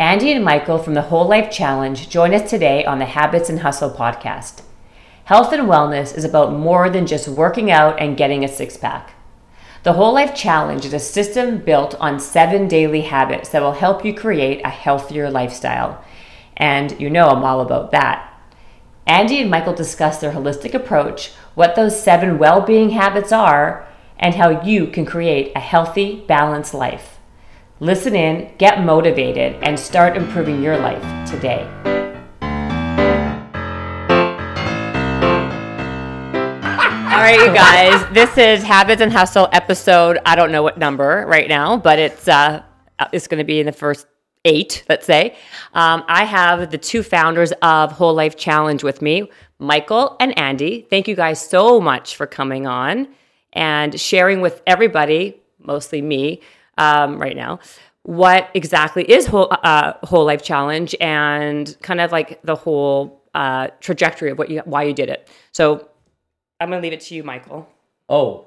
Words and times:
Andy 0.00 0.32
and 0.32 0.44
Michael 0.44 0.78
from 0.78 0.94
the 0.94 1.02
Whole 1.02 1.28
Life 1.28 1.52
Challenge 1.52 2.08
join 2.08 2.34
us 2.34 2.50
today 2.50 2.84
on 2.84 2.98
the 2.98 3.04
Habits 3.04 3.48
and 3.48 3.60
Hustle 3.60 3.90
podcast. 3.90 4.62
Health 5.26 5.52
and 5.52 5.68
wellness 5.68 6.16
is 6.16 6.24
about 6.24 6.52
more 6.52 6.90
than 6.90 7.06
just 7.06 7.28
working 7.28 7.70
out 7.70 8.00
and 8.00 8.16
getting 8.16 8.44
a 8.44 8.48
six 8.48 8.76
pack. 8.76 9.14
The 9.84 9.92
Whole 9.92 10.12
Life 10.12 10.34
Challenge 10.34 10.84
is 10.84 10.94
a 10.94 10.98
system 10.98 11.58
built 11.58 11.94
on 12.00 12.18
seven 12.18 12.66
daily 12.66 13.02
habits 13.02 13.50
that 13.50 13.62
will 13.62 13.74
help 13.74 14.04
you 14.04 14.12
create 14.12 14.62
a 14.64 14.68
healthier 14.68 15.30
lifestyle. 15.30 16.04
And 16.56 17.00
you 17.00 17.08
know 17.08 17.28
I'm 17.28 17.44
all 17.44 17.60
about 17.60 17.92
that. 17.92 18.36
Andy 19.06 19.40
and 19.40 19.48
Michael 19.48 19.74
discuss 19.74 20.18
their 20.18 20.32
holistic 20.32 20.74
approach, 20.74 21.30
what 21.54 21.76
those 21.76 22.02
seven 22.02 22.38
well 22.38 22.60
being 22.60 22.90
habits 22.90 23.30
are, 23.30 23.86
and 24.18 24.34
how 24.34 24.60
you 24.62 24.88
can 24.88 25.06
create 25.06 25.52
a 25.54 25.60
healthy, 25.60 26.24
balanced 26.26 26.74
life. 26.74 27.13
Listen 27.84 28.16
in, 28.16 28.50
get 28.56 28.82
motivated, 28.82 29.62
and 29.62 29.78
start 29.78 30.16
improving 30.16 30.62
your 30.62 30.78
life 30.78 31.02
today. 31.30 31.68
All 37.12 37.20
right, 37.20 37.38
you 37.38 37.52
guys, 37.52 38.10
this 38.14 38.38
is 38.38 38.62
Habits 38.62 39.02
and 39.02 39.12
Hustle 39.12 39.50
episode. 39.52 40.18
I 40.24 40.34
don't 40.34 40.50
know 40.50 40.62
what 40.62 40.78
number 40.78 41.26
right 41.28 41.46
now, 41.46 41.76
but 41.76 41.98
it's 41.98 42.26
uh, 42.26 42.62
it's 43.12 43.26
going 43.26 43.36
to 43.36 43.44
be 43.44 43.60
in 43.60 43.66
the 43.66 43.72
first 43.72 44.06
eight, 44.46 44.82
let's 44.88 45.04
say. 45.04 45.36
Um, 45.74 46.04
I 46.08 46.24
have 46.24 46.70
the 46.70 46.78
two 46.78 47.02
founders 47.02 47.52
of 47.60 47.92
Whole 47.92 48.14
Life 48.14 48.34
Challenge 48.34 48.82
with 48.82 49.02
me, 49.02 49.30
Michael 49.58 50.16
and 50.20 50.38
Andy. 50.38 50.86
Thank 50.88 51.06
you 51.06 51.16
guys 51.16 51.38
so 51.38 51.82
much 51.82 52.16
for 52.16 52.26
coming 52.26 52.66
on 52.66 53.08
and 53.52 54.00
sharing 54.00 54.40
with 54.40 54.62
everybody, 54.66 55.42
mostly 55.58 56.00
me, 56.00 56.40
um, 56.78 57.18
right 57.18 57.36
now 57.36 57.58
what 58.04 58.50
exactly 58.52 59.02
is 59.10 59.26
whole, 59.26 59.48
uh, 59.50 59.94
whole 60.02 60.26
life 60.26 60.42
challenge 60.42 60.94
and 61.00 61.76
kind 61.80 62.02
of 62.02 62.12
like 62.12 62.40
the 62.42 62.54
whole 62.54 63.22
uh, 63.34 63.68
trajectory 63.80 64.30
of 64.30 64.38
what 64.38 64.50
you 64.50 64.60
why 64.64 64.84
you 64.84 64.92
did 64.92 65.08
it. 65.08 65.28
So 65.52 65.88
I'm 66.60 66.70
gonna 66.70 66.82
leave 66.82 66.92
it 66.92 67.00
to 67.02 67.14
you, 67.14 67.24
Michael. 67.24 67.68
Oh, 68.08 68.46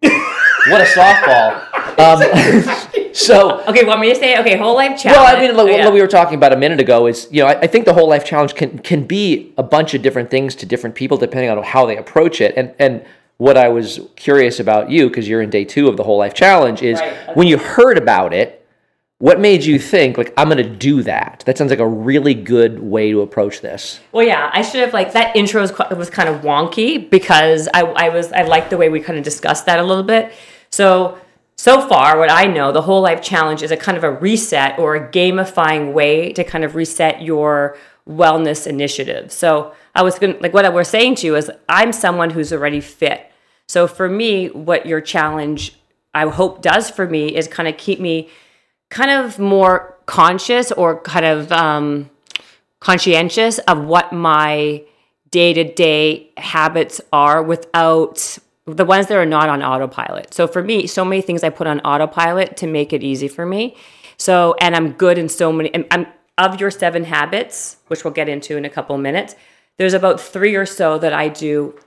what 0.00 0.80
a 0.80 0.84
softball! 0.84 1.64
Um, 1.98 2.20
so 3.12 3.60
okay, 3.66 3.82
want 3.84 4.00
me 4.00 4.10
to 4.10 4.14
say 4.14 4.38
okay? 4.38 4.56
Whole 4.56 4.76
life 4.76 5.02
challenge. 5.02 5.16
Well, 5.16 5.36
I 5.36 5.40
mean, 5.40 5.56
like, 5.56 5.66
oh, 5.66 5.76
yeah. 5.78 5.84
what 5.84 5.92
we 5.92 6.00
were 6.00 6.06
talking 6.06 6.36
about 6.36 6.52
a 6.52 6.56
minute 6.56 6.78
ago 6.78 7.08
is 7.08 7.26
you 7.32 7.42
know 7.42 7.48
I, 7.48 7.62
I, 7.62 7.66
think 7.66 7.86
the 7.86 7.92
whole 7.92 8.08
life 8.08 8.24
challenge 8.24 8.54
can 8.54 8.78
can 8.78 9.04
be 9.04 9.52
a 9.58 9.64
bunch 9.64 9.94
of 9.94 10.02
different 10.02 10.30
things 10.30 10.54
to 10.56 10.66
different 10.66 10.94
people 10.94 11.16
depending 11.16 11.50
on 11.50 11.60
how 11.64 11.86
they 11.86 11.96
approach 11.96 12.40
it, 12.40 12.54
and 12.56 12.72
and 12.78 13.04
what 13.38 13.56
I 13.56 13.68
was 13.68 14.00
curious 14.16 14.60
about 14.60 14.90
you 14.90 15.08
because 15.08 15.28
you're 15.28 15.42
in 15.42 15.50
day 15.50 15.64
two 15.64 15.88
of 15.88 15.96
the 15.96 16.04
whole 16.04 16.18
life 16.18 16.34
challenge 16.34 16.82
is 16.82 17.00
right. 17.00 17.12
okay. 17.12 17.32
when 17.34 17.46
you 17.46 17.56
heard 17.56 17.96
about 17.96 18.34
it 18.34 18.58
what 19.18 19.40
made 19.40 19.64
you 19.64 19.78
think 19.80 20.16
like 20.16 20.32
I'm 20.36 20.48
going 20.48 20.62
to 20.62 20.76
do 20.76 21.02
that? 21.02 21.42
That 21.44 21.58
sounds 21.58 21.70
like 21.70 21.80
a 21.80 21.86
really 21.86 22.34
good 22.34 22.78
way 22.78 23.10
to 23.10 23.20
approach 23.20 23.60
this. 23.60 23.98
Well, 24.12 24.24
yeah, 24.24 24.48
I 24.52 24.62
should 24.62 24.80
have 24.80 24.92
like 24.92 25.12
that 25.12 25.34
intro 25.34 25.60
was, 25.60 25.72
was 25.90 26.08
kind 26.08 26.28
of 26.28 26.42
wonky 26.42 27.10
because 27.10 27.68
I, 27.74 27.80
I 27.80 28.08
was 28.10 28.32
I 28.32 28.42
liked 28.42 28.70
the 28.70 28.76
way 28.76 28.88
we 28.88 29.00
kind 29.00 29.18
of 29.18 29.24
discussed 29.24 29.66
that 29.66 29.80
a 29.80 29.82
little 29.82 30.04
bit. 30.04 30.32
So 30.70 31.18
so 31.56 31.88
far, 31.88 32.16
what 32.16 32.30
I 32.30 32.44
know, 32.44 32.70
the 32.70 32.82
whole 32.82 33.02
life 33.02 33.20
challenge 33.20 33.64
is 33.64 33.72
a 33.72 33.76
kind 33.76 33.98
of 33.98 34.04
a 34.04 34.12
reset 34.12 34.78
or 34.78 34.94
a 34.94 35.10
gamifying 35.10 35.92
way 35.92 36.32
to 36.34 36.44
kind 36.44 36.62
of 36.62 36.76
reset 36.76 37.20
your 37.20 37.76
wellness 38.08 38.68
initiative. 38.68 39.32
So 39.32 39.74
I 39.96 40.02
was 40.02 40.20
going 40.20 40.34
to, 40.34 40.40
like 40.40 40.54
what 40.54 40.64
I 40.64 40.68
was 40.68 40.86
saying 40.86 41.16
to 41.16 41.26
you 41.26 41.34
is 41.34 41.50
I'm 41.68 41.92
someone 41.92 42.30
who's 42.30 42.52
already 42.52 42.80
fit. 42.80 43.27
So 43.68 43.86
for 43.86 44.08
me, 44.08 44.48
what 44.48 44.86
your 44.86 45.00
challenge 45.00 45.74
I 46.14 46.26
hope 46.28 46.62
does 46.62 46.90
for 46.90 47.06
me 47.06 47.36
is 47.36 47.46
kind 47.46 47.68
of 47.68 47.76
keep 47.76 48.00
me 48.00 48.28
kind 48.90 49.10
of 49.10 49.38
more 49.38 49.96
conscious 50.06 50.72
or 50.72 51.00
kind 51.02 51.26
of 51.26 51.52
um, 51.52 52.10
conscientious 52.80 53.58
of 53.60 53.84
what 53.84 54.12
my 54.12 54.82
day 55.30 55.52
to 55.52 55.64
day 55.64 56.30
habits 56.38 57.00
are 57.12 57.42
without 57.42 58.38
the 58.64 58.84
ones 58.84 59.06
that 59.06 59.16
are 59.16 59.26
not 59.26 59.48
on 59.48 59.62
autopilot. 59.62 60.32
So 60.32 60.46
for 60.46 60.62
me, 60.62 60.86
so 60.86 61.04
many 61.04 61.22
things 61.22 61.44
I 61.44 61.50
put 61.50 61.66
on 61.66 61.80
autopilot 61.80 62.56
to 62.58 62.66
make 62.66 62.92
it 62.92 63.02
easy 63.02 63.28
for 63.28 63.46
me. 63.46 63.76
So, 64.16 64.54
and 64.60 64.74
I'm 64.74 64.92
good 64.92 65.18
in 65.18 65.28
so 65.28 65.52
many, 65.52 65.70
I'm, 65.90 66.06
of 66.36 66.60
your 66.60 66.70
seven 66.70 67.04
habits, 67.04 67.76
which 67.88 68.04
we'll 68.04 68.14
get 68.14 68.28
into 68.28 68.56
in 68.56 68.64
a 68.64 68.70
couple 68.70 68.96
minutes, 68.98 69.34
there's 69.76 69.94
about 69.94 70.20
three 70.20 70.54
or 70.54 70.66
so 70.66 70.98
that 70.98 71.12
I 71.12 71.28
do 71.28 71.78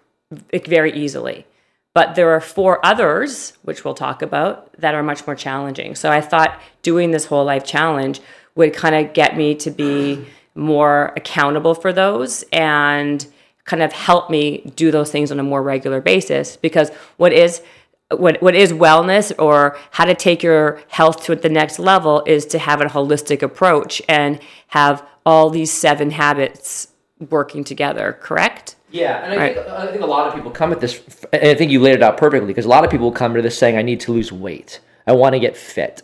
very 0.66 0.94
easily. 0.94 1.45
But 1.94 2.16
there 2.16 2.29
are 2.29 2.40
four 2.40 2.84
others, 2.85 3.53
which 3.63 3.84
we'll 3.84 3.94
talk 3.94 4.22
about, 4.22 4.72
that 4.79 4.96
are 4.96 5.03
much 5.03 5.28
more 5.28 5.35
challenging. 5.35 5.96
So 5.96 6.09
I 6.09 6.22
thought 6.22 6.62
doing 6.81 7.12
this 7.12 7.25
whole 7.25 7.44
life 7.44 7.66
challenge 7.66 8.22
would 8.56 8.74
kind 8.74 8.96
of 8.96 9.13
get 9.13 9.35
me 9.35 9.56
to 9.56 9.72
be 9.72 10.25
more 10.56 11.13
accountable 11.16 11.74
for 11.74 11.94
those 11.94 12.44
and 12.51 13.25
kind 13.66 13.84
of 13.84 13.94
help 13.94 14.30
me 14.30 14.72
do 14.75 14.91
those 14.91 15.12
things 15.12 15.31
on 15.31 15.40
a 15.40 15.44
more 15.44 15.62
regular 15.62 16.01
basis 16.01 16.57
because 16.57 16.90
what 17.18 17.31
is 17.31 17.62
what 18.09 18.41
what 18.41 18.56
is 18.56 18.74
wellness 18.74 19.31
or 19.40 19.78
how 19.91 20.03
to 20.03 20.13
take 20.13 20.44
your 20.44 20.81
health 20.90 21.24
to 21.24 21.35
the 21.35 21.47
next 21.47 21.80
level 21.80 22.24
is 22.25 22.46
to 22.46 22.59
have 22.59 22.81
a 22.81 22.85
holistic 22.85 23.41
approach 23.41 24.01
and 24.09 24.40
have 24.68 25.06
all 25.25 25.50
these 25.50 25.72
seven 25.72 26.12
habits 26.12 26.88
working 27.30 27.63
together 27.63 28.18
correct 28.19 28.75
yeah, 28.91 29.24
and 29.24 29.34
I, 29.34 29.38
right. 29.38 29.56
think, 29.56 29.68
I 29.68 29.88
think 29.88 30.02
a 30.02 30.06
lot 30.06 30.28
of 30.28 30.34
people 30.34 30.52
come 30.52 30.72
at 30.72 30.79
this, 30.79 31.02
and 31.31 31.47
I 31.47 31.56
think 31.56 31.72
you 31.72 31.79
laid 31.79 31.96
it 31.96 32.03
out 32.03 32.18
perfectly 32.18 32.47
because 32.47 32.66
a 32.66 32.69
lot 32.69 32.84
of 32.84 32.91
people 32.91 33.12
come 33.12 33.34
to 33.35 33.41
this 33.41 33.57
saying, 33.57 33.78
"I 33.78 33.81
need 33.81 34.02
to 34.02 34.12
lose 34.12 34.31
weight. 34.31 34.79
I 35.07 35.13
want 35.13 35.34
to 35.34 35.40
get 35.40 35.56
fit," 35.56 36.02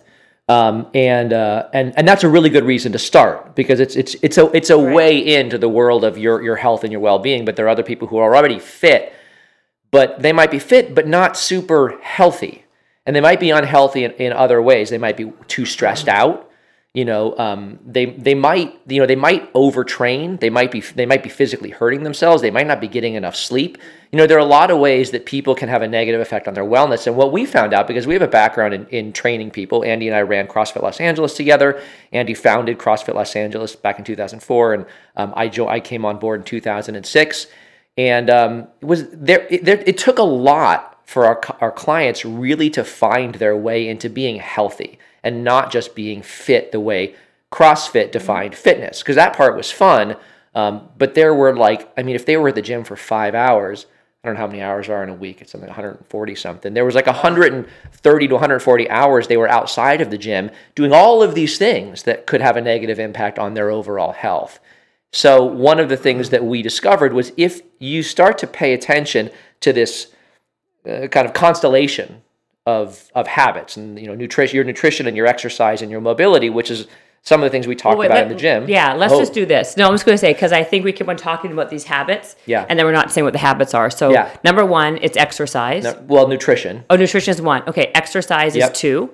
um, 0.48 0.88
and 0.94 1.34
uh, 1.34 1.68
and 1.74 1.94
and 1.98 2.08
that's 2.08 2.24
a 2.24 2.30
really 2.30 2.50
good 2.50 2.64
reason 2.64 2.94
to 2.94 3.00
start 3.00 3.56
because 3.56 3.80
it's 3.80 3.96
it's 3.96 4.16
it's 4.22 4.38
a 4.38 4.46
it's 4.56 4.70
a 4.70 4.78
right. 4.78 4.96
way 4.96 5.36
into 5.36 5.58
the 5.58 5.70
world 5.70 6.04
of 6.04 6.18
your 6.18 6.42
your 6.42 6.56
health 6.56 6.84
and 6.84 6.92
your 6.92 7.02
well 7.02 7.20
being. 7.20 7.44
But 7.44 7.56
there 7.56 7.66
are 7.66 7.70
other 7.70 7.84
people 7.84 8.08
who 8.08 8.18
are 8.18 8.36
already 8.36 8.60
fit, 8.60 9.14
but 9.92 10.22
they 10.22 10.32
might 10.32 10.52
be 10.52 10.60
fit 10.60 10.96
but 10.96 11.08
not 11.08 11.36
super 11.36 12.00
healthy, 12.02 12.66
and 13.06 13.16
they 13.16 13.22
might 13.22 13.40
be 13.40 13.50
unhealthy 13.50 14.06
in, 14.06 14.12
in 14.14 14.32
other 14.32 14.62
ways. 14.62 14.90
They 14.90 14.98
might 14.98 15.18
be 15.18 15.34
too 15.48 15.66
stressed 15.66 16.08
out 16.08 16.47
you 16.98 17.06
know 17.06 17.38
um, 17.38 17.78
they 17.86 18.08
they 18.08 18.34
might 18.34 18.74
you 18.88 19.00
know 19.00 19.06
they 19.06 19.16
might 19.16 19.54
overtrain. 19.54 20.40
They 20.40 20.50
might 20.50 20.72
be 20.72 20.82
they 20.82 21.06
might 21.06 21.22
be 21.22 21.30
physically 21.30 21.70
hurting 21.70 22.02
themselves. 22.02 22.42
They 22.42 22.50
might 22.50 22.66
not 22.66 22.82
be 22.82 22.88
getting 22.88 23.14
enough 23.14 23.36
sleep. 23.36 23.78
You 24.12 24.18
know 24.18 24.26
there 24.26 24.38
are 24.38 24.48
a 24.50 24.56
lot 24.60 24.72
of 24.72 24.80
ways 24.80 25.12
that 25.12 25.28
people 25.28 25.54
can 25.54 25.70
have 25.70 25.84
a 25.84 25.88
negative 25.88 26.20
effect 26.20 26.48
on 26.48 26.56
their 26.56 26.64
wellness. 26.64 27.06
And 27.06 27.16
what 27.16 27.32
we 27.32 27.46
found 27.46 27.72
out 27.72 27.86
because 27.86 28.08
we 28.08 28.16
have 28.16 28.24
a 28.24 28.28
background 28.28 28.74
in, 28.74 28.88
in 28.88 29.14
training 29.14 29.52
people 29.52 29.86
andy 29.86 30.08
and 30.08 30.16
i 30.16 30.22
ran 30.22 30.48
crossfit 30.48 30.82
los 30.82 31.00
angeles 31.00 31.36
together. 31.36 31.80
Andy 32.12 32.34
founded 32.34 32.80
crossfit 32.80 33.14
los 33.14 33.36
angeles 33.36 33.76
back 33.76 34.00
in 34.00 34.04
2004 34.04 34.74
and 34.74 34.86
um, 35.18 35.34
I, 35.36 35.50
jo- 35.50 35.68
I 35.68 35.80
came 35.80 36.04
on 36.04 36.18
board 36.18 36.40
in 36.40 36.46
2006 36.46 37.46
and 37.96 38.30
um, 38.32 38.68
it 38.82 38.86
was 38.86 39.08
there 39.12 39.46
it, 39.52 39.64
there 39.66 39.84
it 39.86 40.00
took 40.00 40.18
a 40.18 40.24
lot 40.24 41.00
for 41.06 41.26
our, 41.26 41.40
our 41.62 41.72
clients 41.72 42.26
really 42.26 42.72
to 42.72 42.84
find 42.84 43.36
their 43.36 43.56
way 43.56 43.88
into 43.88 44.10
being 44.10 44.38
healthy 44.38 44.98
and 45.28 45.44
not 45.44 45.70
just 45.70 45.94
being 45.94 46.22
fit 46.22 46.72
the 46.72 46.80
way 46.80 47.14
CrossFit 47.52 48.14
defined 48.14 48.56
fitness. 48.56 49.00
Because 49.00 49.18
that 49.18 49.36
part 49.36 49.58
was 49.58 49.70
fun. 49.70 50.16
Um, 50.56 50.88
but 50.98 51.16
there 51.16 51.36
were 51.36 51.54
like, 51.54 51.92
I 51.98 52.04
mean, 52.04 52.16
if 52.16 52.26
they 52.26 52.38
were 52.38 52.48
at 52.48 52.56
the 52.56 52.62
gym 52.62 52.86
for 52.86 52.96
five 52.96 53.36
hours, 53.36 53.88
I 54.24 54.30
don't 54.30 54.36
know 54.36 54.40
how 54.40 54.48
many 54.48 54.62
hours 54.62 54.88
are 54.88 55.04
in 55.04 55.10
a 55.10 55.14
week. 55.14 55.42
It's 55.42 55.52
something 55.52 55.68
140 55.68 56.36
something. 56.36 56.74
There 56.74 56.86
was 56.86 56.96
like 56.96 57.08
130 57.08 58.28
to 58.28 58.34
140 58.34 58.90
hours 58.90 59.28
they 59.28 59.36
were 59.36 59.50
outside 59.50 60.00
of 60.00 60.12
the 60.12 60.18
gym 60.18 60.50
doing 60.76 60.94
all 60.94 61.22
of 61.22 61.36
these 61.36 61.58
things 61.58 62.04
that 62.04 62.26
could 62.26 62.40
have 62.40 62.56
a 62.56 62.62
negative 62.62 62.98
impact 62.98 63.38
on 63.38 63.54
their 63.54 63.70
overall 63.70 64.14
health. 64.14 64.62
So, 65.12 65.44
one 65.44 65.80
of 65.80 65.90
the 65.90 65.98
things 65.98 66.30
that 66.30 66.44
we 66.44 66.62
discovered 66.62 67.14
was 67.14 67.34
if 67.38 67.62
you 67.80 68.02
start 68.02 68.38
to 68.40 68.48
pay 68.48 68.74
attention 68.74 69.30
to 69.62 69.74
this 69.74 70.14
uh, 70.90 71.08
kind 71.08 71.28
of 71.28 71.34
constellation 71.34 72.22
of 72.68 73.10
of 73.16 73.28
habits 73.28 73.78
and 73.78 73.98
you 73.98 74.06
know 74.06 74.14
nutrition 74.14 74.54
your 74.54 74.66
nutrition 74.66 75.08
and 75.08 75.16
your 75.16 75.26
exercise 75.26 75.82
and 75.82 75.90
your 75.90 76.02
mobility 76.02 76.50
which 76.50 76.70
is 76.70 76.86
some 77.22 77.42
of 77.42 77.46
the 77.46 77.50
things 77.50 77.66
we 77.66 77.76
talked 77.76 77.98
well, 77.98 78.00
wait, 78.00 78.06
about 78.08 78.16
let, 78.16 78.24
in 78.24 78.30
the 78.30 78.36
gym. 78.36 78.70
Yeah 78.70 78.94
let's 78.94 79.14
oh. 79.14 79.20
just 79.20 79.34
do 79.34 79.46
this. 79.46 79.78
No 79.78 79.88
i'm 79.88 79.94
just 79.94 80.06
going 80.06 80.16
to 80.16 80.20
say 80.20 80.34
because 80.34 80.52
i 80.52 80.64
think 80.66 80.84
we 80.84 80.92
keep 80.92 81.08
on 81.08 81.16
talking 81.16 81.54
about 81.54 81.70
these 81.70 81.86
habits 81.86 82.36
yeah. 82.46 82.66
and 82.68 82.78
then 82.78 82.86
we're 82.86 82.92
not 82.92 83.10
saying 83.10 83.24
what 83.24 83.32
the 83.32 83.40
habits 83.40 83.74
are. 83.74 83.90
So 83.90 84.12
yeah. 84.12 84.36
number 84.44 84.66
one 84.66 85.00
it's 85.02 85.16
exercise. 85.16 85.86
No, 85.86 85.98
well 86.08 86.28
nutrition. 86.28 86.84
Oh 86.90 86.98
nutrition 86.98 87.32
is 87.32 87.42
one. 87.42 87.64
Okay 87.70 87.90
exercise 87.96 88.54
yep. 88.54 88.74
is 88.74 88.78
two. 88.78 89.12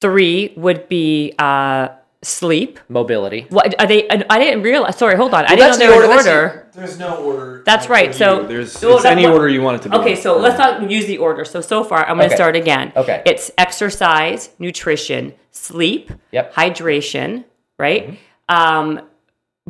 Three 0.00 0.54
would 0.56 0.88
be 0.88 1.34
uh 1.40 1.88
sleep, 2.24 2.80
mobility. 2.88 3.46
What 3.50 3.80
are 3.80 3.86
they? 3.86 4.08
I 4.08 4.38
didn't 4.38 4.62
realize. 4.62 4.96
Sorry, 4.96 5.16
hold 5.16 5.34
on. 5.34 5.44
Well, 5.44 5.52
I 5.52 5.56
didn't 5.56 5.78
know 5.78 6.00
there 6.00 6.08
was 6.08 6.26
order. 6.26 6.40
order. 6.40 6.68
There's 6.72 6.98
no 6.98 7.16
order. 7.16 7.62
That's 7.64 7.88
right. 7.88 8.14
So 8.14 8.46
there's 8.46 8.82
it's 8.82 9.04
any 9.04 9.26
order 9.26 9.48
you 9.48 9.62
want 9.62 9.80
it 9.80 9.82
to 9.84 9.90
be. 9.90 9.96
Okay, 9.98 10.16
so 10.16 10.38
let's 10.38 10.58
not 10.58 10.90
use 10.90 11.06
the 11.06 11.18
order. 11.18 11.44
So 11.44 11.60
so 11.60 11.84
far, 11.84 12.00
I'm 12.00 12.16
going 12.16 12.28
to 12.28 12.34
okay. 12.34 12.34
start 12.34 12.56
again. 12.56 12.92
Okay. 12.96 13.22
It's 13.26 13.50
exercise, 13.58 14.50
nutrition, 14.58 15.34
sleep, 15.50 16.10
yep. 16.32 16.52
hydration, 16.54 17.44
right? 17.78 18.08
Mm-hmm. 18.08 18.54
Um, 18.56 19.00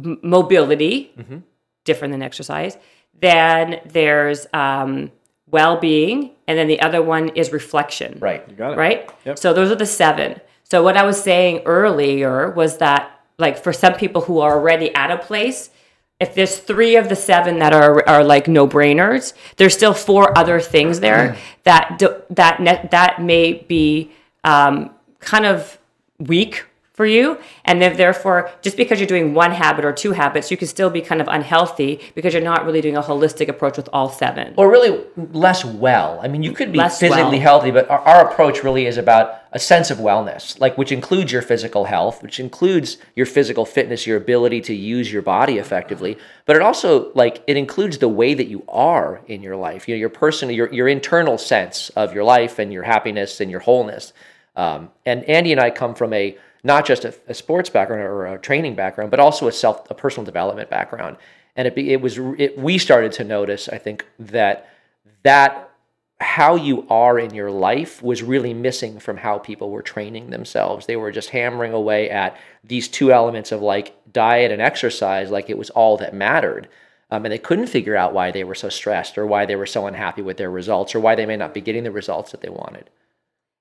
m- 0.03 0.19
mobility, 0.23 1.13
mm-hmm. 1.19 1.39
different 1.85 2.13
than 2.13 2.23
exercise. 2.23 2.77
Then 3.21 3.81
there's 3.87 4.47
um, 4.53 5.13
well-being, 5.49 6.33
and 6.49 6.59
then 6.59 6.67
the 6.67 6.81
other 6.81 7.01
one 7.03 7.29
is 7.31 7.53
reflection. 7.53 8.19
Right. 8.21 8.45
You 8.49 8.57
got 8.57 8.73
it. 8.73 8.77
Right. 8.77 9.11
Yep. 9.25 9.39
So 9.39 9.53
those 9.53 9.71
are 9.71 9.77
the 9.77 9.87
seven. 9.87 10.41
So 10.75 10.83
what 10.83 10.97
I 10.97 11.05
was 11.05 11.23
saying 11.23 11.63
earlier 11.67 12.51
was 12.51 12.79
that 12.79 13.21
like 13.39 13.63
for 13.63 13.73
some 13.73 13.95
people 13.95 14.23
who 14.23 14.41
are 14.41 14.55
already 14.55 14.93
at 14.93 15.13
a 15.13 15.17
place, 15.17 15.71
if 16.19 16.35
there's 16.35 16.59
three 16.59 16.97
of 16.97 17.09
the 17.09 17.15
seven 17.15 17.61
that 17.61 17.73
are 17.73 18.03
are 18.09 18.25
like 18.25 18.49
no 18.49 18.67
brainers, 18.67 19.35
there's 19.57 19.73
still 19.73 19.95
four 19.95 20.37
other 20.37 20.59
things 20.59 20.99
there 20.99 21.37
that 21.63 21.97
do, 22.01 22.21
that 22.31 22.59
ne- 22.61 22.89
that 22.91 23.23
may 23.23 23.53
be 23.53 24.11
um, 24.43 24.91
kind 25.21 25.47
of 25.47 25.79
weak 26.19 26.65
for 26.95 27.07
you. 27.07 27.39
And 27.65 27.83
then 27.83 27.97
therefore 27.97 28.51
just 28.63 28.77
because 28.77 28.99
you're 28.99 29.07
doing 29.07 29.33
one 29.35 29.51
habit 29.51 29.85
or 29.85 29.93
two 29.93 30.13
habits 30.13 30.51
you 30.51 30.57
can 30.57 30.69
still 30.69 30.91
be 30.91 31.01
kind 31.01 31.21
of 31.21 31.29
unhealthy 31.29 32.01
because 32.15 32.33
you're 32.33 32.43
not 32.43 32.65
really 32.65 32.81
doing 32.81 32.97
a 32.97 33.03
holistic 33.03 33.49
approach 33.49 33.77
with 33.77 33.89
all 33.93 34.09
seven. 34.09 34.55
Or 34.57 34.71
really 34.71 35.05
less 35.17 35.65
well. 35.65 36.21
I 36.23 36.29
mean 36.29 36.43
you 36.43 36.53
could 36.53 36.73
be 36.73 36.79
Less 36.79 36.99
physically 36.99 37.39
well. 37.39 37.41
healthy 37.41 37.71
but 37.73 37.91
our, 37.91 37.99
our 38.01 38.29
approach 38.29 38.63
really 38.63 38.87
is 38.87 38.97
about 38.97 39.44
a 39.55 39.59
sense 39.59 39.91
of 39.91 39.99
wellness 39.99 40.61
like 40.61 40.77
which 40.77 40.93
includes 40.93 41.33
your 41.33 41.41
physical 41.41 41.85
health 41.85 42.23
which 42.23 42.39
includes 42.39 42.99
your 43.17 43.25
physical 43.25 43.65
fitness 43.65 44.07
your 44.07 44.17
ability 44.17 44.61
to 44.61 44.75
use 44.75 45.11
your 45.13 45.23
body 45.23 45.59
effectively 45.59 46.19
but 46.45 46.57
it 46.57 46.63
also 46.63 47.13
like 47.15 47.43
it 47.47 47.57
includes 47.57 47.99
the 47.99 48.09
way 48.09 48.35
that 48.35 48.49
you 48.49 48.63
are 48.69 49.23
in 49.27 49.43
your 49.43 49.57
life 49.57 49.89
you 49.89 49.95
know 49.95 49.99
your 49.99 50.11
personal 50.11 50.55
your, 50.55 50.71
your 50.73 50.89
internal 50.89 51.39
sense 51.39 51.89
of 51.91 52.13
your 52.13 52.25
life 52.25 52.59
and 52.59 52.73
your 52.73 52.83
happiness 52.83 53.41
and 53.41 53.51
your 53.51 53.61
wholeness 53.61 54.13
um, 54.57 54.91
and 55.07 55.25
andy 55.25 55.53
and 55.53 55.61
i 55.61 55.71
come 55.71 55.95
from 55.95 56.13
a 56.13 56.37
not 56.65 56.87
just 56.87 57.05
a, 57.05 57.15
a, 57.29 57.35
sports 57.35 57.69
background 57.69 58.03
or 58.03 58.27
a 58.27 58.39
training 58.39 58.75
background, 58.75 59.11
but 59.11 59.21
also 59.21 59.47
a 59.47 59.53
self, 59.53 59.89
a 59.91 59.95
personal 59.95 60.25
development 60.25 60.71
background. 60.71 61.19
And 61.55 61.69
it, 61.69 61.77
it 61.77 62.01
was, 62.01 62.19
it, 62.39 62.59
we 62.59 62.79
started 62.79 63.13
to 63.13 63.25
notice, 63.25 63.69
I 63.69 63.79
think, 63.79 64.05
that 64.19 64.71
that 65.23 65.71
how 66.21 66.55
you 66.55 66.87
are 66.89 67.19
in 67.19 67.35
your 67.35 67.51
life 67.51 68.03
was 68.03 68.23
really 68.23 68.55
missing 68.55 68.99
from 68.99 69.17
how 69.17 69.39
people 69.39 69.71
were 69.71 69.83
training 69.83 70.31
themselves. 70.31 70.87
They 70.87 70.97
were 70.97 71.11
just 71.11 71.31
hammering 71.31 71.73
away 71.73 72.09
at 72.09 72.37
these 72.63 72.89
two 72.89 73.13
elements 73.13 73.53
of 73.53 73.61
like 73.61 73.97
diet 74.13 74.53
and 74.53 74.63
exercise, 74.63 75.31
like 75.31 75.51
it 75.51 75.59
was 75.59 75.71
all 75.71 75.97
that 75.99 76.15
mattered. 76.15 76.69
Um, 77.11 77.25
and 77.25 77.33
they 77.33 77.39
couldn't 77.39 77.67
figure 77.67 77.97
out 77.97 78.15
why 78.15 78.31
they 78.31 78.45
were 78.45 78.55
so 78.55 78.69
stressed 78.69 79.19
or 79.19 79.27
why 79.27 79.45
they 79.45 79.57
were 79.57 79.67
so 79.67 79.87
unhappy 79.87 80.23
with 80.23 80.37
their 80.37 80.51
results 80.51 80.95
or 80.95 81.01
why 81.01 81.15
they 81.15 81.27
may 81.27 81.37
not 81.37 81.53
be 81.53 81.61
getting 81.61 81.85
the 81.85 81.91
results 81.91 82.31
that 82.31 82.41
they 82.41 82.49
wanted. 82.49 82.91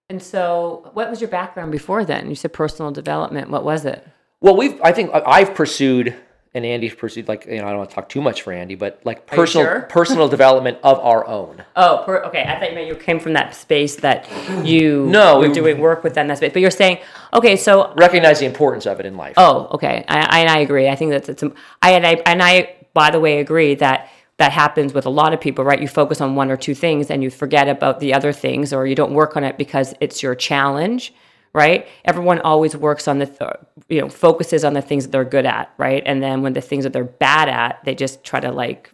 And 0.10 0.22
so, 0.22 0.90
what 0.94 1.10
was 1.10 1.22
your 1.22 1.30
background 1.30 1.72
before 1.72 2.06
then? 2.06 2.30
You 2.30 2.36
said 2.36 2.54
personal 2.54 2.92
development. 2.92 3.50
What 3.50 3.64
was 3.64 3.86
it? 3.86 4.06
Well, 4.42 4.56
we've 4.56 4.80
I 4.82 4.92
think 4.92 5.12
I've 5.14 5.56
pursued 5.56 6.16
and 6.56 6.66
Andy's 6.66 6.94
pursued 6.94 7.28
like 7.28 7.46
you 7.48 7.58
know 7.60 7.66
I 7.66 7.70
don't 7.70 7.80
want 7.80 7.90
to 7.90 7.96
talk 7.96 8.10
too 8.10 8.22
much 8.22 8.42
for 8.44 8.54
Andy, 8.54 8.76
but 8.76 9.00
like 9.04 9.26
personal 9.26 9.66
sure? 9.66 9.82
personal 9.90 10.28
development 10.30 10.78
of 10.84 11.00
our 11.00 11.26
own. 11.28 11.64
Oh, 11.76 12.04
per, 12.06 12.24
okay. 12.26 12.44
I 12.44 12.60
thought 12.60 12.70
you 12.70 12.76
meant 12.76 12.88
you 12.88 12.96
came 12.96 13.20
from 13.20 13.34
that 13.34 13.56
space 13.56 13.96
that 13.98 14.30
you 14.66 15.06
No, 15.10 15.40
were 15.40 15.48
we- 15.48 15.54
doing 15.54 15.80
work 15.80 16.04
within 16.04 16.28
that 16.28 16.38
space. 16.38 16.54
But 16.54 16.62
you're 16.62 16.72
saying, 16.72 17.00
okay, 17.34 17.56
so 17.56 17.94
Recognize 17.96 18.40
the 18.40 18.46
importance 18.46 18.86
of 18.86 19.00
it 19.00 19.06
in 19.06 19.18
life. 19.18 19.34
oh, 19.38 19.68
okay, 19.74 20.06
I, 20.08 20.20
I 20.20 20.40
and 20.42 20.50
I 20.50 20.60
agree. 20.60 20.88
I 20.90 20.96
think 20.96 21.12
that's 21.12 21.30
it's. 21.30 21.44
I 21.82 21.92
and 21.94 22.06
I 22.06 22.14
and 22.26 22.42
I 22.44 22.76
by 22.94 23.10
the 23.10 23.20
way 23.20 23.40
agree 23.40 23.74
that 23.76 24.10
that 24.38 24.52
happens 24.52 24.94
with 24.94 25.06
a 25.06 25.10
lot 25.12 25.32
of 25.34 25.40
people, 25.40 25.64
right? 25.64 25.80
You 25.82 25.88
focus 25.88 26.20
on 26.20 26.36
one 26.36 26.50
or 26.52 26.58
two 26.58 26.74
things 26.76 27.10
and 27.12 27.22
you 27.24 27.30
forget 27.30 27.70
about 27.70 28.00
the 28.00 28.14
other 28.14 28.32
things, 28.34 28.74
or 28.74 28.86
you 28.88 28.96
don't 28.96 29.14
work 29.14 29.38
on 29.38 29.44
it 29.44 29.58
because 29.58 29.94
it's 30.02 30.22
your 30.24 30.34
challenge, 30.36 31.14
right? 31.54 31.88
Everyone 32.06 32.40
always 32.42 32.76
works 32.76 33.08
on 33.08 33.20
the, 33.20 33.26
th- 33.28 33.52
you 33.88 34.02
know, 34.02 34.10
focuses 34.10 34.64
on 34.64 34.74
the 34.74 34.82
things 34.82 35.06
that 35.06 35.12
they're 35.12 35.24
good 35.24 35.46
at, 35.46 35.72
right? 35.78 36.02
And 36.06 36.22
then 36.22 36.42
when 36.42 36.54
the 36.54 36.62
things 36.62 36.84
that 36.84 36.94
they're 36.94 37.04
bad 37.04 37.48
at, 37.48 37.84
they 37.86 37.96
just 37.96 38.24
try 38.24 38.40
to 38.40 38.52
like 38.52 38.92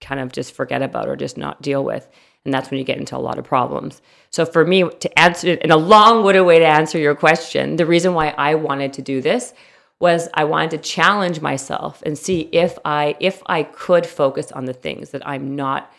kind 0.00 0.20
of 0.20 0.32
just 0.32 0.52
forget 0.52 0.82
about 0.82 1.08
or 1.08 1.16
just 1.16 1.36
not 1.38 1.62
deal 1.62 1.84
with. 1.84 2.08
And 2.44 2.52
that's 2.52 2.70
when 2.70 2.78
you 2.78 2.84
get 2.84 2.98
into 2.98 3.16
a 3.16 3.18
lot 3.18 3.38
of 3.38 3.44
problems. 3.44 4.02
So 4.30 4.44
for 4.44 4.66
me 4.66 4.82
to 4.88 5.18
answer 5.18 5.52
in 5.52 5.70
a 5.70 5.76
long-winded 5.76 6.44
way 6.44 6.58
to 6.58 6.66
answer 6.66 6.98
your 6.98 7.14
question, 7.14 7.76
the 7.76 7.86
reason 7.86 8.14
why 8.14 8.30
I 8.30 8.56
wanted 8.56 8.92
to 8.94 9.02
do 9.02 9.20
this 9.20 9.54
was 10.00 10.28
I 10.34 10.42
wanted 10.42 10.72
to 10.72 10.78
challenge 10.78 11.40
myself 11.40 12.02
and 12.04 12.18
see 12.18 12.48
if 12.50 12.76
I 12.84 13.14
if 13.20 13.40
I 13.46 13.62
could 13.62 14.04
focus 14.04 14.50
on 14.50 14.64
the 14.64 14.72
things 14.72 15.10
that 15.10 15.24
I'm 15.24 15.54
not 15.54 15.92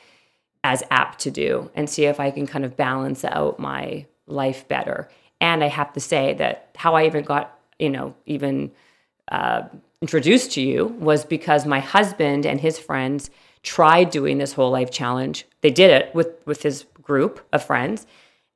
as 0.65 0.83
apt 0.91 1.19
to 1.19 1.31
do 1.31 1.71
and 1.73 1.89
see 1.89 2.05
if 2.05 2.19
I 2.19 2.29
can 2.29 2.45
kind 2.45 2.65
of 2.65 2.75
balance 2.75 3.23
out 3.23 3.59
my 3.59 4.05
life 4.27 4.67
better. 4.67 5.09
And 5.43 5.61
I 5.61 5.67
have 5.67 5.91
to 5.91 5.99
say 5.99 6.33
that 6.35 6.69
how 6.73 6.95
I 6.95 7.05
even 7.05 7.25
got, 7.25 7.59
you 7.77 7.89
know, 7.89 8.15
even 8.25 8.71
uh, 9.29 9.63
introduced 10.01 10.53
to 10.53 10.61
you 10.61 10.85
was 11.09 11.25
because 11.25 11.65
my 11.65 11.81
husband 11.81 12.45
and 12.45 12.61
his 12.61 12.79
friends 12.79 13.29
tried 13.61 14.09
doing 14.09 14.37
this 14.37 14.53
whole 14.53 14.71
life 14.71 14.89
challenge. 14.89 15.45
They 15.59 15.69
did 15.69 15.91
it 15.91 16.15
with 16.15 16.29
with 16.45 16.63
his 16.63 16.85
group 17.01 17.45
of 17.51 17.61
friends, 17.61 18.07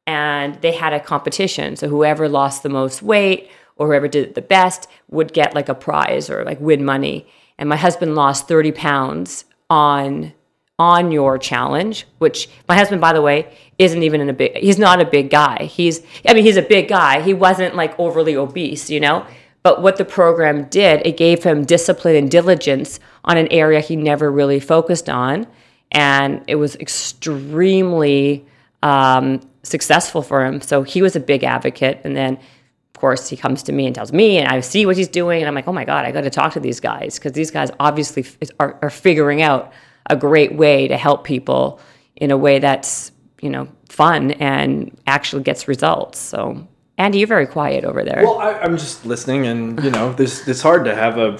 and 0.05 0.55
they 0.61 0.71
had 0.71 0.93
a 0.93 1.01
competition. 1.01 1.75
So 1.75 1.89
whoever 1.89 2.29
lost 2.29 2.63
the 2.63 2.69
most 2.69 3.01
weight 3.01 3.51
or 3.75 3.87
whoever 3.87 4.07
did 4.07 4.23
it 4.29 4.35
the 4.35 4.41
best 4.41 4.87
would 5.09 5.33
get 5.33 5.53
like 5.53 5.67
a 5.67 5.75
prize 5.75 6.29
or 6.29 6.45
like 6.45 6.61
win 6.61 6.85
money. 6.85 7.27
And 7.57 7.67
my 7.67 7.75
husband 7.75 8.15
lost 8.15 8.47
thirty 8.47 8.71
pounds 8.71 9.43
on 9.69 10.31
on 10.79 11.11
your 11.11 11.37
challenge, 11.37 12.05
which 12.19 12.47
my 12.67 12.75
husband, 12.75 13.01
by 13.01 13.11
the 13.11 13.21
way, 13.21 13.51
isn't 13.79 14.03
even 14.03 14.21
in 14.21 14.29
a 14.29 14.33
big, 14.33 14.55
he's 14.57 14.77
not 14.77 15.01
a 15.01 15.05
big 15.05 15.29
guy. 15.29 15.63
He's, 15.63 16.03
I 16.27 16.33
mean, 16.33 16.43
he's 16.43 16.57
a 16.57 16.61
big 16.61 16.87
guy. 16.87 17.21
He 17.21 17.33
wasn't 17.33 17.75
like 17.75 17.97
overly 17.99 18.35
obese, 18.35 18.89
you 18.89 18.99
know? 18.99 19.25
But 19.63 19.81
what 19.81 19.97
the 19.97 20.05
program 20.05 20.65
did, 20.65 21.05
it 21.05 21.17
gave 21.17 21.43
him 21.43 21.65
discipline 21.65 22.15
and 22.15 22.29
diligence 22.29 22.99
on 23.25 23.37
an 23.37 23.47
area 23.47 23.81
he 23.81 23.95
never 23.95 24.31
really 24.31 24.59
focused 24.59 25.09
on. 25.09 25.47
And 25.91 26.43
it 26.47 26.55
was 26.55 26.75
extremely 26.75 28.45
um, 28.83 29.41
successful 29.63 30.21
for 30.21 30.45
him. 30.45 30.61
So 30.61 30.83
he 30.83 31.01
was 31.01 31.15
a 31.15 31.19
big 31.19 31.43
advocate. 31.43 32.01
And 32.03 32.15
then, 32.15 32.35
of 32.35 32.99
course, 32.99 33.27
he 33.27 33.35
comes 33.35 33.63
to 33.63 33.71
me 33.71 33.87
and 33.87 33.95
tells 33.95 34.13
me, 34.13 34.37
and 34.37 34.47
I 34.47 34.59
see 34.59 34.85
what 34.85 34.95
he's 34.95 35.07
doing. 35.07 35.41
And 35.41 35.47
I'm 35.47 35.55
like, 35.55 35.67
oh 35.67 35.73
my 35.73 35.85
God, 35.85 36.05
I 36.05 36.11
got 36.11 36.21
to 36.21 36.29
talk 36.29 36.53
to 36.53 36.59
these 36.59 36.79
guys 36.79 37.17
because 37.17 37.33
these 37.33 37.51
guys 37.51 37.71
obviously 37.79 38.23
f- 38.23 38.51
are, 38.59 38.77
are 38.81 38.89
figuring 38.89 39.41
out 39.41 39.73
a 40.07 40.15
great 40.15 40.55
way 40.55 40.87
to 40.87 40.97
help 40.97 41.23
people 41.23 41.79
in 42.15 42.31
a 42.31 42.37
way 42.37 42.59
that's 42.59 43.11
you 43.41 43.49
know 43.49 43.67
fun 43.89 44.31
and 44.31 44.97
actually 45.07 45.43
gets 45.43 45.67
results. 45.67 46.19
So, 46.19 46.67
Andy, 46.97 47.19
you're 47.19 47.27
very 47.27 47.47
quiet 47.47 47.83
over 47.83 48.03
there. 48.03 48.21
Well, 48.23 48.39
I, 48.39 48.53
I'm 48.53 48.77
just 48.77 49.05
listening, 49.05 49.45
and 49.47 49.83
you 49.83 49.91
know, 49.91 50.13
this 50.13 50.47
it's 50.47 50.61
hard 50.61 50.85
to 50.85 50.95
have 50.95 51.17
a 51.17 51.39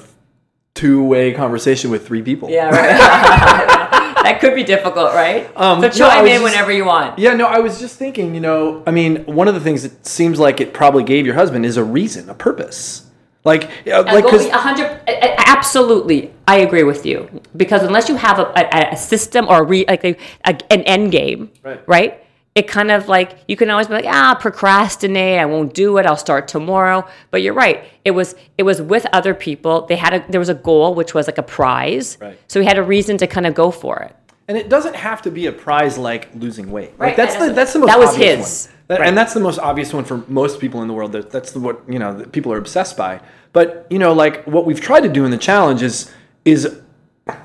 two-way 0.76 1.34
conversation 1.34 1.90
with 1.90 2.06
three 2.06 2.22
people. 2.22 2.50
yeah, 2.50 2.68
right. 2.68 2.98
that 4.24 4.40
could 4.40 4.54
be 4.54 4.64
difficult, 4.64 5.14
right? 5.14 5.50
Um, 5.58 5.82
so 5.82 5.88
no, 5.88 5.94
chime 5.94 6.24
was 6.24 6.32
in 6.32 6.42
just- 6.42 6.44
whenever 6.44 6.72
you 6.72 6.86
want. 6.86 7.18
Yeah, 7.18 7.34
no, 7.34 7.48
I 7.48 7.60
was 7.60 7.80
just 7.80 7.98
thinking, 7.98 8.36
you 8.36 8.42
know, 8.42 8.84
I 8.86 8.92
mean, 8.92 9.26
one 9.26 9.48
of 9.48 9.56
the 9.56 9.60
things 9.60 9.84
that 9.84 10.06
seems 10.06 10.40
like 10.40 10.62
it 10.62 10.74
probably 10.74 11.04
gave 11.04 11.26
your 11.26 11.36
husband 11.36 11.66
is 11.66 11.78
a 11.78 11.84
reason, 11.84 12.30
a 12.30 12.36
purpose. 12.36 13.10
Like, 13.44 13.70
uh, 13.88 14.04
like, 14.04 14.26
because 14.26 14.46
a 14.48 14.58
hundred, 14.58 15.00
absolutely, 15.08 16.34
I 16.48 16.60
agree 16.60 16.84
with 16.84 17.06
you. 17.06 17.30
Because 17.56 17.84
unless 17.84 18.08
you 18.10 18.16
have 18.16 18.40
a, 18.40 18.46
a, 18.56 18.94
a 18.94 18.98
system 18.98 19.48
or 19.48 19.62
a 19.62 19.64
re, 19.64 19.86
like 19.88 20.04
a, 20.06 20.16
an 20.46 20.82
end 20.84 21.12
game, 21.12 21.52
Right. 21.88 22.24
It 22.56 22.68
kind 22.68 22.90
of 22.90 23.08
like 23.08 23.38
you 23.48 23.56
can 23.56 23.70
always 23.70 23.86
be 23.88 23.94
like, 23.94 24.06
ah, 24.08 24.34
procrastinate. 24.40 25.38
I 25.40 25.46
won't 25.46 25.76
do 25.76 25.98
it. 26.00 26.08
I'll 26.08 26.18
start 26.18 26.48
tomorrow. 26.48 27.08
But 27.30 27.44
you're 27.44 27.54
right. 27.54 27.84
It 28.04 28.12
was 28.12 28.34
it 28.58 28.64
was 28.64 28.82
with 28.82 29.06
other 29.14 29.36
people. 29.36 29.86
They 29.86 29.96
had 29.96 30.14
a 30.16 30.26
there 30.32 30.40
was 30.40 30.50
a 30.50 30.56
goal 30.56 30.96
which 30.96 31.14
was 31.14 31.28
like 31.28 31.38
a 31.38 31.44
prize. 31.44 32.18
Right. 32.20 32.40
So 32.48 32.60
we 32.60 32.66
had 32.66 32.80
a 32.80 32.84
reason 32.84 33.18
to 33.20 33.28
kind 33.28 33.46
of 33.46 33.54
go 33.54 33.70
for 33.70 34.00
it. 34.00 34.16
and 34.48 34.58
it 34.58 34.70
doesn't 34.70 34.96
have 34.96 35.22
to 35.24 35.30
be 35.32 35.46
a 35.46 35.52
prize 35.52 35.98
like 36.00 36.30
losing 36.34 36.72
weight. 36.72 36.94
Right, 36.98 37.10
Like 37.10 37.16
that's 37.16 37.36
the 37.36 37.54
that's 37.54 37.74
the 37.74 37.80
most 37.80 37.90
that 37.90 38.00
was 38.00 38.10
obvious 38.10 38.38
his. 38.38 38.68
one. 38.68 38.74
That- 38.88 39.00
Right. 39.02 39.08
And 39.10 39.18
that's 39.18 39.34
the 39.36 39.42
most 39.42 39.60
obvious 39.60 39.94
one 39.94 40.06
for 40.06 40.24
most 40.28 40.60
people 40.60 40.82
in 40.82 40.88
the 40.88 40.94
world. 40.96 41.12
That 41.12 41.30
that's 41.30 41.52
the 41.52 41.60
what 41.60 41.82
you 41.88 42.00
know 42.00 42.18
that 42.18 42.32
people 42.32 42.52
are 42.54 42.58
obsessed 42.58 42.98
by. 42.98 43.20
But 43.54 43.86
you 43.92 44.00
know, 44.00 44.14
like 44.14 44.46
what 44.48 44.66
we've 44.66 44.82
tried 44.82 45.02
to 45.02 45.10
do 45.10 45.26
in 45.26 45.32
the 45.32 45.38
challenge 45.38 45.84
is 45.84 46.10
is 46.48 46.80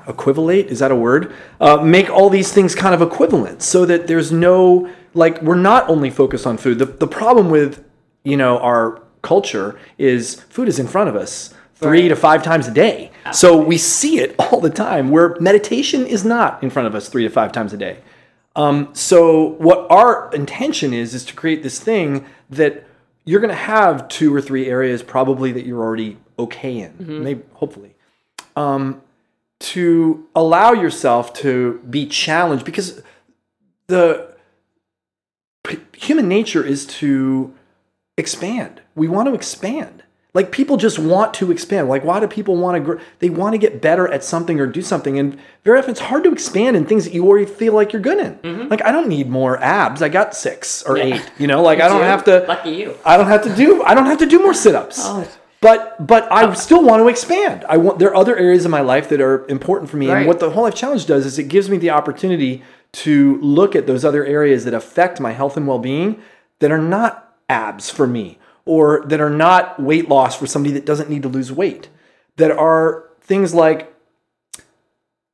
equivalate? 0.07 0.67
Is 0.67 0.79
that 0.79 0.91
a 0.91 0.95
word? 0.95 1.33
Uh, 1.59 1.77
make 1.77 2.09
all 2.09 2.29
these 2.29 2.51
things 2.51 2.73
kind 2.73 2.95
of 2.95 3.01
equivalent 3.01 3.61
so 3.61 3.85
that 3.85 4.07
there's 4.07 4.31
no 4.31 4.89
like 5.13 5.41
we're 5.41 5.55
not 5.55 5.87
only 5.89 6.09
focused 6.09 6.47
on 6.47 6.57
food. 6.57 6.79
The, 6.79 6.85
the 6.85 7.07
problem 7.07 7.49
with 7.49 7.83
you 8.23 8.37
know 8.37 8.57
our 8.59 9.03
culture 9.21 9.77
is 9.97 10.41
food 10.43 10.67
is 10.67 10.79
in 10.79 10.87
front 10.87 11.09
of 11.09 11.15
us 11.15 11.53
three 11.75 12.07
to 12.07 12.15
five 12.15 12.41
times 12.43 12.67
a 12.67 12.71
day. 12.71 13.11
So 13.33 13.57
we 13.57 13.77
see 13.77 14.19
it 14.19 14.35
all 14.39 14.61
the 14.61 14.69
time 14.69 15.09
where 15.09 15.35
meditation 15.39 16.07
is 16.07 16.23
not 16.23 16.63
in 16.63 16.69
front 16.69 16.87
of 16.87 16.95
us 16.95 17.09
three 17.09 17.23
to 17.23 17.29
five 17.29 17.51
times 17.51 17.73
a 17.73 17.77
day. 17.77 17.99
Um, 18.55 18.89
so 18.93 19.55
what 19.57 19.91
our 19.91 20.31
intention 20.33 20.93
is 20.93 21.13
is 21.13 21.25
to 21.25 21.33
create 21.33 21.61
this 21.61 21.79
thing 21.79 22.25
that 22.51 22.85
you're 23.25 23.41
going 23.41 23.49
to 23.49 23.55
have 23.55 24.07
two 24.07 24.33
or 24.33 24.41
three 24.41 24.67
areas 24.67 25.01
probably 25.03 25.51
that 25.51 25.65
you're 25.65 25.81
already 25.81 26.17
okay 26.39 26.79
in. 26.79 26.95
Maybe 27.23 27.41
hopefully 27.53 27.92
um, 28.55 29.01
to 29.59 30.27
allow 30.35 30.73
yourself 30.73 31.33
to 31.35 31.79
be 31.89 32.05
challenged 32.05 32.65
because 32.65 33.01
the 33.87 34.33
p- 35.63 35.79
human 35.97 36.27
nature 36.27 36.63
is 36.63 36.85
to 36.85 37.53
expand 38.17 38.81
we 38.95 39.07
want 39.07 39.27
to 39.27 39.33
expand 39.33 40.03
Like 40.33 40.51
people 40.51 40.77
just 40.77 40.97
want 40.97 41.35
to 41.35 41.51
expand. 41.51 41.89
Like 41.89 42.03
why 42.03 42.19
do 42.19 42.27
people 42.27 42.55
want 42.57 42.75
to 42.75 42.79
grow? 42.79 42.99
They 43.19 43.29
want 43.29 43.53
to 43.53 43.59
get 43.59 43.81
better 43.81 44.07
at 44.07 44.23
something 44.23 44.59
or 44.59 44.65
do 44.65 44.81
something. 44.81 45.19
And 45.19 45.37
very 45.63 45.77
often 45.77 45.91
it's 45.91 45.99
hard 45.99 46.23
to 46.23 46.31
expand 46.31 46.75
in 46.75 46.85
things 46.87 47.05
that 47.05 47.13
you 47.13 47.27
already 47.27 47.45
feel 47.45 47.73
like 47.73 47.93
you're 47.93 48.01
good 48.01 48.17
in. 48.17 48.35
Mm-hmm. 48.39 48.67
Like 48.69 48.83
I 48.83 48.91
don't 48.91 49.07
need 49.07 49.29
more 49.29 49.61
abs. 49.61 50.01
I 50.01 50.09
got 50.09 50.33
six 50.35 50.81
or 50.83 50.97
eight. 50.97 51.21
You 51.37 51.45
know, 51.45 51.61
like 51.61 51.79
I 51.79 51.87
don't 51.87 52.01
have 52.01 52.23
to. 52.25 52.45
Lucky 52.47 52.71
you. 52.71 52.97
I 53.05 53.15
don't 53.15 53.27
have 53.27 53.43
to 53.43 53.55
do. 53.55 53.83
I 53.83 53.93
don't 53.93 54.07
have 54.07 54.19
to 54.19 54.25
do 54.25 54.39
more 54.39 54.55
sit-ups. 54.55 54.97
Oh. 55.01 55.27
But 55.63 56.05
but 56.05 56.29
I 56.29 56.53
still 56.55 56.83
want 56.83 57.01
to 57.01 57.07
expand. 57.07 57.63
I 57.69 57.77
want 57.77 57.97
there 57.97 58.09
are 58.09 58.15
other 58.15 58.35
areas 58.35 58.65
of 58.65 58.71
my 58.71 58.81
life 58.81 59.07
that 59.09 59.21
are 59.21 59.47
important 59.47 59.89
for 59.89 59.95
me. 59.97 60.09
Right. 60.09 60.17
And 60.17 60.27
what 60.27 60.41
the 60.41 60.49
whole 60.51 60.63
life 60.63 60.75
challenge 60.75 61.05
does 61.05 61.25
is 61.25 61.39
it 61.39 61.47
gives 61.47 61.69
me 61.69 61.77
the 61.77 61.89
opportunity 61.89 62.61
to 63.03 63.39
look 63.41 63.73
at 63.75 63.87
those 63.87 64.03
other 64.03 64.25
areas 64.25 64.65
that 64.65 64.73
affect 64.73 65.21
my 65.21 65.31
health 65.31 65.55
and 65.55 65.65
well-being 65.65 66.21
that 66.59 66.69
are 66.71 66.77
not 66.81 67.35
abs 67.47 67.89
for 67.89 68.05
me 68.05 68.37
or 68.65 69.03
that 69.07 69.21
are 69.21 69.29
not 69.29 69.81
weight 69.81 70.09
loss 70.09 70.37
for 70.37 70.47
somebody 70.47 70.73
that 70.73 70.85
doesn't 70.85 71.09
need 71.09 71.23
to 71.23 71.29
lose 71.29 71.51
weight. 71.51 71.87
That 72.35 72.51
are 72.51 73.09
things 73.21 73.53
like 73.53 73.93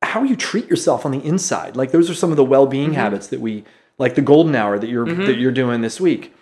how 0.02 0.22
you 0.22 0.36
treat 0.36 0.68
yourself 0.68 1.04
on 1.04 1.12
the 1.12 1.20
inside. 1.24 1.76
Like 1.76 1.90
those 1.90 2.08
are 2.08 2.14
some 2.14 2.30
of 2.30 2.36
the 2.36 2.44
well-being 2.44 2.90
Mm-hmm. 2.90 2.94
habits 2.94 3.26
that 3.28 3.40
we 3.40 3.64
like 3.98 4.14
the 4.14 4.22
golden 4.22 4.54
hour 4.54 4.78
that 4.78 4.88
you're 4.88 5.06
that 5.26 5.38
you're 5.38 5.52
doing 5.52 5.80
this 5.80 6.00
week 6.00 6.32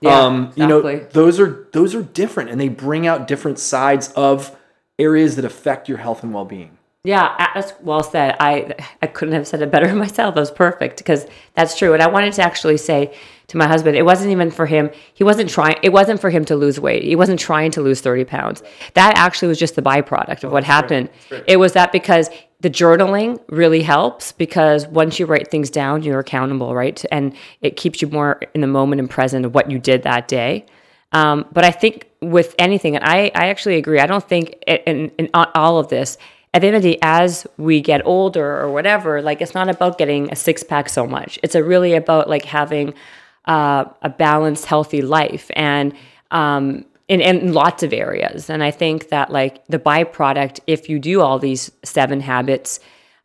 Yeah, 0.00 0.20
um, 0.20 0.52
you 0.56 0.66
know, 0.66 0.86
exactly. 0.86 1.08
those 1.12 1.40
are 1.40 1.68
those 1.72 1.94
are 1.94 2.02
different, 2.02 2.50
and 2.50 2.60
they 2.60 2.68
bring 2.68 3.06
out 3.06 3.26
different 3.26 3.58
sides 3.58 4.12
of 4.12 4.56
areas 4.98 5.36
that 5.36 5.44
affect 5.44 5.88
your 5.88 5.98
health 5.98 6.22
and 6.22 6.32
well-being. 6.32 6.75
Yeah, 7.06 7.50
that's 7.54 7.72
well 7.82 8.02
said. 8.02 8.36
I 8.40 8.74
I 9.00 9.06
couldn't 9.06 9.34
have 9.34 9.46
said 9.46 9.62
it 9.62 9.70
better 9.70 9.94
myself. 9.94 10.34
That 10.34 10.40
was 10.40 10.50
perfect 10.50 10.98
because 10.98 11.24
that's 11.54 11.78
true. 11.78 11.94
And 11.94 12.02
I 12.02 12.08
wanted 12.08 12.32
to 12.34 12.42
actually 12.42 12.78
say 12.78 13.14
to 13.46 13.56
my 13.56 13.68
husband, 13.68 13.96
it 13.96 14.04
wasn't 14.04 14.32
even 14.32 14.50
for 14.50 14.66
him. 14.66 14.90
He 15.14 15.22
wasn't 15.22 15.48
trying. 15.48 15.76
It 15.84 15.92
wasn't 15.92 16.20
for 16.20 16.30
him 16.30 16.44
to 16.46 16.56
lose 16.56 16.80
weight. 16.80 17.04
He 17.04 17.14
wasn't 17.14 17.38
trying 17.38 17.70
to 17.72 17.80
lose 17.80 18.00
thirty 18.00 18.24
pounds. 18.24 18.60
That 18.94 19.16
actually 19.16 19.46
was 19.46 19.58
just 19.58 19.76
the 19.76 19.82
byproduct 19.82 20.42
of 20.42 20.50
what 20.50 20.64
happened. 20.64 21.08
It 21.46 21.58
was 21.58 21.74
that 21.74 21.92
because 21.92 22.28
the 22.60 22.70
journaling 22.70 23.40
really 23.50 23.82
helps 23.82 24.32
because 24.32 24.88
once 24.88 25.20
you 25.20 25.26
write 25.26 25.48
things 25.48 25.70
down, 25.70 26.02
you're 26.02 26.18
accountable, 26.18 26.74
right? 26.74 27.04
And 27.12 27.36
it 27.60 27.76
keeps 27.76 28.02
you 28.02 28.08
more 28.08 28.40
in 28.52 28.62
the 28.62 28.66
moment 28.66 28.98
and 28.98 29.08
present 29.08 29.46
of 29.46 29.54
what 29.54 29.70
you 29.70 29.78
did 29.78 30.02
that 30.02 30.26
day. 30.26 30.66
Um, 31.12 31.46
but 31.52 31.64
I 31.64 31.70
think 31.70 32.08
with 32.20 32.54
anything, 32.58 32.96
and 32.96 33.04
I, 33.04 33.30
I 33.34 33.48
actually 33.48 33.76
agree, 33.76 34.00
I 34.00 34.06
don't 34.06 34.26
think 34.26 34.56
in, 34.66 35.10
in 35.18 35.30
all 35.34 35.78
of 35.78 35.88
this, 35.88 36.18
at 36.56 36.60
the 36.60 36.68
end 36.68 36.76
of 36.76 36.82
the 36.82 36.92
day, 36.92 36.98
as 37.02 37.46
we 37.58 37.82
get 37.82 38.00
older 38.06 38.58
or 38.62 38.72
whatever, 38.72 39.20
like 39.20 39.42
it's 39.42 39.52
not 39.52 39.68
about 39.68 39.98
getting 39.98 40.32
a 40.32 40.36
six 40.36 40.62
pack 40.62 40.88
so 40.88 41.06
much. 41.06 41.38
It's 41.42 41.54
really 41.54 41.92
about 41.92 42.30
like 42.30 42.46
having 42.46 42.94
uh, 43.44 43.84
a 44.00 44.08
balanced, 44.08 44.64
healthy 44.64 45.02
life 45.02 45.50
and 45.54 45.92
um, 46.30 46.86
in, 47.08 47.20
in 47.20 47.52
lots 47.52 47.82
of 47.82 47.92
areas. 47.92 48.48
And 48.48 48.64
I 48.64 48.70
think 48.70 49.10
that 49.10 49.30
like 49.30 49.66
the 49.66 49.78
byproduct, 49.78 50.60
if 50.66 50.88
you 50.88 50.98
do 50.98 51.20
all 51.20 51.38
these 51.38 51.70
seven 51.84 52.20
habits 52.20 52.80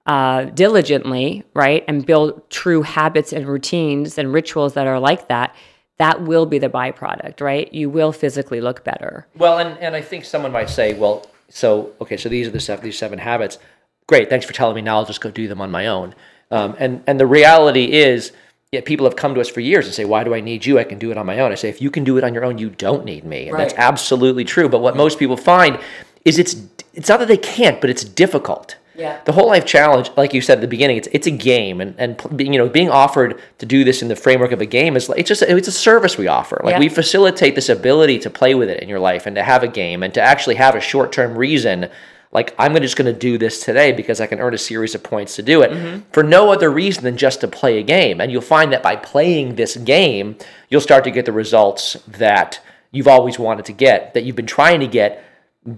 uh, 0.08 0.44
diligently, 0.44 1.46
right, 1.54 1.86
and 1.88 2.06
build 2.06 2.50
true 2.50 2.82
habits 2.82 3.32
and 3.32 3.48
routines 3.48 4.18
and 4.18 4.34
rituals 4.34 4.74
that 4.74 4.88
are 4.88 5.00
like 5.00 5.30
that, 5.30 5.56
that 6.00 6.24
will 6.24 6.46
be 6.46 6.60
the 6.60 6.68
byproduct, 6.68 7.40
right? 7.40 7.74
You 7.74 7.90
will 7.90 8.12
physically 8.12 8.60
look 8.60 8.84
better. 8.84 9.26
Well, 9.38 9.58
and, 9.58 9.80
and 9.80 9.96
I 9.96 10.02
think 10.02 10.26
someone 10.26 10.52
might 10.52 10.70
say, 10.70 10.96
well, 10.96 11.31
so 11.52 11.94
okay, 12.02 12.18
so 12.18 12.30
these 12.30 12.48
are 12.48 12.52
the 12.52 12.60
seven, 12.60 12.84
these 12.84 12.98
seven 12.98 13.20
habits. 13.20 13.60
Great, 14.08 14.30
thanks 14.30 14.46
for 14.46 14.54
telling 14.54 14.76
me. 14.76 14.82
Now 14.82 14.98
I'll 14.98 15.06
just 15.06 15.22
go 15.22 15.32
do 15.32 15.48
them 15.48 15.62
on 15.62 15.72
my 15.72 15.88
own. 15.88 16.16
Um, 16.50 16.76
and 16.80 17.04
and 17.08 17.20
the 17.20 17.28
reality 17.28 17.92
is, 17.92 18.32
yeah, 18.72 18.82
people 18.82 19.06
have 19.06 19.16
come 19.16 19.36
to 19.36 19.42
us 19.42 19.50
for 19.50 19.60
years 19.60 19.86
and 19.86 19.94
say, 19.94 20.06
why 20.06 20.24
do 20.24 20.34
I 20.34 20.42
need 20.42 20.66
you? 20.66 20.80
I 20.80 20.84
can 20.84 20.98
do 20.98 21.12
it 21.12 21.18
on 21.18 21.26
my 21.26 21.40
own. 21.40 21.52
I 21.52 21.56
say, 21.56 21.70
if 21.70 21.82
you 21.82 21.92
can 21.92 22.04
do 22.04 22.18
it 22.18 22.24
on 22.24 22.34
your 22.34 22.46
own, 22.46 22.58
you 22.58 22.70
don't 22.70 23.06
need 23.06 23.24
me. 23.24 23.50
And 23.50 23.60
that's 23.60 23.74
absolutely 23.76 24.44
true. 24.44 24.70
But 24.70 24.82
what 24.82 24.96
most 24.96 25.20
people 25.20 25.38
find 25.38 25.80
is 26.26 26.40
it's 26.40 26.56
it's 26.94 27.10
not 27.10 27.20
that 27.20 27.28
they 27.28 27.38
can't, 27.38 27.80
but 27.82 27.90
it's 27.90 28.04
difficult. 28.04 28.76
Yeah. 28.96 29.22
The 29.24 29.32
whole 29.32 29.48
life 29.48 29.66
challenge, 29.66 30.12
like 30.18 30.34
you 30.34 30.42
said 30.42 30.58
at 30.58 30.62
the 30.62 30.68
beginning, 30.68 30.98
it's 30.98 31.08
it's 31.12 31.28
a 31.28 31.32
game, 31.32 31.80
and 31.80 31.96
and 31.98 32.20
you 32.40 32.58
know 32.58 32.68
being 32.68 32.90
offered 32.90 33.40
to 33.60 33.66
do 33.66 33.84
this 33.84 34.02
in 34.02 34.10
the 34.10 34.16
framework 34.16 34.52
of 34.52 34.62
a 34.62 34.66
game 34.66 34.96
is 34.96 35.08
like 35.08 35.20
it's 35.20 35.30
just 35.30 35.42
it's 35.44 35.68
a 35.68 35.72
service 35.72 36.18
we 36.18 36.28
offer. 36.28 36.60
Like 36.64 36.74
Yeah. 36.74 36.80
we 36.80 36.90
facilitate 36.90 37.56
this 37.56 37.70
ability 37.70 38.20
to 38.20 38.30
play 38.30 38.54
with 38.54 38.70
it 38.70 38.84
in 38.84 38.90
your 38.90 39.00
life 39.00 39.26
and 39.26 39.36
to 39.36 39.44
have 39.44 39.64
a 39.64 39.68
game 39.68 40.04
and 40.04 40.14
to 40.14 40.22
actually 40.22 40.56
have 40.56 40.76
a 40.76 40.82
short 40.82 41.12
term 41.12 41.38
reason. 41.38 41.90
Like 42.34 42.54
I'm 42.58 42.76
just 42.76 42.96
going 42.96 43.14
to 43.14 43.18
do 43.18 43.38
this 43.38 43.64
today 43.64 43.92
because 43.92 44.22
I 44.22 44.28
can 44.28 44.40
earn 44.40 44.54
a 44.54 44.58
series 44.58 44.96
of 44.96 45.04
points 45.04 45.36
to 45.36 45.44
do 45.44 45.62
it 45.62 45.72
mm-hmm. 45.72 46.02
for 46.12 46.24
no 46.24 46.52
other 46.52 46.70
reason 46.70 47.04
than 47.04 47.18
just 47.18 47.42
to 47.42 47.48
play 47.48 47.80
a 47.80 47.84
game. 47.84 48.22
And 48.22 48.32
you'll 48.32 48.42
find 48.42 48.72
that 48.72 48.84
by 48.84 48.96
playing 48.96 49.56
this 49.56 49.76
game, 49.78 50.38
you'll 50.70 50.82
start 50.82 51.04
to 51.06 51.12
get 51.12 51.26
the 51.26 51.34
results 51.34 51.98
that 52.08 52.62
you've 52.92 53.08
always 53.08 53.38
wanted 53.38 53.66
to 53.66 53.74
get, 53.74 54.14
that 54.14 54.24
you've 54.24 54.36
been 54.36 54.46
trying 54.46 54.80
to 54.82 54.88
get 54.88 55.24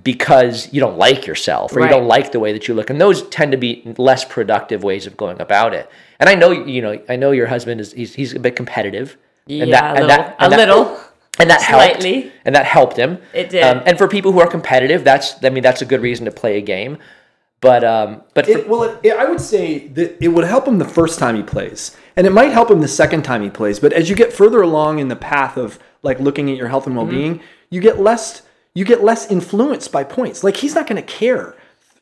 because 0.04 0.72
you 0.74 0.80
don't 0.80 0.98
like 0.98 1.28
yourself 1.28 1.76
or 1.76 1.80
Right. 1.80 1.86
you 1.90 1.96
don't 1.98 2.08
like 2.08 2.32
the 2.32 2.40
way 2.40 2.54
that 2.54 2.68
you 2.68 2.74
look 2.74 2.90
and 2.90 3.02
those 3.02 3.24
tend 3.30 3.52
to 3.52 3.58
be 3.58 3.84
less 3.98 4.24
productive 4.24 4.82
ways 4.84 5.06
of 5.06 5.18
going 5.18 5.42
about 5.42 5.74
it 5.74 5.90
and 6.22 6.30
i 6.30 6.36
know 6.36 6.52
you 6.52 6.82
know 6.82 7.02
i 7.10 7.18
know 7.18 7.32
your 7.32 7.48
husband 7.48 7.82
is 7.82 7.92
he's, 7.92 8.16
he's 8.16 8.34
a 8.34 8.40
bit 8.40 8.56
competitive 8.56 9.18
and 9.50 9.68
Yeah, 9.70 9.92
a 9.92 9.96
little. 9.96 10.06
A 10.06 10.50
that, 10.50 10.58
little. 10.58 10.98
and 11.38 11.50
that 11.50 11.62
helped 11.62 12.02
Slightly. 12.02 12.32
and 12.46 12.56
that 12.56 12.66
helped 12.66 12.96
him 12.96 13.18
It 13.34 13.50
did. 13.50 13.62
um, 13.64 13.82
and 13.86 13.98
for 13.98 14.08
people 14.08 14.32
who 14.32 14.40
are 14.40 14.48
competitive 14.48 15.04
that's 15.04 15.44
i 15.44 15.50
mean 15.50 15.64
that's 15.64 15.82
a 15.82 15.86
good 15.86 16.02
reason 16.02 16.24
to 16.26 16.32
play 16.32 16.58
a 16.58 16.62
game 16.62 16.98
but 17.60 17.84
um 17.84 18.22
but 18.34 18.46
for, 18.46 18.52
It, 18.60 18.70
well, 18.70 18.84
it, 18.84 19.00
it- 19.04 19.18
I 19.18 19.26
would 19.26 19.42
say 19.42 19.88
that 19.90 20.24
it 20.24 20.30
would 20.30 20.46
help 20.46 20.66
him 20.66 20.78
the 20.80 20.86
first 21.00 21.18
time 21.20 21.36
he 21.36 21.44
plays, 21.44 21.96
and 22.16 22.26
it 22.28 22.32
might 22.32 22.52
help 22.52 22.70
him 22.72 22.80
the 22.82 22.90
second 22.90 23.24
time 23.24 23.42
he 23.42 23.50
plays. 23.50 23.80
But 23.80 23.94
as 23.94 24.10
you 24.10 24.18
get 24.18 24.34
further 24.34 24.62
along 24.62 25.00
in 25.00 25.08
the 25.08 25.16
path 25.16 25.56
of 25.56 25.80
like 26.04 26.20
looking 26.20 26.50
at 26.52 26.58
your 26.58 26.68
health 26.68 26.88
and 26.88 26.96
well-being, 26.98 27.40
you 27.70 27.80
get 27.80 28.00
less 28.02 28.42
you 28.76 28.86
get 28.86 29.04
less 29.04 29.30
influenced 29.30 29.92
by 29.92 30.04
points. 30.04 30.44
Like 30.44 30.58
he's 30.58 30.76
not 30.76 30.88
going 30.88 31.02
to 31.02 31.08
care 31.08 31.56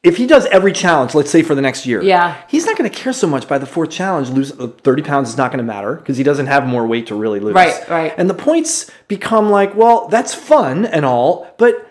if 0.03 0.17
he 0.17 0.25
does 0.25 0.45
every 0.47 0.71
challenge. 0.73 1.13
Let's 1.13 1.29
say 1.29 1.43
for 1.43 1.53
the 1.53 1.61
next 1.61 1.85
year, 1.85 2.01
Yeah. 2.01 2.35
he's 2.47 2.65
not 2.65 2.77
going 2.77 2.89
to 2.89 2.95
care 2.95 3.13
so 3.13 3.27
much 3.27 3.47
by 3.47 3.57
the 3.57 3.65
fourth 3.67 3.91
challenge. 3.91 4.29
Lose 4.29 4.51
uh, 4.59 4.67
thirty 4.83 5.01
pounds 5.03 5.29
is 5.29 5.37
not 5.37 5.51
going 5.51 5.59
to 5.59 5.63
matter 5.63 5.95
because 5.95 6.17
he 6.17 6.23
doesn't 6.23 6.47
have 6.47 6.65
more 6.65 6.87
weight 6.87 7.07
to 7.07 7.15
really 7.15 7.39
lose. 7.39 7.53
Right, 7.53 7.87
right. 7.89 8.13
And 8.17 8.29
the 8.29 8.33
points 8.33 8.89
become 9.07 9.49
like, 9.49 9.75
well, 9.75 10.07
that's 10.07 10.33
fun 10.33 10.85
and 10.85 11.05
all, 11.05 11.53
but 11.57 11.87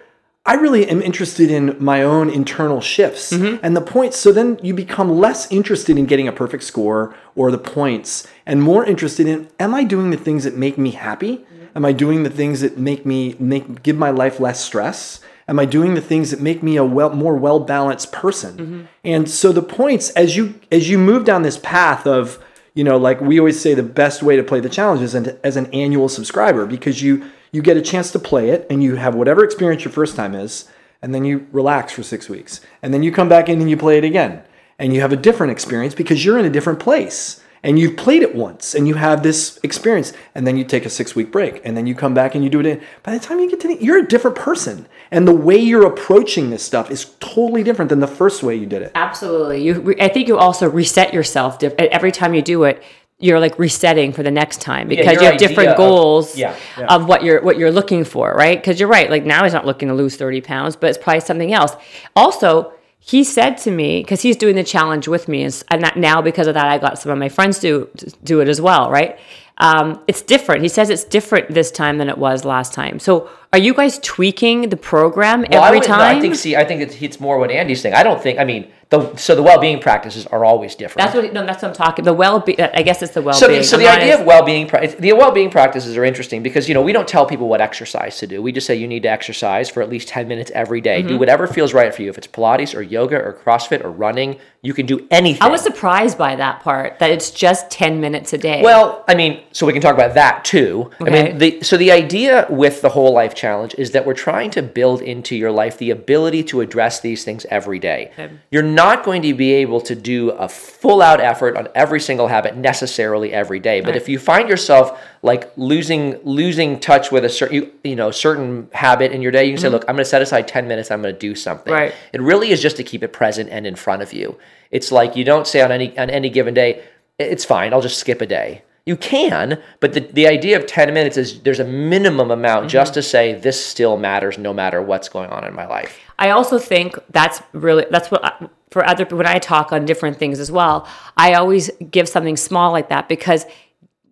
I 0.47 0.55
really 0.55 0.89
am 0.89 1.03
interested 1.03 1.51
in 1.51 1.77
my 1.79 2.03
own 2.03 2.31
internal 2.31 2.81
shifts 2.81 3.31
Mm-hmm. 3.33 3.63
and 3.63 3.77
the 3.77 3.83
points. 3.83 4.17
So 4.17 4.33
then 4.33 4.59
you 4.63 4.73
become 4.73 5.11
less 5.19 5.53
interested 5.53 5.99
in 5.99 6.07
getting 6.07 6.27
a 6.27 6.33
perfect 6.33 6.65
score 6.65 7.15
or 7.37 7.51
the 7.53 7.59
points 7.59 8.27
and 8.47 8.63
more 8.63 8.83
interested 8.85 9.27
in, 9.27 9.49
am 9.61 9.75
I 9.75 9.85
doing 9.85 10.11
the 10.11 10.17
things 10.17 10.45
that 10.45 10.57
make 10.57 10.79
me 10.79 10.93
happy? 10.93 11.45
Am 11.75 11.85
I 11.85 11.93
doing 11.93 12.23
the 12.23 12.31
things 12.31 12.61
that 12.61 12.79
make 12.79 13.07
me 13.07 13.37
make 13.39 13.83
give 13.83 13.97
my 13.97 14.11
life 14.11 14.41
less 14.41 14.65
stress? 14.65 15.21
Am 15.49 15.59
I 15.59 15.65
doing 15.65 15.95
the 15.95 16.01
things 16.01 16.31
that 16.31 16.41
make 16.41 16.63
me 16.63 16.77
a 16.77 16.85
well 16.85 17.11
more 17.11 17.37
well 17.37 17.61
balanced 17.61 18.13
person? 18.13 18.57
Mm-hmm. 18.57 18.83
And 19.05 19.31
so 19.31 19.53
the 19.53 19.63
points 19.63 20.11
as 20.11 20.37
you 20.37 20.61
as 20.71 20.89
you 20.89 20.99
move 20.99 21.25
down 21.25 21.43
this 21.43 21.59
path 21.59 22.07
of 22.07 22.43
you 22.75 22.85
know 22.85 22.97
like 22.97 23.21
we 23.21 23.39
always 23.39 23.61
say 23.61 23.75
the 23.75 23.83
best 23.83 24.23
way 24.23 24.37
to 24.37 24.43
play 24.43 24.61
the 24.61 24.69
challenge 24.69 25.03
is 25.03 25.15
an, 25.15 25.39
as 25.43 25.57
an 25.57 25.67
annual 25.67 26.09
subscriber 26.09 26.67
because 26.67 27.03
you 27.03 27.29
you 27.53 27.63
get 27.63 27.77
a 27.77 27.83
chance 27.83 28.13
to 28.13 28.19
play 28.19 28.51
it 28.51 28.67
and 28.71 28.83
you 28.83 28.97
have 28.97 29.15
whatever 29.15 29.45
experience 29.45 29.85
your 29.85 29.93
first 29.93 30.17
time 30.17 30.35
is 30.35 30.69
and 31.03 31.15
then 31.15 31.25
you 31.25 31.47
relax 31.53 31.93
for 31.93 32.03
six 32.03 32.29
weeks 32.29 32.61
and 32.83 32.95
then 32.95 33.03
you 33.03 33.11
come 33.11 33.29
back 33.29 33.49
in 33.49 33.61
and 33.61 33.69
you 33.69 33.77
play 33.77 33.99
it 33.99 34.05
again 34.05 34.43
and 34.79 34.95
you 34.95 35.01
have 35.01 35.13
a 35.13 35.17
different 35.17 35.51
experience 35.51 35.95
because 35.95 36.25
you're 36.25 36.39
in 36.39 36.45
a 36.45 36.51
different 36.51 36.79
place 36.79 37.43
and 37.63 37.79
you've 37.79 37.97
played 37.97 38.23
it 38.23 38.35
once 38.35 38.75
and 38.75 38.89
you 38.89 38.95
have 38.95 39.23
this 39.23 39.59
experience 39.63 40.13
and 40.35 40.47
then 40.47 40.57
you 40.57 40.65
take 40.65 40.87
a 40.87 40.91
six 40.91 41.15
week 41.15 41.31
break 41.31 41.61
and 41.65 41.77
then 41.77 41.87
you 41.87 41.95
come 41.95 42.15
back 42.15 42.35
and 42.35 42.43
you 42.43 42.51
do 42.51 42.61
it 42.61 42.67
in 42.67 42.81
by 43.03 43.13
the 43.13 43.21
time 43.21 43.39
you 43.39 43.51
get 43.51 43.61
to 43.61 43.69
the 43.69 43.83
you're 43.83 43.99
a 43.99 44.07
different 44.07 44.37
person 44.37 44.87
and 45.11 45.27
the 45.29 45.35
way 45.35 45.57
you're 45.57 45.87
approaching 45.87 46.51
this 46.51 46.63
stuff 46.63 46.91
is 46.91 47.15
totally 47.21 47.63
different 47.63 47.89
than 47.89 48.01
the 48.01 48.07
first 48.07 48.43
way 48.43 48.55
you 48.55 48.67
did 48.67 48.83
it 48.83 48.93
Absolutely. 48.95 49.63
You, 49.63 49.95
I 50.01 50.09
think 50.09 50.29
you 50.29 50.39
also 50.39 50.69
reset 50.69 51.13
yourself 51.13 51.59
diff- 51.59 51.75
every 51.79 52.13
time 52.13 52.35
you 52.35 52.43
do 52.43 52.65
it. 52.65 52.83
You're 53.19 53.41
like 53.41 53.59
resetting 53.59 54.13
for 54.13 54.23
the 54.23 54.31
next 54.31 54.63
time 54.63 54.89
because 54.89 55.15
your 55.15 55.23
you 55.25 55.29
have 55.31 55.39
different 55.39 55.71
of- 55.71 55.77
goals 55.77 56.39
yeah, 56.39 56.57
of 56.89 57.07
what 57.07 57.23
you're 57.23 57.43
what 57.43 57.59
you're 57.59 57.71
looking 57.71 58.05
for, 58.05 58.33
right? 58.33 58.57
Because 58.57 58.81
you're 58.81 58.89
right. 58.89 59.11
Like 59.11 59.25
now 59.25 59.45
he's 59.45 59.53
not 59.53 59.67
looking 59.67 59.89
to 59.89 59.95
lose 59.95 60.17
30 60.17 60.41
pounds, 60.41 60.75
but 60.77 60.89
it's 60.89 60.97
probably 60.99 61.21
something 61.21 61.53
else. 61.53 61.73
Also, 62.17 62.73
he 63.03 63.25
said 63.25 63.57
to 63.59 63.71
me 63.71 64.03
because 64.03 64.21
he's 64.21 64.37
doing 64.37 64.55
the 64.57 64.63
challenge 64.63 65.09
with 65.09 65.27
me, 65.27 65.43
and 65.43 65.91
now 65.97 66.21
because 66.21 66.47
of 66.47 66.55
that, 66.55 66.67
I 66.67 66.77
got 66.79 66.99
some 66.99 67.11
of 67.11 67.19
my 67.19 67.31
friends 67.31 67.59
to 67.61 67.91
do 68.23 68.41
it 68.41 68.49
as 68.49 68.61
well, 68.61 68.91
right? 68.91 69.19
Um, 69.57 70.03
it's 70.07 70.23
different. 70.23 70.63
He 70.63 70.69
says 70.69 70.91
it's 70.91 71.05
different 71.05 71.53
this 71.53 71.71
time 71.71 71.99
than 71.99 72.09
it 72.09 72.19
was 72.19 72.45
last 72.45 72.73
time. 72.73 72.99
So, 72.99 73.31
are 73.53 73.59
you 73.59 73.75
guys 73.75 73.99
tweaking 73.99 74.69
the 74.69 74.77
program 74.77 75.45
Well, 75.51 75.63
I 75.63 75.69
every 75.69 75.81
no, 75.81 75.87
time? 75.87 76.17
I 76.17 76.21
think. 76.21 76.35
See, 76.37 76.55
I 76.57 76.65
think 76.65 76.83
it's, 76.83 77.01
it's 77.03 77.19
more 77.19 77.39
what 77.39 77.51
Andy's 77.51 77.81
saying. 77.81 77.95
I 77.95 78.03
don't 78.03 78.23
think. 78.23 78.39
I 78.39 78.45
mean, 78.45 78.71
the 78.91 79.15
so 79.17 79.37
the 79.37 79.43
well-being 79.43 79.81
practices 79.81 80.27
are 80.27 80.45
always 80.45 80.75
different. 80.75 81.07
That's 81.07 81.15
what 81.15 81.33
no, 81.33 81.47
that's 81.47 81.63
what 81.63 81.69
I'm 81.69 81.75
talking. 81.75 82.05
The 82.05 82.13
well 82.13 82.41
being. 82.41 82.61
I 82.61 82.83
guess 82.83 83.03
it's 83.03 83.13
the 83.13 83.23
well 83.23 83.35
So, 83.35 83.63
so 83.63 83.77
the 83.77 83.89
idea 83.89 84.19
of 84.19 84.27
well-being, 84.27 84.67
the 84.99 85.13
well-being 85.13 85.49
practices 85.51 85.97
are 85.97 86.05
interesting 86.05 86.43
because 86.43 86.69
you 86.69 86.75
know 86.75 86.83
we 86.83 86.93
don't 86.93 87.07
tell 87.07 87.25
people 87.25 87.49
what 87.49 87.61
exercise 87.61 88.19
to 88.19 88.27
do. 88.27 88.43
We 88.43 88.51
just 88.51 88.67
say 88.67 88.75
you 88.75 88.89
need 88.89 89.05
to 89.05 89.09
exercise 89.09 89.71
for 89.71 89.81
at 89.81 89.89
least 89.89 90.09
ten 90.09 90.27
minutes 90.27 90.51
every 90.55 90.81
day. 90.81 91.01
Mm-hmm. 91.01 91.09
Do 91.09 91.19
whatever 91.19 91.47
feels 91.47 91.73
right 91.73 91.95
for 91.95 92.03
you. 92.03 92.11
If 92.11 92.19
it's 92.19 92.27
Pilates 92.27 92.75
or 92.75 92.83
yoga 92.83 93.17
or 93.17 93.33
CrossFit 93.33 93.85
or 93.85 93.93
running, 93.93 94.41
you 94.63 94.75
can 94.75 94.87
do 94.87 95.07
anything. 95.13 95.43
I 95.43 95.49
was 95.49 95.63
surprised 95.63 96.19
by 96.19 96.35
that 96.35 96.61
part 96.61 96.99
that 96.99 97.13
it's 97.13 97.31
just 97.31 97.71
ten 97.71 98.01
minutes 98.01 98.33
a 98.33 98.39
day. 98.39 98.61
Well, 98.61 99.05
I 99.07 99.15
mean, 99.15 99.45
so 99.53 99.67
we 99.67 99.73
can 99.73 99.83
talk 99.83 99.95
about 99.95 100.15
that 100.15 100.45
too. 100.45 100.91
I 101.01 101.11
mean, 101.11 101.39
the 101.39 101.63
so 101.63 101.77
the 101.77 101.93
idea 101.93 102.47
with 102.51 102.83
the 102.83 102.89
whole 102.89 103.15
life 103.15 103.35
challenge 103.41 103.75
is 103.79 103.91
that 103.93 104.07
we're 104.07 104.15
trying 104.29 104.51
to 104.51 104.63
build 104.63 105.01
into 105.01 105.35
your 105.35 105.51
life 105.51 105.79
the 105.79 105.91
ability 105.91 106.43
to 106.45 106.61
address 106.61 107.01
these 107.01 107.25
things 107.25 107.47
every 107.51 107.79
day. 107.79 108.11
Okay. 108.13 108.31
You're 108.51 108.63
not 108.63 109.03
going 109.03 109.23
to 109.23 109.35
be 109.35 109.53
able 109.55 109.81
to 109.83 109.95
do 109.95 110.31
a 110.31 110.49
full 110.49 111.01
out 111.01 111.21
effort 111.21 111.57
on 111.57 111.69
every 111.75 112.01
single 112.01 112.29
habit 112.29 112.57
necessarily 112.57 113.33
every 113.33 113.59
day. 113.59 113.81
But 113.81 113.91
Right. 113.91 113.97
if 113.97 114.09
you 114.09 114.19
find 114.19 114.49
yourself 114.49 115.01
like 115.23 115.51
losing 115.57 116.19
losing 116.25 116.79
touch 116.81 117.11
with 117.11 117.25
a 117.25 117.29
certain 117.29 117.55
you, 117.57 117.73
you 117.83 117.97
know 117.97 118.11
certain 118.11 118.69
habit 118.73 119.13
in 119.13 119.23
your 119.23 119.33
day, 119.33 119.45
you 119.45 119.53
can 119.53 119.61
say, 119.61 119.67
mm-hmm. 119.67 119.75
"Look, 119.75 119.85
I'm 119.89 119.97
going 119.97 120.05
to 120.05 120.11
set 120.17 120.23
aside 120.23 120.47
10 120.47 120.69
minutes. 120.69 120.91
I'm 120.91 121.03
going 121.03 121.15
to 121.15 121.19
do 121.19 121.35
something." 121.35 121.73
Right. 121.73 121.95
It 122.13 122.21
really 122.21 122.51
is 122.51 122.61
just 122.61 122.77
to 122.77 122.85
keep 122.85 123.03
it 123.03 123.13
present 123.13 123.49
and 123.51 123.67
in 123.67 123.75
front 123.75 124.03
of 124.03 124.13
you. 124.13 124.37
It's 124.71 124.93
like 124.93 125.17
you 125.17 125.25
don't 125.25 125.47
say 125.47 125.61
on 125.63 125.73
any 125.73 125.97
on 125.99 126.11
any 126.11 126.31
given 126.31 126.55
day, 126.55 126.83
"It's 127.19 127.45
fine. 127.45 127.73
I'll 127.73 127.81
just 127.83 127.99
skip 127.99 128.21
a 128.21 128.27
day." 128.27 128.63
You 128.91 128.97
can, 128.97 129.63
but 129.79 129.93
the, 129.93 130.01
the 130.01 130.27
idea 130.27 130.59
of 130.59 130.67
10 130.67 130.93
minutes 130.93 131.17
is 131.17 131.43
there's 131.43 131.61
a 131.61 131.65
minimum 131.65 132.33
amount 132.33 132.63
mm-hmm. 132.63 132.71
just 132.71 132.95
to 132.95 133.03
say 133.03 133.35
this 133.35 133.65
still 133.65 133.97
matters 133.97 134.37
no 134.37 134.53
matter 134.53 134.83
what's 134.83 135.09
going 135.09 135.31
on 135.31 135.45
in 135.45 135.55
my 135.55 135.65
life. 135.65 136.01
I 136.19 136.31
also 136.31 136.59
think 136.59 136.99
that's 137.09 137.41
really 137.53 137.87
that's 137.89 138.11
what 138.11 138.25
I, 138.25 138.49
for 138.73 138.85
other 138.85 139.05
when 139.15 139.29
I 139.29 139.39
talk 139.39 139.71
on 139.71 139.85
different 139.85 140.17
things 140.17 140.41
as 140.41 140.51
well. 140.51 140.89
I 141.17 141.35
always 141.35 141.71
give 141.89 142.09
something 142.09 142.37
small 142.37 142.73
like 142.73 142.89
that 142.89 143.09
because 143.09 143.47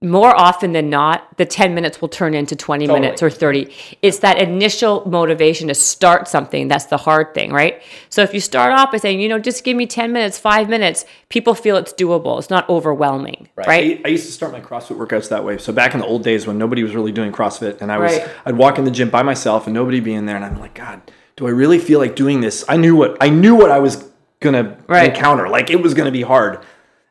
more 0.00 0.32
often 0.38 0.72
than 0.72 0.88
not, 0.88 1.36
the 1.38 1.44
10 1.44 1.74
minutes 1.74 2.00
will 2.00 2.08
turn 2.08 2.32
into 2.32 2.54
20 2.54 2.86
Totally. 2.86 3.00
minutes 3.00 3.20
or 3.22 3.30
30. 3.30 3.68
It's 4.00 4.20
that 4.20 4.38
initial 4.38 5.02
motivation 5.08 5.66
to 5.68 5.74
start 5.74 6.28
something 6.28 6.68
that's 6.68 6.84
the 6.86 6.96
hard 6.96 7.34
thing, 7.34 7.52
right? 7.52 7.82
So 8.08 8.22
if 8.22 8.32
you 8.32 8.38
start 8.40 8.72
off 8.72 8.92
by 8.92 8.98
saying, 8.98 9.20
you 9.20 9.28
know, 9.28 9.40
just 9.40 9.64
give 9.64 9.76
me 9.76 9.86
10 9.86 10.12
minutes, 10.12 10.38
five 10.38 10.68
minutes, 10.68 11.04
people 11.30 11.52
feel 11.54 11.76
it's 11.76 11.92
doable. 11.92 12.38
It's 12.38 12.48
not 12.50 12.68
overwhelming, 12.68 13.48
Right. 13.56 13.66
right? 13.66 14.00
I, 14.04 14.08
I 14.08 14.12
used 14.12 14.26
to 14.26 14.32
start 14.32 14.52
my 14.52 14.60
CrossFit 14.60 14.96
workouts 14.96 15.28
that 15.30 15.44
way. 15.44 15.58
So 15.58 15.72
back 15.72 15.94
in 15.94 16.00
the 16.00 16.06
old 16.06 16.22
days 16.22 16.46
when 16.46 16.58
nobody 16.58 16.84
was 16.84 16.94
really 16.94 17.10
doing 17.12 17.32
CrossFit, 17.32 17.80
and 17.80 17.90
I 17.90 17.98
was, 17.98 18.12
Right. 18.18 18.28
I'd 18.46 18.56
walk 18.56 18.78
in 18.78 18.84
the 18.84 18.92
gym 18.92 19.10
by 19.10 19.24
myself 19.24 19.66
and 19.66 19.74
nobody 19.74 19.98
be 19.98 20.14
in 20.14 20.26
there, 20.26 20.36
and 20.36 20.44
I'm 20.44 20.60
like, 20.60 20.74
God, 20.74 21.02
do 21.34 21.46
I 21.48 21.50
really 21.50 21.80
feel 21.80 21.98
like 21.98 22.14
doing 22.14 22.40
this? 22.40 22.64
I 22.68 22.76
knew 22.76 22.94
what 22.94 23.16
I 23.20 23.30
knew 23.30 23.54
what 23.56 23.70
I 23.72 23.78
was 23.80 24.08
gonna 24.40 24.76
encounter. 24.88 25.48
Like 25.48 25.70
it 25.70 25.82
was 25.82 25.94
gonna 25.94 26.10
be 26.12 26.22
hard, 26.22 26.60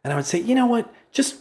and 0.06 0.14
I 0.14 0.16
would 0.16 0.26
say, 0.26 0.40
you 0.40 0.56
know 0.56 0.66
what, 0.68 0.94
just 1.12 1.36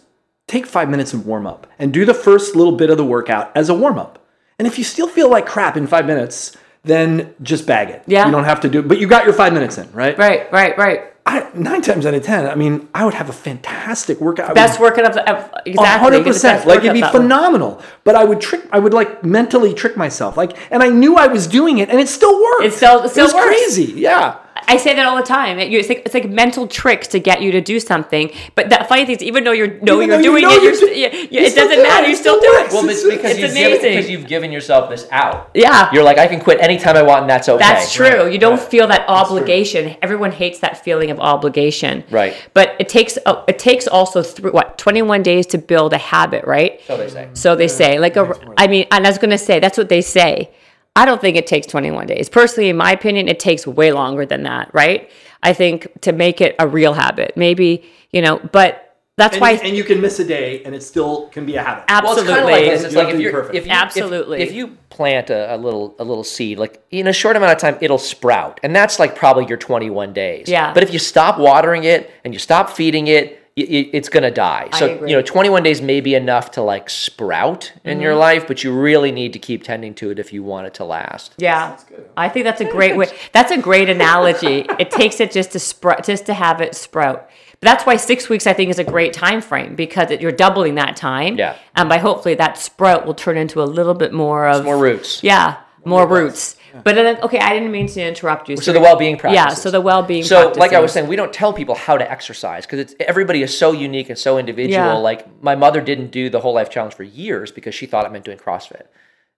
take 0.47 0.67
five 0.67 0.89
minutes 0.89 1.13
and 1.13 1.25
warm 1.25 1.47
up, 1.47 1.67
and 1.79 1.93
do 1.93 2.05
the 2.05 2.15
first 2.15 2.55
little 2.57 2.77
bit 2.77 2.91
of 2.91 2.97
the 2.97 3.05
workout 3.05 3.51
as 3.57 3.69
a 3.69 3.75
warm 3.75 3.99
up. 3.99 4.19
And 4.59 4.67
if 4.67 4.79
you 4.79 4.85
still 4.85 5.09
feel 5.09 5.29
like 5.31 5.47
crap 5.47 5.77
in 5.77 5.87
five 5.87 6.07
minutes, 6.07 6.57
then 6.85 7.35
just 7.43 7.67
bag 7.67 7.91
it. 7.91 8.03
Yeah. 8.07 8.27
you 8.27 8.33
don't 8.33 8.45
have 8.45 8.61
to 8.61 8.69
do. 8.69 8.79
It, 8.81 8.89
but 8.89 8.99
you 8.99 9.07
got 9.09 9.25
your 9.25 9.35
five 9.35 9.53
minutes 9.53 9.77
in, 9.77 9.91
right? 9.93 10.17
Right, 10.17 10.51
right, 10.53 10.79
right. 10.79 11.03
I, 11.29 11.51
nine 11.55 11.83
times 11.83 12.07
out 12.07 12.15
of 12.15 12.23
ten, 12.23 12.47
I 12.47 12.55
mean, 12.55 12.89
I 12.95 13.05
would 13.05 13.15
have 13.15 13.29
a 13.29 13.33
fantastic 13.33 14.21
workout. 14.21 14.45
I 14.47 14.49
would- 14.51 14.55
Best 14.55 14.79
working 14.79 15.05
of 15.05 15.17
exactly. 15.17 15.75
hundred 15.75 16.25
percent. 16.25 16.65
Like 16.65 16.79
it'd 16.85 16.93
be 16.93 17.03
phenomenal. 17.03 17.83
But 18.05 18.15
I 18.15 18.23
would 18.25 18.41
trick. 18.41 18.63
I 18.71 18.79
would 18.79 18.95
like 18.95 19.25
mentally 19.25 19.75
trick 19.75 19.97
myself. 19.97 20.37
Like, 20.37 20.57
and 20.73 20.85
I 20.85 20.89
knew 20.89 21.17
I 21.17 21.27
was 21.27 21.49
doing 21.49 21.79
it, 21.79 21.89
and 21.91 21.99
it 21.99 22.09
still 22.09 22.41
worked. 22.41 22.63
It 22.67 22.73
still- 22.75 23.03
it 23.03 23.09
still 23.09 23.25
was 23.25 23.35
works. 23.35 23.47
crazy. 23.49 23.95
Yeah. 23.97 24.37
I 24.69 24.77
say 24.79 24.95
that 24.95 25.07
all 25.07 25.17
the 25.17 25.23
time. 25.23 25.59
It- 25.59 25.73
It's 25.73 25.89
like 25.89 26.03
it's 26.05 26.15
like 26.15 26.29
mental 26.29 26.67
tricks 26.67 27.09
to 27.09 27.19
get 27.21 27.43
you 27.43 27.53
to 27.53 27.61
do 27.61 27.79
something. 27.81 28.31
But 28.55 28.71
that 28.71 28.89
funny 28.89 29.05
thing 29.07 29.17
is, 29.17 29.23
even 29.23 29.45
though 29.45 29.53
you 29.53 29.79
know 29.83 30.01
Even 30.03 30.09
you're 30.09 30.09
though 30.09 30.17
you 30.19 30.23
doing 30.23 30.43
know 30.43 30.51
it, 30.51 30.63
you're, 30.63 30.73
you're 30.73 30.75
st- 30.75 30.95
do- 30.95 30.99
you, 31.01 31.29
you 31.31 31.47
it 31.47 31.55
doesn't 31.55 31.83
matter. 31.83 32.07
It 32.07 32.11
You 32.11 32.17
still 32.17 32.39
still 32.41 32.53
do 32.53 32.59
it. 32.59 32.73
Well, 32.73 32.89
it's 32.89 33.05
because 33.05 33.31
It's 33.33 33.39
you've 33.41 33.51
amazing. 33.51 33.71
given, 33.81 33.91
because 33.97 34.11
you've 34.11 34.27
given 34.27 34.53
yourself 34.53 34.91
this 34.91 35.07
out. 35.11 35.51
Yeah. 35.55 35.91
You're 35.93 36.03
like, 36.03 36.19
I 36.19 36.27
can 36.27 36.41
quit 36.41 36.61
anytime 36.61 36.97
I 36.97 37.03
want, 37.03 37.23
and 37.23 37.31
that's 37.31 37.49
okay. 37.49 37.59
That's 37.59 37.93
true. 37.93 38.07
Right, 38.25 38.33
You 38.33 38.39
don't 38.39 38.59
right. 38.59 38.69
feel 38.69 38.87
that 38.89 39.05
obligation. 39.09 39.97
Everyone 40.03 40.33
hates 40.33 40.59
that 40.61 40.83
feeling 40.85 41.11
of 41.11 41.21
obligation. 41.21 42.05
Right. 42.11 42.35
But 42.55 42.75
it 42.79 42.89
takes 42.89 43.19
uh, 43.27 43.45
it 43.49 43.59
takes 43.59 43.87
also 43.87 44.23
through 44.23 44.53
what 44.53 44.79
21 44.79 45.23
days 45.23 45.47
to 45.49 45.59
build 45.59 45.93
a 45.93 45.99
habit, 45.99 46.45
right? 46.45 46.81
So 46.87 46.97
they 46.97 47.09
say. 47.09 47.29
So 47.35 47.57
they 47.57 47.69
say, 47.69 47.99
like 47.99 48.17
a, 48.17 48.25
I 48.57 48.67
mean, 48.67 48.87
and 48.91 49.07
I 49.07 49.11
was 49.11 49.19
going 49.19 49.31
to 49.31 49.39
say 49.39 49.61
that's 49.61 49.79
what 49.79 49.89
they 49.89 50.01
say. 50.03 50.51
I 50.97 51.05
don't 51.05 51.21
think 51.21 51.37
it 51.37 51.47
takes 51.47 51.67
21 51.69 52.07
days. 52.07 52.29
Personally, 52.29 52.71
in 52.71 52.77
my 52.77 52.91
opinion, 52.91 53.29
it 53.29 53.39
takes 53.39 53.67
way 53.67 53.93
longer 53.93 54.27
than 54.27 54.43
that, 54.45 54.71
right? 54.73 55.09
I 55.43 55.53
think 55.53 55.87
to 56.01 56.13
make 56.13 56.41
it 56.41 56.57
a 56.59 56.67
real 56.67 56.95
habit, 56.95 57.37
maybe 57.37 57.85
you 58.11 58.23
know, 58.23 58.39
but 58.51 58.83
that's 59.19 59.35
And, 59.37 59.41
why. 59.41 59.53
you, 59.53 59.61
and 59.65 59.77
you 59.77 59.85
can 59.85 60.01
miss 60.01 60.19
a 60.21 60.25
day, 60.25 60.63
and 60.65 60.75
it 60.75 60.83
still 60.83 61.29
can 61.29 61.47
be 61.47 61.57
a 61.57 61.63
habit. 61.63 61.85
Well, 61.89 62.13
it's 62.13 62.21
absolutely. 62.21 62.35
kind 62.35 62.45
of 62.45 62.51
like 62.51 62.65
this. 62.71 62.85
It's 62.85 62.93
You 62.95 62.99
like 62.99 63.07
have 63.09 63.15
if 63.15 63.15
to 63.15 63.19
be 63.19 63.23
you're, 63.25 63.33
perfect. 63.33 63.55
if 63.55 63.67
you 63.67 63.71
if- 63.73 63.77
Absolutely. 63.79 64.41
if, 64.43 64.53
you 64.53 64.69
plant 64.91 65.31
a, 65.31 65.55
a 65.55 65.57
little 65.57 65.95
a 65.99 66.05
little 66.05 66.25
seed, 66.25 66.59
like 66.59 66.83
in 66.91 67.07
a 67.07 67.13
short 67.13 67.37
amount 67.37 67.53
of 67.53 67.59
time, 67.59 67.77
it'll 67.81 67.99
sprout, 67.99 68.59
and 68.63 68.75
that's 68.77 68.99
like 68.99 69.15
probably 69.17 69.47
your 69.47 69.57
21 69.59 70.13
days. 70.13 70.49
Yeah. 70.49 70.73
But 70.75 70.83
if 70.83 70.93
you 70.93 70.99
stop 70.99 71.39
watering 71.39 71.85
it 71.85 72.11
and 72.25 72.33
you 72.35 72.39
stop 72.39 72.71
feeding 72.71 73.07
it, 73.07 73.43
y- 73.57 73.67
y- 73.71 73.91
it's 73.93 74.09
gonna 74.09 74.31
die. 74.31 74.69
So 74.79 75.05
you 75.07 75.17
know, 75.17 75.23
21 75.23 75.63
days 75.63 75.81
may 75.81 76.01
be 76.01 76.15
enough 76.15 76.51
to 76.53 76.63
like 76.63 76.91
sprout 76.91 77.73
in 77.85 77.95
Mm-hmm. 77.95 78.03
your 78.03 78.15
life, 78.15 78.47
but 78.47 78.63
you 78.65 78.73
really 78.73 79.13
need 79.13 79.33
to 79.33 79.39
keep 79.39 79.63
tending 79.65 79.95
to 79.95 80.11
it 80.11 80.19
if 80.19 80.33
you 80.33 80.43
want 80.43 80.67
it 80.67 80.75
to 80.75 80.85
last. 80.85 81.35
Yeah, 81.39 81.79
I 82.17 82.29
think 82.29 82.45
that's 82.45 82.61
a 82.61 82.65
great 82.71 82.97
way. 82.97 83.09
That's 83.33 83.51
a 83.51 83.59
great 83.59 83.89
analogy. 83.89 84.67
it 84.79 84.91
takes 84.91 85.21
it 85.21 85.31
just 85.33 85.53
to 85.53 85.59
sprout, 85.59 86.05
just 86.05 86.27
to 86.27 86.35
have 86.35 86.61
it 86.61 86.75
sprout. 86.75 87.29
But 87.61 87.71
that's 87.71 87.87
why 87.87 87.97
six 87.97 88.29
weeks 88.29 88.47
I 88.47 88.53
think 88.53 88.71
is 88.71 88.79
a 88.79 88.85
great 88.85 89.15
time 89.15 89.41
frame 89.41 89.75
because 89.77 90.11
it, 90.11 90.21
you're 90.21 90.31
doubling 90.33 90.75
that 90.75 90.95
time. 90.97 91.39
Yeah. 91.39 91.57
and 91.75 91.89
by 91.89 91.97
hopefully 91.99 92.35
that 92.35 92.59
sprout 92.59 93.07
will 93.07 93.15
turn 93.15 93.39
into 93.39 93.63
a 93.63 93.65
little 93.65 93.95
bit 93.95 94.13
more 94.13 94.47
of 94.47 94.65
More 94.65 94.77
roots. 94.79 95.23
Yeah, 95.25 95.57
more 95.85 96.07
roots. 96.07 96.56
But 96.85 96.95
then, 96.95 97.21
okay, 97.23 97.39
I 97.39 97.53
didn't 97.53 97.71
mean 97.71 97.87
to 97.89 98.01
interrupt 98.03 98.49
you. 98.49 98.57
So 98.57 98.73
the 98.73 98.81
well-being 98.81 99.17
practices. 99.17 99.47
Yeah, 99.47 99.55
so 99.55 99.71
the 99.71 99.81
well-being. 99.81 100.25
So, 100.25 100.53
like 100.57 100.73
I 100.73 100.81
was 100.81 100.93
saying, 100.93 101.09
we 101.09 101.17
don't 101.17 101.33
tell 101.33 101.53
people 101.53 101.75
how 101.75 101.97
to 101.97 102.11
exercise 102.11 102.67
because 102.67 102.95
everybody 103.01 103.43
is 103.43 103.57
so 103.57 103.73
unique 103.73 104.09
and 104.11 104.19
so 104.19 104.39
individual. 104.39 104.73
Yeah. 104.85 104.93
Like 104.95 105.43
my 105.43 105.55
mother 105.55 105.81
didn't 105.81 106.11
do 106.11 106.29
the 106.31 106.41
whole 106.41 106.55
life 106.55 106.71
challenge 106.71 106.95
for 106.95 107.03
years 107.03 107.51
because 107.53 107.75
she 107.75 107.87
thought 107.87 108.05
it 108.07 108.13
meant 108.13 108.25
doing 108.25 108.39
CrossFit, 108.39 108.87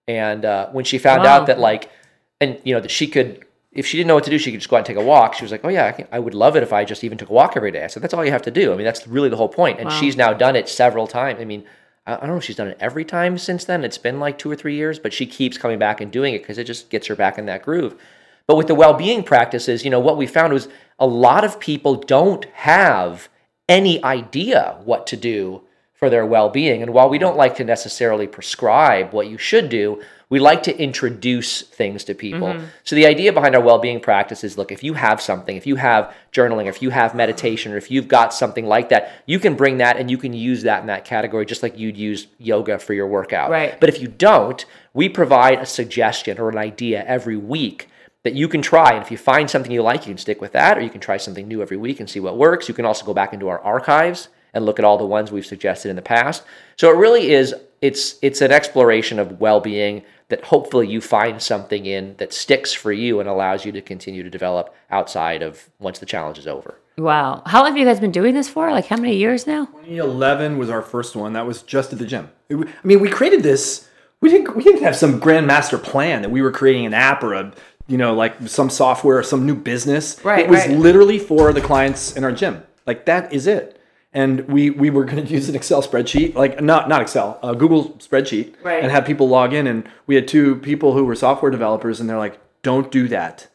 and 0.07 0.45
uh, 0.45 0.69
when 0.71 0.85
she 0.85 0.99
found 0.99 1.23
Wow. 1.25 1.41
out 1.41 1.47
that 1.47 1.59
like, 1.59 1.91
and 2.41 2.59
you 2.65 2.75
know 2.75 2.81
that 2.81 2.91
she 2.91 3.07
could, 3.07 3.45
if 3.73 3.87
she 3.87 3.97
didn't 3.97 4.09
know 4.09 4.15
what 4.15 4.25
to 4.25 4.31
do, 4.31 4.39
she 4.39 4.51
could 4.51 4.61
just 4.61 4.71
go 4.71 4.77
out 4.77 4.81
and 4.81 4.87
take 4.87 4.97
a 4.97 5.05
walk. 5.05 5.35
She 5.35 5.45
was 5.45 5.53
like, 5.53 5.65
oh 5.65 5.69
yeah, 5.69 5.87
I, 5.87 5.93
can, 5.93 6.09
I 6.11 6.19
would 6.19 6.35
love 6.35 6.57
it 6.57 6.63
if 6.63 6.73
I 6.73 6.85
just 6.85 7.05
even 7.05 7.19
took 7.19 7.29
a 7.31 7.33
walk 7.33 7.57
every 7.57 7.71
day. 7.71 7.85
I 7.85 7.87
said 7.89 8.03
that's 8.03 8.15
all 8.15 8.25
you 8.25 8.33
have 8.33 8.43
to 8.43 8.51
do. 8.51 8.73
I 8.73 8.77
mean, 8.77 8.85
that's 8.85 9.07
really 9.07 9.29
the 9.29 9.37
whole 9.37 9.49
point. 9.49 9.79
And 9.79 9.89
Wow. 9.89 9.95
she's 10.01 10.17
now 10.17 10.33
done 10.33 10.57
it 10.57 10.69
several 10.69 11.07
times. 11.07 11.41
I 11.41 11.45
mean. 11.45 11.65
I 12.09 12.17
don't 12.21 12.31
know 12.31 12.37
if 12.39 12.45
she's 12.45 12.57
done 12.57 12.69
it 12.69 12.79
every 12.81 13.05
time 13.05 13.37
since 13.37 13.67
then. 13.67 13.85
It's 13.85 13.99
been 13.99 14.19
like 14.19 14.39
two 14.39 14.51
or 14.51 14.57
three 14.57 14.75
years, 14.75 14.99
but 14.99 15.13
she 15.13 15.27
keeps 15.27 15.59
coming 15.59 15.79
back 15.79 16.01
and 16.01 16.11
doing 16.11 16.33
it 16.33 16.39
because 16.39 16.57
it 16.57 16.65
just 16.65 16.89
gets 16.89 17.07
her 17.09 17.15
back 17.15 17.37
in 17.37 17.45
that 17.47 17.63
groove. 17.63 18.01
But 18.47 18.57
with 18.57 18.67
the 18.67 18.75
well-being 18.75 19.25
practices, 19.25 19.85
you 19.85 19.91
know, 19.91 20.01
what 20.01 20.17
we 20.17 20.27
found 20.27 20.55
was 20.55 20.69
a 20.99 21.07
lot 21.07 21.45
of 21.45 21.61
people 21.61 21.97
don't 21.97 22.47
have 22.47 23.29
any 23.69 24.03
idea 24.03 24.81
what 24.85 25.07
to 25.09 25.19
do 25.19 25.61
for 25.93 26.09
their 26.09 26.25
well-being. 26.25 26.81
And 26.81 26.95
while 26.95 27.11
we 27.11 27.19
don't 27.19 27.37
like 27.37 27.57
to 27.57 27.65
necessarily 27.65 28.27
prescribe 28.27 29.13
what 29.13 29.29
you 29.29 29.37
should 29.37 29.69
do, 29.69 30.01
we 30.31 30.39
like 30.39 30.63
to 30.65 30.79
introduce 30.79 31.63
things 31.63 32.05
to 32.05 32.15
people. 32.15 32.49
Mm-hmm. 32.49 32.67
So 32.85 32.97
the 32.97 33.07
idea 33.07 33.33
behind 33.33 33.55
our 33.55 33.63
well-being 33.63 34.01
practice 34.01 34.45
is 34.45 34.59
look, 34.59 34.71
if 34.71 34.85
you 34.85 34.95
have 34.95 35.21
something, 35.23 35.57
if 35.57 35.67
you 35.67 35.77
have 35.77 36.15
journaling, 36.33 36.67
or 36.67 36.69
if 36.69 36.83
you 36.83 36.91
have 36.91 37.15
meditation, 37.15 37.73
or 37.73 37.77
if 37.77 37.91
you've 37.91 38.09
got 38.09 38.35
something 38.35 38.67
like 38.67 38.91
that, 38.91 39.13
you 39.27 39.39
can 39.39 39.55
bring 39.55 39.79
that 39.79 39.97
and 39.97 40.11
you 40.11 40.19
can 40.19 40.35
use 40.35 40.63
that 40.63 40.81
in 40.81 40.87
that 40.89 41.05
category 41.05 41.47
just 41.47 41.63
like 41.63 41.79
you'd 41.79 41.97
use 41.97 42.27
yoga 42.39 42.79
for 42.79 42.93
your 42.93 43.07
workout. 43.07 43.51
Right. 43.51 43.79
But 43.81 43.89
if 43.89 44.01
you 44.01 44.09
don't, 44.09 44.65
we 44.93 45.09
provide 45.09 45.61
a 45.61 45.67
suggestion 45.67 46.39
or 46.39 46.51
an 46.51 46.59
idea 46.59 47.05
every 47.07 47.37
week 47.37 47.89
that 48.25 48.35
you 48.35 48.49
can 48.49 48.61
try. 48.61 48.93
And 48.93 49.03
if 49.03 49.11
you 49.11 49.17
find 49.17 49.49
something 49.49 49.73
you 49.73 49.83
like, 49.83 50.07
you 50.07 50.13
can 50.13 50.19
stick 50.19 50.41
with 50.41 50.53
that, 50.53 50.77
or 50.77 50.83
you 50.83 50.91
can 50.91 51.01
try 51.01 51.17
something 51.17 51.49
new 51.49 51.63
every 51.63 51.77
week 51.77 52.01
and 52.01 52.11
see 52.11 52.21
what 52.21 52.37
works. 52.37 52.69
You 52.69 52.75
can 52.75 52.85
also 52.85 53.07
go 53.07 53.15
back 53.15 53.33
into 53.33 53.49
our 53.49 53.61
archives 53.61 54.29
and 54.53 54.67
look 54.67 54.79
at 54.79 54.85
all 54.85 54.99
the 54.99 55.07
ones 55.07 55.31
we've 55.31 55.47
suggested 55.47 55.89
in 55.89 55.97
the 55.97 56.03
past. 56.03 56.43
So 56.77 56.91
it 56.91 56.97
really 56.97 57.31
is 57.31 57.55
it's 57.81 58.17
it's 58.23 58.41
an 58.41 58.51
exploration 58.51 59.19
of 59.19 59.41
well-being 59.41 60.03
that 60.29 60.45
hopefully 60.45 60.87
you 60.89 61.01
find 61.01 61.41
something 61.41 61.87
in 61.87 62.15
that 62.19 62.33
sticks 62.33 62.73
for 62.73 62.93
you 62.93 63.19
and 63.21 63.29
allows 63.29 63.65
you 63.65 63.73
to 63.73 63.81
continue 63.81 64.23
to 64.23 64.31
develop 64.31 64.75
outside 64.91 65.43
of 65.43 65.71
once 65.79 65.99
the 65.99 66.07
challenge 66.07 66.39
is 66.39 66.47
over. 66.47 66.79
Wow, 66.99 67.43
how 67.47 67.63
long 67.63 67.71
have 67.73 67.79
you 67.79 67.85
guys 67.85 68.01
been 68.01 68.11
doing 68.13 68.35
this 68.35 68.49
for? 68.49 68.71
Like 68.71 68.87
how 68.87 68.97
many 68.97 69.17
years 69.17 69.47
now? 69.47 69.67
2011 69.67 70.59
was 70.59 70.69
our 70.69 70.83
first 70.83 71.15
one. 71.17 71.33
That 71.33 71.47
was 71.47 71.63
just 71.63 71.93
at 71.93 71.99
the 71.99 72.07
gym. 72.07 72.31
It 72.49 72.55
w- 72.55 72.71
I 72.73 72.87
mean, 72.87 73.01
we 73.01 73.09
created 73.09 73.43
this. 73.43 73.89
We 74.21 74.29
didn't. 74.31 74.57
We 74.57 74.65
didn't 74.65 74.83
have 74.83 74.97
some 74.97 75.21
grand 75.21 75.47
master 75.47 75.79
plan 75.79 76.23
that 76.23 76.31
we 76.31 76.43
were 76.43 76.51
creating 76.51 76.87
an 76.87 76.95
app 76.95 77.23
or 77.23 77.35
a, 77.35 77.53
you 77.87 77.97
know, 77.97 78.15
like 78.15 78.49
some 78.49 78.69
software 78.69 79.19
or 79.19 79.23
some 79.23 79.47
new 79.47 79.55
business. 79.55 80.23
Right, 80.25 80.41
It 80.41 80.49
was 80.51 80.67
right. 80.67 80.77
literally 80.77 81.21
for 81.21 81.53
the 81.53 81.61
clients 81.61 82.17
in 82.17 82.25
our 82.25 82.33
gym. 82.33 82.65
Like 82.85 83.05
that 83.07 83.33
is 83.33 83.47
it. 83.47 83.78
And 84.13 84.49
we 84.49 84.71
we 84.71 84.89
were 84.91 85.05
going 85.05 85.25
to 85.27 85.33
use 85.33 85.49
an 85.49 85.55
Excel 85.55 85.83
spreadsheet, 85.83 86.35
like 86.35 86.61
not 86.61 86.89
not 86.89 87.03
Excel, 87.03 87.39
a 87.43 87.55
Google 87.55 87.91
spreadsheet, 87.99 88.55
Right. 88.63 88.83
and 88.83 88.91
have 88.91 89.05
people 89.05 89.29
log 89.29 89.53
in. 89.53 89.67
And 89.67 89.89
we 90.07 90.15
had 90.15 90.27
two 90.27 90.57
people 90.57 90.95
who 90.95 91.05
were 91.05 91.15
software 91.15 91.51
developers, 91.51 92.01
and 92.01 92.09
they're 92.09 92.19
like, 92.19 92.39
"Don't 92.63 92.91
do 92.91 93.09
that. 93.09 93.49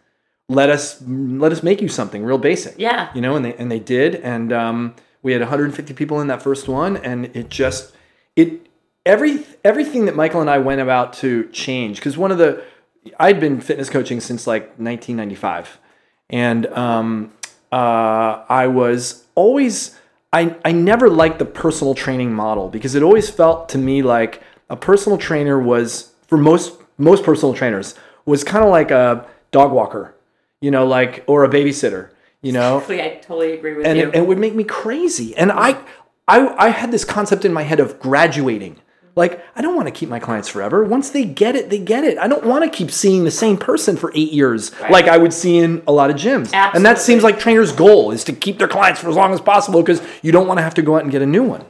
Let 0.50 0.70
us 0.70 1.02
let 1.08 1.52
us 1.52 1.64
make 1.64 1.82
you 1.82 1.88
something 1.90 2.24
real 2.24 2.38
basic." 2.38 2.76
Yeah. 2.78 3.10
you 3.16 3.22
know, 3.22 3.36
and 3.36 3.44
they 3.46 3.56
and 3.56 3.72
they 3.72 3.80
did, 3.80 4.16
and 4.16 4.54
um, 4.54 4.96
we 5.24 5.32
had 5.32 5.42
150 5.42 5.94
people 5.96 6.22
in 6.22 6.28
that 6.28 6.42
first 6.44 6.68
one, 6.68 6.98
and 6.98 7.26
it 7.36 7.50
just 7.50 7.94
it 8.36 8.68
every 9.06 9.46
everything 9.64 10.06
that 10.06 10.16
Michael 10.16 10.42
and 10.42 10.50
I 10.50 10.60
went 10.60 10.82
about 10.82 11.14
to 11.14 11.48
change 11.50 11.96
because 11.98 12.16
one 12.18 12.32
of 12.32 12.38
the 12.38 12.64
I'd 13.20 13.40
been 13.40 13.60
fitness 13.60 13.90
coaching 13.90 14.20
since 14.20 14.46
like 14.46 14.64
1995, 14.78 15.80
and 16.30 16.68
um, 16.68 17.34
uh, 17.72 18.44
I 18.48 18.68
was 18.68 19.24
always 19.36 19.98
I 20.34 20.58
I 20.66 20.72
never 20.72 21.10
liked 21.10 21.40
the 21.40 21.46
personal 21.46 21.96
training 21.96 22.34
model 22.34 22.68
because 22.68 22.96
it 22.96 23.04
always 23.04 23.30
felt 23.30 23.70
to 23.70 23.78
me 23.78 24.02
like 24.02 24.42
a 24.70 24.76
personal 24.76 25.18
trainer 25.18 25.60
was 25.60 26.14
for 26.28 26.38
most 26.38 26.74
most 26.98 27.24
personal 27.24 27.54
trainers 27.54 27.96
was 28.26 28.44
kind 28.44 28.64
of 28.64 28.72
like 28.72 28.92
a 28.92 29.26
dog 29.52 29.72
walker, 29.72 30.16
you 30.60 30.72
know, 30.72 30.86
like 30.86 31.24
or 31.28 31.44
a 31.44 31.50
babysitter, 31.50 32.10
you 32.42 32.52
know, 32.52 32.84
I 32.90 33.20
totally 33.22 33.54
agree 33.54 33.76
with 33.76 33.86
and 33.86 33.98
you. 33.98 34.10
it, 34.10 34.16
it 34.16 34.28
would 34.28 34.38
make 34.38 34.56
me 34.56 34.64
crazy. 34.64 35.36
And 35.36 35.52
I, 35.52 35.80
I, 36.28 36.48
I 36.58 36.70
had 36.70 36.92
this 36.92 37.06
concept 37.06 37.46
in 37.46 37.54
my 37.54 37.64
head 37.64 37.80
of 37.80 38.00
graduating. 38.00 38.80
Like 39.16 39.46
I 39.56 39.62
don't 39.62 39.76
want 39.76 39.88
to 39.88 39.92
keep 39.92 40.10
my 40.10 40.20
clients 40.20 40.48
forever. 40.48 40.84
Once 40.84 41.12
they 41.12 41.24
get 41.24 41.56
it, 41.56 41.70
they 41.70 41.78
get 41.78 42.04
it. 42.04 42.18
I 42.18 42.28
don't 42.28 42.46
want 42.46 42.64
to 42.64 42.70
keep 42.76 42.90
seeing 42.90 43.24
the 43.24 43.32
same 43.32 43.58
person 43.58 43.96
for 43.96 44.12
eight 44.16 44.32
years, 44.32 44.72
like 44.90 45.08
I 45.08 45.18
would 45.18 45.34
see 45.34 45.60
in 45.60 45.84
a 45.88 45.92
lot 45.92 46.10
of 46.10 46.16
gyms. 46.16 46.52
And 46.54 46.86
that 46.86 46.98
seems 46.98 47.22
like 47.24 47.40
trainers' 47.40 47.72
goal 47.72 48.12
is 48.12 48.24
to 48.24 48.34
keep 48.34 48.58
their 48.58 48.68
clients 48.68 49.02
for 49.02 49.10
as 49.10 49.16
long 49.16 49.34
as 49.34 49.40
possible 49.40 49.82
because 49.82 50.02
you 50.24 50.32
don't 50.32 50.48
want 50.48 50.58
to 50.58 50.64
have 50.64 50.74
to 50.76 50.82
go 50.82 50.96
out 50.96 51.04
and 51.04 51.12
get 51.12 51.22
a 51.22 51.28
new 51.28 51.44
one. 51.44 51.64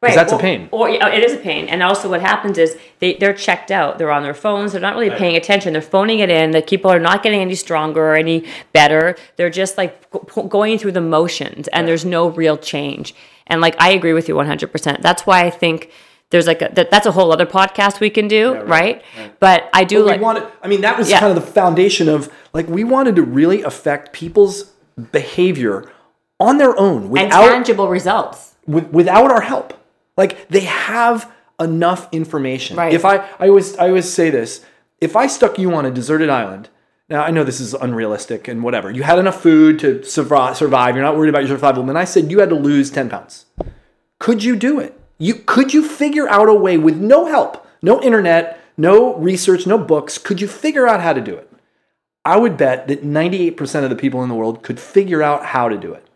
Because 0.00 0.14
that's 0.14 0.32
a 0.32 0.38
pain. 0.38 0.68
Or 0.70 0.88
it 0.88 1.24
is 1.24 1.32
a 1.32 1.38
pain. 1.38 1.66
And 1.66 1.82
also, 1.82 2.08
what 2.08 2.20
happens 2.20 2.56
is 2.56 2.78
they 3.00 3.14
they're 3.14 3.34
checked 3.34 3.72
out. 3.72 3.98
They're 3.98 4.12
on 4.12 4.22
their 4.22 4.34
phones. 4.34 4.70
They're 4.70 4.80
not 4.80 4.94
really 4.94 5.10
paying 5.10 5.34
attention. 5.34 5.72
They're 5.72 5.82
phoning 5.82 6.20
it 6.20 6.30
in. 6.30 6.52
The 6.52 6.62
people 6.62 6.88
are 6.90 7.00
not 7.00 7.24
getting 7.24 7.40
any 7.40 7.56
stronger 7.56 8.12
or 8.12 8.14
any 8.14 8.46
better. 8.72 9.16
They're 9.36 9.50
just 9.50 9.76
like 9.76 10.08
go- 10.10 10.44
going 10.44 10.78
through 10.78 10.92
the 10.92 11.00
motions, 11.00 11.66
and 11.68 11.88
there's 11.88 12.04
no 12.04 12.28
real 12.28 12.56
change. 12.56 13.12
And 13.48 13.60
like 13.60 13.74
I 13.80 13.90
agree 13.90 14.12
with 14.12 14.28
you 14.28 14.36
100. 14.36 14.70
percent 14.70 15.02
That's 15.02 15.26
why 15.26 15.44
I 15.44 15.50
think 15.50 15.90
there's 16.30 16.46
like 16.46 16.60
a, 16.62 16.68
that, 16.74 16.90
that's 16.90 17.06
a 17.06 17.12
whole 17.12 17.32
other 17.32 17.46
podcast 17.46 18.00
we 18.00 18.10
can 18.10 18.28
do, 18.28 18.54
right, 18.62 19.02
But 19.40 19.70
I 19.72 19.84
do 19.84 19.96
we 19.98 20.02
like 20.10 20.20
wanted 20.20 20.44
i 20.62 20.68
mean 20.68 20.82
that 20.82 20.98
was 20.98 21.08
Yeah. 21.10 21.20
kind 21.20 21.36
of 21.36 21.42
the 21.44 21.50
foundation 21.50 22.08
of 22.08 22.30
like 22.52 22.68
we 22.68 22.84
wanted 22.84 23.16
to 23.16 23.22
really 23.22 23.62
affect 23.62 24.12
people's 24.12 24.72
behavior 25.12 25.90
on 26.40 26.58
their 26.58 26.78
own 26.78 27.02
and 27.02 27.10
without 27.10 27.48
tangible 27.48 27.88
results. 27.88 28.54
with, 28.66 28.86
without 28.90 29.30
our 29.30 29.40
help 29.40 29.72
like 30.16 30.48
they 30.48 30.60
have 30.60 31.30
enough 31.60 32.08
information 32.12 32.76
Right. 32.76 32.92
if 32.92 33.04
i 33.04 33.16
i 33.38 33.48
always 33.48 33.76
i 33.78 33.88
always 33.88 34.12
say 34.12 34.30
this 34.30 34.64
if 35.00 35.16
i 35.16 35.26
stuck 35.26 35.58
you 35.58 35.72
on 35.74 35.84
a 35.86 35.90
deserted 35.90 36.28
island 36.28 36.68
now 37.08 37.22
i 37.24 37.30
know 37.30 37.42
this 37.44 37.58
is 37.60 37.74
unrealistic 37.74 38.46
and 38.48 38.62
whatever 38.62 38.90
you 38.90 39.02
had 39.02 39.18
enough 39.18 39.40
food 39.42 39.78
to 39.80 40.02
survive 40.04 40.56
survive 40.56 40.94
you're 40.94 41.04
not 41.04 41.16
worried 41.16 41.30
about 41.30 41.40
your 41.46 41.56
survival 41.56 41.88
and 41.88 41.98
i 41.98 42.04
said 42.04 42.30
you 42.30 42.38
had 42.40 42.48
to 42.50 42.54
lose 42.54 42.90
10 42.90 43.08
pounds 43.08 43.46
could 44.20 44.42
you 44.42 44.56
do 44.56 44.80
it? 44.80 44.97
You 45.18 45.34
could 45.34 45.74
you 45.74 45.86
figure 45.86 46.28
out 46.28 46.48
a 46.48 46.54
way 46.54 46.78
with 46.78 46.96
no 46.96 47.26
help, 47.26 47.66
no 47.82 48.00
internet, 48.02 48.60
no 48.76 49.16
research, 49.16 49.66
no 49.66 49.76
books, 49.78 50.16
could 50.18 50.40
you 50.40 50.46
figure 50.48 50.86
out 50.86 51.00
how 51.00 51.12
to 51.12 51.20
do 51.20 51.34
it? 51.34 51.50
I 52.24 52.36
would 52.36 52.56
bet 52.56 52.88
that 52.88 53.02
98% 53.04 53.84
of 53.84 53.90
the 53.90 53.96
people 53.96 54.22
in 54.22 54.28
the 54.28 54.34
world 54.34 54.62
could 54.62 54.78
figure 54.78 55.22
out 55.22 55.46
how 55.46 55.68
to 55.68 55.76
do 55.76 55.92
it. 55.94 56.06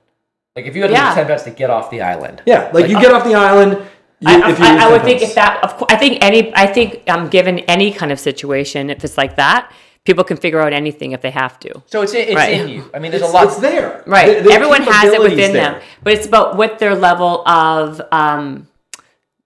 Like 0.54 0.66
if 0.66 0.76
you 0.76 0.82
had 0.82 0.88
to 0.88 0.92
Yeah. 0.94 1.06
lose 1.06 1.14
ten 1.14 1.26
pounds 1.26 1.42
to 1.44 1.50
get 1.50 1.70
off 1.70 1.90
the 1.90 2.02
island. 2.02 2.42
Yeah, 2.46 2.70
like, 2.72 2.88
you 2.88 3.00
get 3.00 3.12
off 3.12 3.24
the 3.24 3.34
island, 3.34 3.78
you, 4.20 4.28
I, 4.28 4.50
if 4.50 4.58
you 4.58 4.64
I, 4.66 4.84
I 4.86 4.90
would 4.92 5.02
think 5.02 5.20
pounds. 5.20 5.30
if 5.30 5.34
that, 5.36 5.64
of 5.64 5.76
course, 5.78 5.90
I 5.90 5.96
think 5.96 6.18
any, 6.22 6.54
I 6.54 6.66
think 6.66 7.02
um, 7.10 7.28
given 7.28 7.60
any 7.60 7.90
kind 7.92 8.12
of 8.12 8.20
situation, 8.20 8.90
if 8.90 9.02
it's 9.02 9.16
like 9.16 9.36
that, 9.36 9.72
people 10.04 10.22
can 10.24 10.36
figure 10.36 10.60
out 10.60 10.72
anything 10.74 11.12
if 11.12 11.22
they 11.22 11.30
have 11.30 11.58
to. 11.60 11.82
So 11.86 12.02
it's 12.02 12.12
in, 12.12 12.28
it's 12.28 12.34
Right. 12.36 12.52
in 12.60 12.68
you. 12.68 12.90
I 12.92 12.98
mean, 12.98 13.10
there's 13.10 13.22
it's, 13.22 13.30
a 13.30 13.34
lot. 13.34 13.46
it's 13.46 13.56
there. 13.56 14.02
Right. 14.06 14.38
The- 14.38 14.48
the 14.48 14.52
Everyone 14.52 14.82
has 14.82 15.12
it 15.12 15.20
within 15.20 15.52
there. 15.54 15.72
them, 15.72 15.80
but 16.02 16.12
it's 16.12 16.26
about 16.26 16.56
what 16.56 16.78
their 16.78 16.94
level 16.94 17.46
of 17.48 18.00
um, 18.12 18.68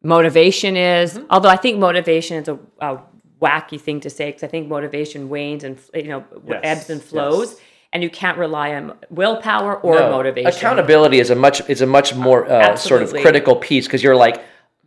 motivation 0.07 0.77
is. 0.77 1.15
Mm-hmm. 1.15 1.27
Although 1.31 1.49
I 1.49 1.57
think 1.57 1.79
motivation 1.79 2.37
is 2.43 2.49
a, 2.49 2.59
a 2.81 2.99
wacky 3.41 3.81
thing 3.81 4.01
to 4.01 4.11
say 4.11 4.27
because 4.29 4.43
I 4.43 4.47
think 4.49 4.69
motivation 4.69 5.29
wanes 5.29 5.65
and 5.65 5.79
you 5.95 6.09
know 6.09 6.25
Yes, 6.47 6.61
ebbs 6.63 6.91
and 6.91 7.03
flows, 7.03 7.53
yes. 7.53 7.61
and 7.93 8.03
you 8.03 8.11
can't 8.11 8.39
rely 8.39 8.75
on 8.75 8.97
willpower 9.11 9.77
or 9.77 9.97
No. 9.97 10.11
motivation. 10.11 10.49
Accountability 10.51 11.19
is 11.19 11.31
a 11.31 11.35
much 11.35 11.69
is 11.69 11.83
a 11.83 11.87
much 11.87 12.15
more 12.15 12.51
uh, 12.51 12.77
sort 12.77 13.03
of 13.03 13.11
critical 13.11 13.57
piece 13.57 13.87
because 13.87 14.03
you're 14.03 14.17
like, 14.17 14.43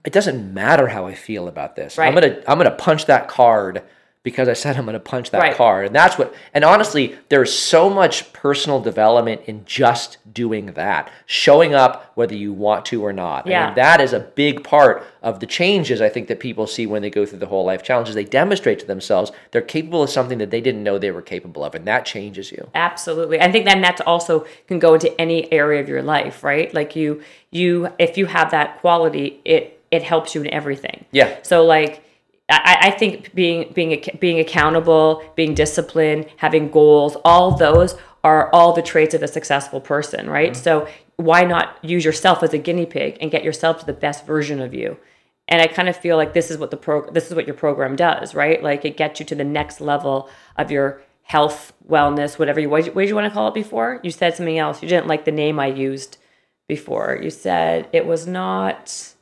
it 0.06 0.14
doesn't 0.14 0.54
matter 0.54 0.88
how 0.88 1.06
I 1.06 1.14
feel 1.14 1.48
about 1.48 1.76
this. 1.76 2.00
I'm 2.00 2.14
gonna 2.14 2.42
I'm 2.48 2.58
gonna 2.58 2.72
punch 2.72 3.06
that 3.06 3.28
card 3.28 3.84
because 4.22 4.50
I 4.50 4.54
said 4.54 4.76
I'm 4.78 4.86
gonna 4.86 5.00
punch 5.00 5.32
that 5.32 5.40
Right. 5.42 5.56
card, 5.56 5.86
and 5.88 5.96
that's 5.96 6.18
what. 6.18 6.34
And 6.54 6.66
honestly, 6.66 7.16
there's 7.30 7.54
so 7.54 7.90
much 7.90 8.34
personal 8.34 8.82
development 8.82 9.42
in 9.46 9.64
just 9.66 10.18
doing 10.34 10.68
that, 10.74 11.10
showing 11.26 11.74
up 11.74 12.12
whether 12.16 12.36
you 12.36 12.52
want 12.52 12.86
to 12.88 13.04
or 13.06 13.14
not. 13.14 13.48
I 13.48 13.50
Yeah. 13.50 13.66
mean, 13.68 13.76
that 13.76 14.02
is 14.02 14.12
a 14.12 14.20
big 14.20 14.64
part 14.64 15.06
of 15.24 15.40
the 15.40 15.46
changes 15.46 16.02
I 16.02 16.10
think 16.10 16.28
that 16.28 16.40
people 16.40 16.68
see 16.68 16.86
when 16.86 17.02
they 17.02 17.10
go 17.10 17.26
through 17.26 17.40
the 17.40 17.46
whole 17.46 17.64
life 17.66 17.82
challenges. 17.82 18.14
They 18.14 18.26
demonstrate 18.26 18.80
to 18.80 18.86
themselves 18.86 19.32
they're 19.52 19.62
capable 19.62 20.04
of 20.04 20.10
something 20.10 20.38
that 20.40 20.52
they 20.52 20.62
didn't 20.62 20.84
know 20.84 20.98
they 20.98 21.12
were 21.12 21.22
capable 21.22 21.64
of, 21.64 21.74
and 21.74 21.86
that 21.88 22.06
changes 22.06 22.52
you. 22.52 22.68
Absolutely. 22.76 23.40
I 23.40 23.50
think 23.52 23.66
then 23.66 23.80
that's 23.82 24.02
also 24.02 24.46
can 24.68 24.80
go 24.80 24.96
into 24.96 25.20
any 25.20 25.52
area 25.52 25.80
of 25.80 25.88
your 25.88 26.02
life, 26.04 26.44
right? 26.44 26.74
Like 26.74 26.94
you 26.96 27.22
you 27.52 27.90
if 27.98 28.18
you 28.18 28.26
have 28.26 28.52
that 28.52 28.80
quality, 28.82 29.40
it 29.46 29.80
it 29.92 30.04
helps 30.04 30.36
you 30.36 30.42
in 30.42 30.54
everything. 30.54 31.06
Yeah. 31.12 31.38
So 31.42 31.64
like 31.64 32.04
I, 32.50 32.78
I 32.82 32.92
think 32.92 33.34
being 33.36 33.72
being 33.74 34.04
being 34.20 34.40
accountable, 34.40 35.24
being 35.36 35.54
disciplined, 35.54 36.28
having 36.38 36.70
goals, 36.72 37.16
all 37.24 37.56
those 37.56 37.96
are 38.24 38.50
all 38.52 38.74
the 38.74 38.82
traits 38.82 39.14
of 39.14 39.24
a 39.24 39.28
successful 39.28 39.80
person, 39.80 40.30
right? 40.30 40.54
Mm-hmm. 40.54 40.62
So 40.62 40.88
why 41.16 41.44
not 41.44 41.78
use 41.84 42.04
yourself 42.04 42.44
as 42.44 42.54
a 42.54 42.58
guinea 42.58 42.86
pig 42.86 43.18
and 43.22 43.32
get 43.32 43.44
yourself 43.44 43.80
to 43.80 43.86
the 43.86 43.94
best 43.94 44.26
version 44.26 44.62
of 44.62 44.74
you? 44.74 44.98
And 45.48 45.62
I 45.62 45.68
kind 45.68 45.90
of 45.90 45.96
feel 45.96 46.18
like 46.18 46.34
this 46.34 46.52
is 46.52 46.58
what 46.58 46.72
the 46.72 46.78
pro 46.78 47.10
this 47.12 47.28
is 47.28 47.36
what 47.36 47.46
your 47.46 47.56
program 47.56 47.96
does, 47.96 48.34
right? 48.34 48.62
Like 48.64 48.84
it 48.84 48.98
gets 48.98 49.20
you 49.20 49.26
to 49.28 49.36
the 49.36 49.44
next 49.44 49.80
level 49.80 50.30
of 50.58 50.72
your 50.72 51.02
health, 51.24 51.74
wellness, 51.88 52.40
whatever 52.40 52.60
you 52.60 52.70
what 52.70 52.78
did 52.78 52.88
you, 52.88 52.94
what 52.94 53.02
did 53.04 53.10
you 53.10 53.16
want 53.16 53.28
to 53.28 53.34
call 53.34 53.48
it 53.48 53.54
before? 53.54 54.00
You 54.04 54.12
said 54.12 54.36
something 54.36 54.58
else. 54.58 54.82
You 54.82 54.90
didn't 54.90 55.08
like 55.08 55.26
the 55.26 55.32
name 55.32 55.60
I 55.60 55.68
used 55.68 56.18
before. 56.68 57.20
You 57.22 57.30
said 57.30 57.88
it 57.94 58.06
was 58.08 58.26
not. 58.26 59.14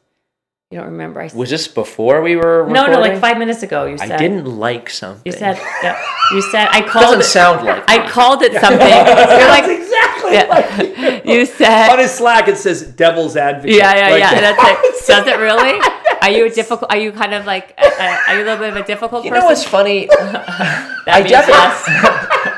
You 0.69 0.79
don't 0.79 0.87
remember? 0.87 1.21
I 1.21 1.29
Was 1.33 1.49
this 1.49 1.65
before 1.69 2.21
we 2.21 2.35
were? 2.35 2.67
no, 2.69 2.87
no, 2.87 2.99
like 2.99 3.21
five 3.21 3.37
minutes 3.37 3.63
ago. 3.63 3.85
You 3.85 3.97
said 3.97 4.11
I 4.11 4.17
didn't 4.17 4.45
like 4.45 4.89
something. 4.89 5.21
You 5.23 5.31
said 5.31 5.55
yeah, 5.81 5.97
you 6.33 6.41
said 6.41 6.67
I 6.69 6.81
called 6.85 7.03
doesn't 7.05 7.21
it. 7.21 7.23
sound 7.23 7.65
like 7.65 7.89
I 7.89 8.05
called 8.09 8.41
it 8.41 8.51
something. 8.59 8.81
You're 8.85 9.47
like 9.47 9.63
exactly 9.63 10.33
yeah. 10.33 11.21
you 11.23 11.39
on 11.39 11.45
said 11.45 11.89
on 11.89 11.99
his 11.99 12.11
Slack 12.11 12.49
it 12.49 12.57
says 12.57 12.81
devil's 12.83 13.37
advocate. 13.37 13.77
yeah, 13.77 13.95
yeah, 13.95 14.09
Like- 14.09 14.19
yeah. 14.19 14.41
That's 14.53 15.03
it. 15.03 15.07
Does 15.07 15.27
it 15.27 15.39
really? 15.39 15.79
Are 16.21 16.31
you 16.31 16.45
a 16.47 16.49
difficult? 16.49 16.91
Are 16.91 16.97
you 16.97 17.13
kind 17.13 17.33
of 17.33 17.45
like? 17.45 17.73
Uh, 17.77 18.17
are 18.27 18.35
you 18.35 18.43
a 18.43 18.43
little 18.43 18.57
bit 18.57 18.69
of 18.75 18.75
a 18.75 18.83
difficult 18.83 19.23
You 19.23 19.29
person? 19.31 19.43
know 19.43 19.47
what's 19.47 19.63
funny? 19.63 20.09
I 20.11 21.23
definitely-. 21.25 22.06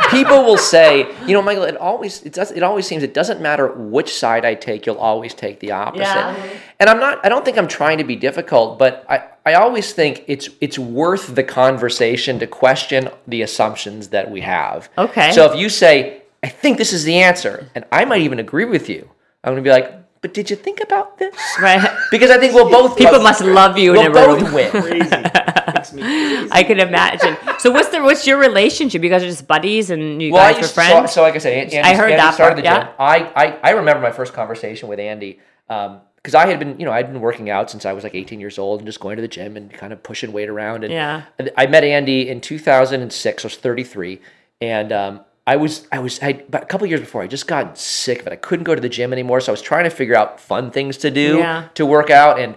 People 0.10 0.44
will 0.44 0.58
say, 0.58 1.14
you 1.26 1.34
know, 1.34 1.42
Michael, 1.42 1.64
it 1.64 1.78
always 1.78 2.22
it 2.24 2.34
does 2.34 2.52
it 2.52 2.64
always 2.64 2.86
seems 2.86 3.04
it 3.04 3.14
doesn't 3.14 3.42
matter 3.42 3.68
which 3.68 4.14
side 4.14 4.46
I 4.46 4.56
take, 4.56 4.86
you'll 4.86 4.98
always 4.98 5.34
take 5.34 5.60
the 5.60 5.72
opposite. 5.72 6.04
Yeah. 6.04 6.50
And 6.80 6.90
I'm 6.90 7.00
not 7.00 7.26
I 7.26 7.30
don't 7.30 7.46
think 7.46 7.58
I'm 7.58 7.68
trying 7.68 7.98
to 8.00 8.04
be 8.04 8.16
difficult, 8.16 8.80
but 8.80 9.06
I, 9.10 9.24
I 9.46 9.54
always 9.56 9.94
think 9.94 10.24
it's 10.28 10.50
it's 10.62 10.78
worth 10.80 11.36
the 11.36 11.44
conversation 11.44 12.40
to 12.40 12.48
question 12.48 13.10
the 13.28 13.42
assumptions 13.42 14.10
that 14.10 14.30
we 14.30 14.42
have. 14.42 14.90
Okay. 14.98 15.32
So 15.32 15.52
if 15.52 15.60
you 15.60 15.70
say, 15.70 16.24
I 16.44 16.50
think 16.50 16.78
this 16.78 16.94
is 16.94 17.04
the 17.04 17.16
answer, 17.20 17.70
and 17.76 17.86
I 17.92 18.06
might 18.06 18.22
even 18.22 18.40
agree 18.40 18.66
with 18.66 18.90
you, 18.90 19.10
I'm 19.44 19.54
gonna 19.54 19.62
be 19.62 19.70
like, 19.70 19.94
but 20.22 20.34
did 20.34 20.50
you 20.50 20.56
think 20.56 20.82
about 20.82 21.18
this? 21.18 21.36
Right. 21.62 21.82
Because 22.12 22.30
I 22.32 22.38
think 22.38 22.54
we'll 22.54 22.70
both 22.70 22.98
People 22.98 23.22
must 23.22 23.42
love 23.42 23.78
you 23.78 23.94
in 23.94 24.12
we'll 24.12 24.24
a 24.34 24.36
both 24.36 24.42
room. 24.44 24.54
win. 24.54 24.72
Crazy. 24.72 25.10
Makes 25.10 25.94
me. 25.94 26.02
I 26.52 26.64
can 26.64 26.80
imagine. 26.80 27.38
So 27.60 27.72
what's 27.72 27.90
the 27.90 28.02
what's 28.02 28.26
your 28.28 28.38
relationship? 28.38 29.02
You 29.04 29.10
guys 29.10 29.24
are 29.24 29.28
just 29.28 29.48
buddies 29.48 29.90
and 29.90 30.22
you 30.22 30.34
Well, 30.34 30.42
I 30.44 30.52
guys 30.54 30.56
were 30.56 30.62
used 30.62 30.76
to, 30.76 30.82
so, 30.82 30.90
friends. 30.92 31.12
so 31.14 31.22
like 31.22 31.36
I 31.36 31.38
said, 31.38 31.54
Andy, 31.54 31.78
I 31.80 31.96
heard 31.96 32.12
Andy 32.12 32.18
that 32.18 32.34
started 32.34 32.64
part, 32.66 32.86
the 32.86 32.86
gym. 32.88 32.96
I, 33.00 33.32
I, 33.36 33.60
I 33.64 33.70
remember 33.72 34.02
my 34.02 34.12
first 34.12 34.34
conversation 34.34 34.90
with 34.90 35.00
Andy 35.00 35.40
because 35.68 36.36
I 36.36 36.48
had 36.48 36.60
been, 36.60 36.80
you 36.80 36.86
know, 36.86 36.92
I'd 36.92 37.08
been 37.12 37.22
working 37.22 37.50
out 37.50 37.70
since 37.72 37.86
I 37.86 37.94
was 37.94 38.04
like 38.04 38.14
18 38.16 38.40
years 38.42 38.58
old 38.60 38.80
and 38.82 38.88
just 38.88 39.00
going 39.00 39.16
to 39.16 39.22
the 39.22 39.28
gym 39.28 39.56
and 39.56 39.72
kind 39.72 39.94
of 39.94 40.04
pushing 40.04 40.32
weight 40.34 40.50
around. 40.50 40.84
And 40.84 40.92
Yeah. 40.92 41.24
I 41.56 41.68
met 41.68 41.84
Andy 41.84 42.28
in 42.28 42.42
2006. 42.42 43.46
I 43.46 43.48
was 43.48 43.56
33, 43.56 44.20
and 44.60 44.92
um, 44.92 45.22
I 45.50 45.56
was, 45.56 45.88
I 45.92 45.98
was, 46.00 46.20
I, 46.22 46.44
a 46.54 46.66
couple 46.66 46.86
years 46.86 47.00
before, 47.00 47.24
I 47.24 47.28
just 47.28 47.48
got 47.48 47.76
sick 47.78 48.20
of 48.22 48.28
it. 48.28 48.34
I 48.34 48.36
couldn't 48.36 48.66
go 48.66 48.76
to 48.76 48.82
the 48.82 48.90
gym 48.90 49.12
anymore, 49.12 49.42
so 49.42 49.52
I 49.52 49.54
was 49.54 49.64
trying 49.64 49.86
to 49.86 49.90
figure 49.90 50.16
out 50.16 50.40
fun 50.40 50.70
things 50.70 50.96
to 50.98 51.10
do 51.10 51.38
Yeah. 51.40 51.68
to 51.76 51.86
work 51.86 52.10
out 52.10 52.40
and. 52.40 52.56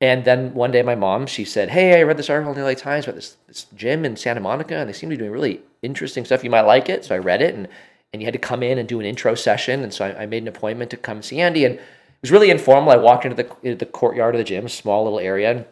And 0.00 0.24
then 0.24 0.52
one 0.54 0.70
day, 0.72 0.82
my 0.82 0.96
mom 0.96 1.26
she 1.26 1.44
said, 1.46 1.70
"Hey, 1.70 1.98
I 1.98 2.02
read 2.02 2.16
this 2.18 2.28
article 2.28 2.52
in 2.52 2.58
the 2.58 2.64
LA 2.66 2.74
Times 2.74 3.04
about 3.06 3.14
this 3.14 3.36
this 3.46 3.66
gym 3.76 4.04
in 4.04 4.16
Santa 4.16 4.40
Monica, 4.40 4.74
and 4.76 4.86
they 4.88 4.92
seem 4.92 5.08
to 5.08 5.14
be 5.16 5.18
doing 5.18 5.30
really 5.30 5.62
interesting 5.82 6.24
stuff. 6.26 6.42
You 6.44 6.50
might 6.50 6.62
like 6.74 6.88
it." 6.90 7.04
So 7.04 7.14
I 7.14 7.18
read 7.18 7.40
it, 7.40 7.54
and 7.54 7.68
and 8.12 8.20
you 8.20 8.26
had 8.26 8.34
to 8.34 8.38
come 8.50 8.62
in 8.62 8.76
and 8.76 8.86
do 8.88 8.98
an 9.00 9.06
intro 9.06 9.34
session. 9.36 9.82
And 9.84 9.94
so 9.94 10.04
I, 10.04 10.22
I 10.24 10.26
made 10.26 10.42
an 10.42 10.48
appointment 10.48 10.90
to 10.90 10.98
come 10.98 11.22
see 11.22 11.40
Andy, 11.40 11.64
and 11.64 11.74
it 11.76 11.80
was 12.20 12.32
really 12.32 12.50
informal. 12.50 12.90
I 12.90 12.96
walked 12.96 13.24
into 13.24 13.36
the 13.40 13.48
into 13.62 13.76
the 13.78 13.90
courtyard 13.90 14.34
of 14.34 14.40
the 14.40 14.44
gym, 14.44 14.68
small 14.68 15.04
little 15.04 15.20
area, 15.20 15.50
and 15.52 15.64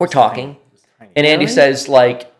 we're 0.00 0.08
talking. 0.08 0.56
And 1.16 1.24
Andy 1.24 1.46
says, 1.46 1.88
like, 1.88 2.30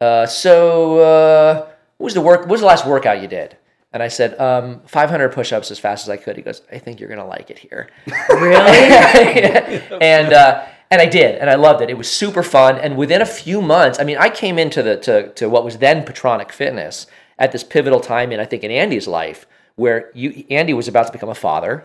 uh, 0.00 0.26
"So, 0.26 0.98
uh, 0.98 1.66
what 2.00 2.06
was 2.06 2.14
the 2.14 2.20
work? 2.22 2.40
What 2.40 2.48
was 2.48 2.60
the 2.62 2.66
last 2.66 2.86
workout 2.86 3.20
you 3.20 3.28
did?" 3.28 3.58
And 3.92 4.02
I 4.02 4.08
said, 4.08 4.38
um, 4.40 4.80
500 4.86 5.32
push-ups 5.32 5.70
as 5.70 5.78
fast 5.78 6.06
as 6.06 6.08
I 6.08 6.16
could. 6.16 6.36
He 6.36 6.42
goes, 6.42 6.62
"I 6.72 6.78
think 6.78 6.98
you're 6.98 7.10
gonna 7.10 7.26
like 7.26 7.50
it 7.50 7.58
here." 7.58 7.90
really? 8.30 8.56
and 10.00 10.32
uh, 10.32 10.64
and 10.90 11.02
I 11.02 11.06
did, 11.06 11.36
and 11.36 11.50
I 11.50 11.56
loved 11.56 11.82
it. 11.82 11.90
It 11.90 11.98
was 11.98 12.10
super 12.10 12.42
fun. 12.42 12.78
And 12.78 12.96
within 12.96 13.20
a 13.20 13.26
few 13.26 13.60
months, 13.60 14.00
I 14.00 14.04
mean, 14.04 14.16
I 14.16 14.30
came 14.30 14.58
into 14.58 14.82
the 14.82 14.96
to, 14.98 15.28
to 15.34 15.50
what 15.50 15.62
was 15.62 15.76
then 15.78 16.04
Petranek 16.06 16.52
Fitness 16.52 17.06
at 17.38 17.52
this 17.52 17.62
pivotal 17.62 18.00
time 18.00 18.32
in 18.32 18.40
I 18.40 18.46
think 18.46 18.64
in 18.64 18.70
Andy's 18.70 19.06
life, 19.06 19.46
where 19.76 20.10
you 20.14 20.44
Andy 20.48 20.72
was 20.72 20.88
about 20.88 21.06
to 21.08 21.12
become 21.12 21.28
a 21.28 21.34
father, 21.34 21.84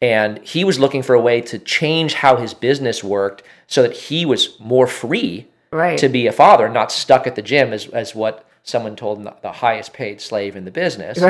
and 0.00 0.38
he 0.46 0.62
was 0.62 0.78
looking 0.78 1.02
for 1.02 1.14
a 1.16 1.20
way 1.20 1.40
to 1.40 1.58
change 1.58 2.14
how 2.14 2.36
his 2.36 2.54
business 2.54 3.02
worked 3.02 3.42
so 3.66 3.82
that 3.82 3.96
he 3.96 4.24
was 4.24 4.58
more 4.60 4.86
free 4.86 5.48
Right. 5.70 5.98
to 5.98 6.08
be 6.08 6.26
a 6.26 6.32
father, 6.32 6.68
not 6.70 6.90
stuck 6.92 7.26
at 7.26 7.34
the 7.34 7.42
gym 7.42 7.72
as 7.74 7.88
as 7.88 8.14
what 8.14 8.46
someone 8.62 8.96
told 8.96 9.24
the- 9.24 9.34
the 9.42 9.52
highest 9.52 9.92
paid 9.92 10.20
slave 10.20 10.56
in 10.56 10.64
the 10.64 10.70
business. 10.70 11.20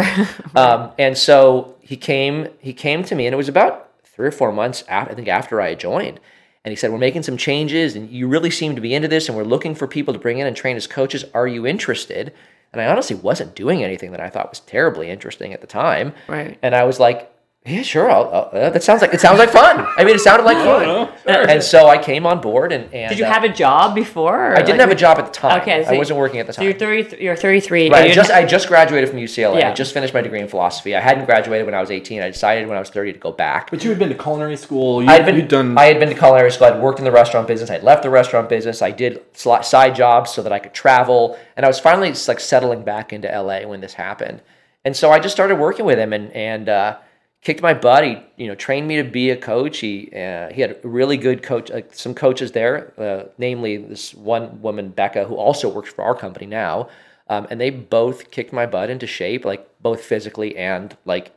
um, 0.57 0.91
and 0.99 1.17
so 1.17 1.77
he 1.81 1.97
came 1.97 2.49
he 2.61 2.73
came 2.73 3.05
to 3.05 3.15
me, 3.15 3.27
and 3.27 3.35
it 3.35 3.37
was 3.37 3.49
about 3.49 3.91
three 4.05 4.27
or 4.27 4.33
four 4.33 4.53
months 4.53 4.85
after 4.89 5.13
I 5.13 5.15
think 5.15 5.29
after 5.29 5.61
I 5.61 5.75
joined. 5.75 6.21
And 6.65 6.73
he 6.73 6.77
said, 6.77 6.91
"We're 6.91 6.99
making 6.99 7.23
some 7.23 7.37
changes, 7.37 7.95
and 7.97 8.11
you 8.11 8.29
really 8.29 8.51
seem 8.51 8.75
to 8.75 8.81
be 8.81 8.93
into 8.93 9.09
this, 9.09 9.29
and 9.29 9.37
we're 9.37 9.45
looking 9.45 9.75
for 9.75 9.87
people 9.87 10.13
to 10.13 10.21
bring 10.21 10.39
in 10.39 10.47
and 10.47 10.57
train 10.57 10.77
as 10.77 10.87
coaches. 10.87 11.25
Are 11.35 11.47
you 11.47 11.67
interested?" 11.67 12.33
And 12.73 12.83
I 12.83 12.87
honestly 12.87 13.17
wasn't 13.17 13.55
doing 13.55 13.83
anything 13.83 14.11
that 14.11 14.21
I 14.21 14.29
thought 14.29 14.51
was 14.51 14.61
terribly 14.61 15.09
interesting 15.09 15.55
at 15.55 15.61
the 15.63 15.67
time. 15.67 16.13
Right. 16.27 16.59
And 16.61 16.75
I 16.75 16.85
was 16.85 17.01
like, 17.01 17.33
"Yeah, 17.69 17.83
sure. 17.83 18.11
I'll, 18.11 18.25
I'll, 18.33 18.51
uh, 18.53 18.71
that 18.71 18.83
sounds 18.83 19.03
like 19.03 19.13
it 19.15 19.21
sounds 19.21 19.39
like 19.39 19.51
fun. 19.51 19.87
I 19.97 20.05
mean, 20.05 20.17
it 20.17 20.21
sounded 20.21 20.45
like 20.45 20.57
fun." 21.27 21.49
And 21.49 21.63
so 21.63 21.87
I 21.89 21.99
came 21.99 22.27
on 22.27 22.41
board, 22.41 22.73
and, 22.73 22.85
and 22.93 23.09
Did 23.11 23.19
you 23.19 23.25
uh, 23.25 23.31
have 23.33 23.45
a 23.45 23.49
job 23.49 23.95
before? 23.95 24.53
I 24.53 24.57
didn't 24.59 24.71
like, 24.79 24.81
have 24.81 24.91
a 24.91 24.95
job 24.95 25.19
at 25.19 25.27
the 25.27 25.33
time. 25.33 25.61
Okay, 25.61 25.85
so 25.85 25.91
I 25.95 25.97
wasn't 25.99 26.19
working 26.19 26.41
at 26.41 26.47
the 26.47 26.53
So 26.53 26.63
time. 26.63 26.71
you're 26.71 26.79
30, 26.79 27.23
you're 27.23 27.37
33. 27.37 27.91
Right. 27.91 28.03
and 28.03 28.11
I 28.11 28.15
just 28.15 28.31
I 28.31 28.45
just 28.45 28.69
graduated 28.69 29.09
from 29.11 29.19
UCLA. 29.19 29.61
Yeah. 29.61 29.71
I 29.71 29.75
just 29.75 29.93
finished 29.95 30.15
my 30.15 30.21
degree 30.21 30.41
in 30.41 30.49
philosophy. 30.49 30.97
I 30.97 31.01
hadn't 31.01 31.27
graduated 31.27 31.67
when 31.67 31.75
I 31.75 31.81
was 31.81 31.91
18. 31.91 32.23
I 32.23 32.29
decided 32.29 32.67
when 32.69 32.77
I 32.77 32.81
was 32.81 32.91
30 32.91 33.13
to 33.13 33.19
go 33.19 33.33
back. 33.33 33.71
But 33.71 33.85
you 33.85 33.91
had 33.91 33.99
been 33.99 34.09
to 34.09 34.15
culinary 34.15 34.57
school. 34.57 35.03
You, 35.03 35.09
I'd 35.09 35.25
been 35.27 35.37
you'd 35.37 35.49
done. 35.49 35.77
I 35.77 35.85
had 35.85 36.01
been 36.01 36.09
to 36.09 36.15
culinary 36.15 36.51
school. 36.51 36.69
I'd 36.69 36.81
worked 36.81 36.99
in 36.99 37.05
the 37.05 37.13
restaurant 37.13 37.47
business. 37.49 37.71
I'd 37.71 37.83
left 37.83 38.03
the 38.03 38.11
restaurant 38.11 38.49
business. 38.49 38.83
I 38.83 38.91
did 38.91 39.33
sli- 39.35 39.65
side 39.65 39.95
jobs 39.95 40.31
so 40.33 40.43
that 40.43 40.53
I 40.53 40.59
could 40.59 40.75
travel, 40.75 41.39
and 41.57 41.65
I 41.65 41.69
was 41.69 41.79
finally 41.81 42.09
just 42.09 42.29
like 42.29 42.41
settling 42.41 42.83
back 42.83 43.13
into 43.13 43.29
LA 43.29 43.67
when 43.67 43.81
this 43.81 43.95
happened. 43.95 44.41
And 44.85 44.97
so 44.97 45.11
I 45.11 45.19
just 45.19 45.35
started 45.35 45.57
working 45.57 45.85
with 45.85 45.99
him 45.99 46.13
and 46.13 46.33
and 46.33 46.69
uh, 46.69 46.97
kicked 47.43 47.63
my 47.63 47.75
butt. 47.75 48.05
He 48.05 48.19
you 48.37 48.47
know 48.47 48.55
trained 48.55 48.89
me 48.89 48.97
to 48.97 49.05
be 49.05 49.31
a 49.31 49.37
coach. 49.37 49.79
He 49.79 50.11
uh, 50.13 50.53
he 50.53 50.61
had 50.61 50.79
a 50.83 50.89
really 50.89 51.17
good 51.17 51.43
coach. 51.43 51.71
Uh, 51.71 51.83
some 51.93 52.15
coaches 52.15 52.53
there, 52.53 52.93
uh, 52.99 53.29
namely 53.39 53.77
this 53.77 54.15
one 54.15 54.61
woman 54.63 54.91
Becca, 54.91 55.25
who 55.25 55.37
also 55.37 55.69
works 55.69 55.93
for 55.93 56.05
our 56.05 56.15
company 56.15 56.47
now. 56.47 56.89
Um, 57.31 57.47
and 57.51 57.61
they 57.61 57.69
both 57.71 58.31
kicked 58.31 58.55
my 58.55 58.65
butt 58.65 58.89
into 58.89 59.07
shape, 59.07 59.45
like 59.45 59.69
both 59.83 60.01
physically 60.01 60.57
and 60.57 60.97
like 61.05 61.33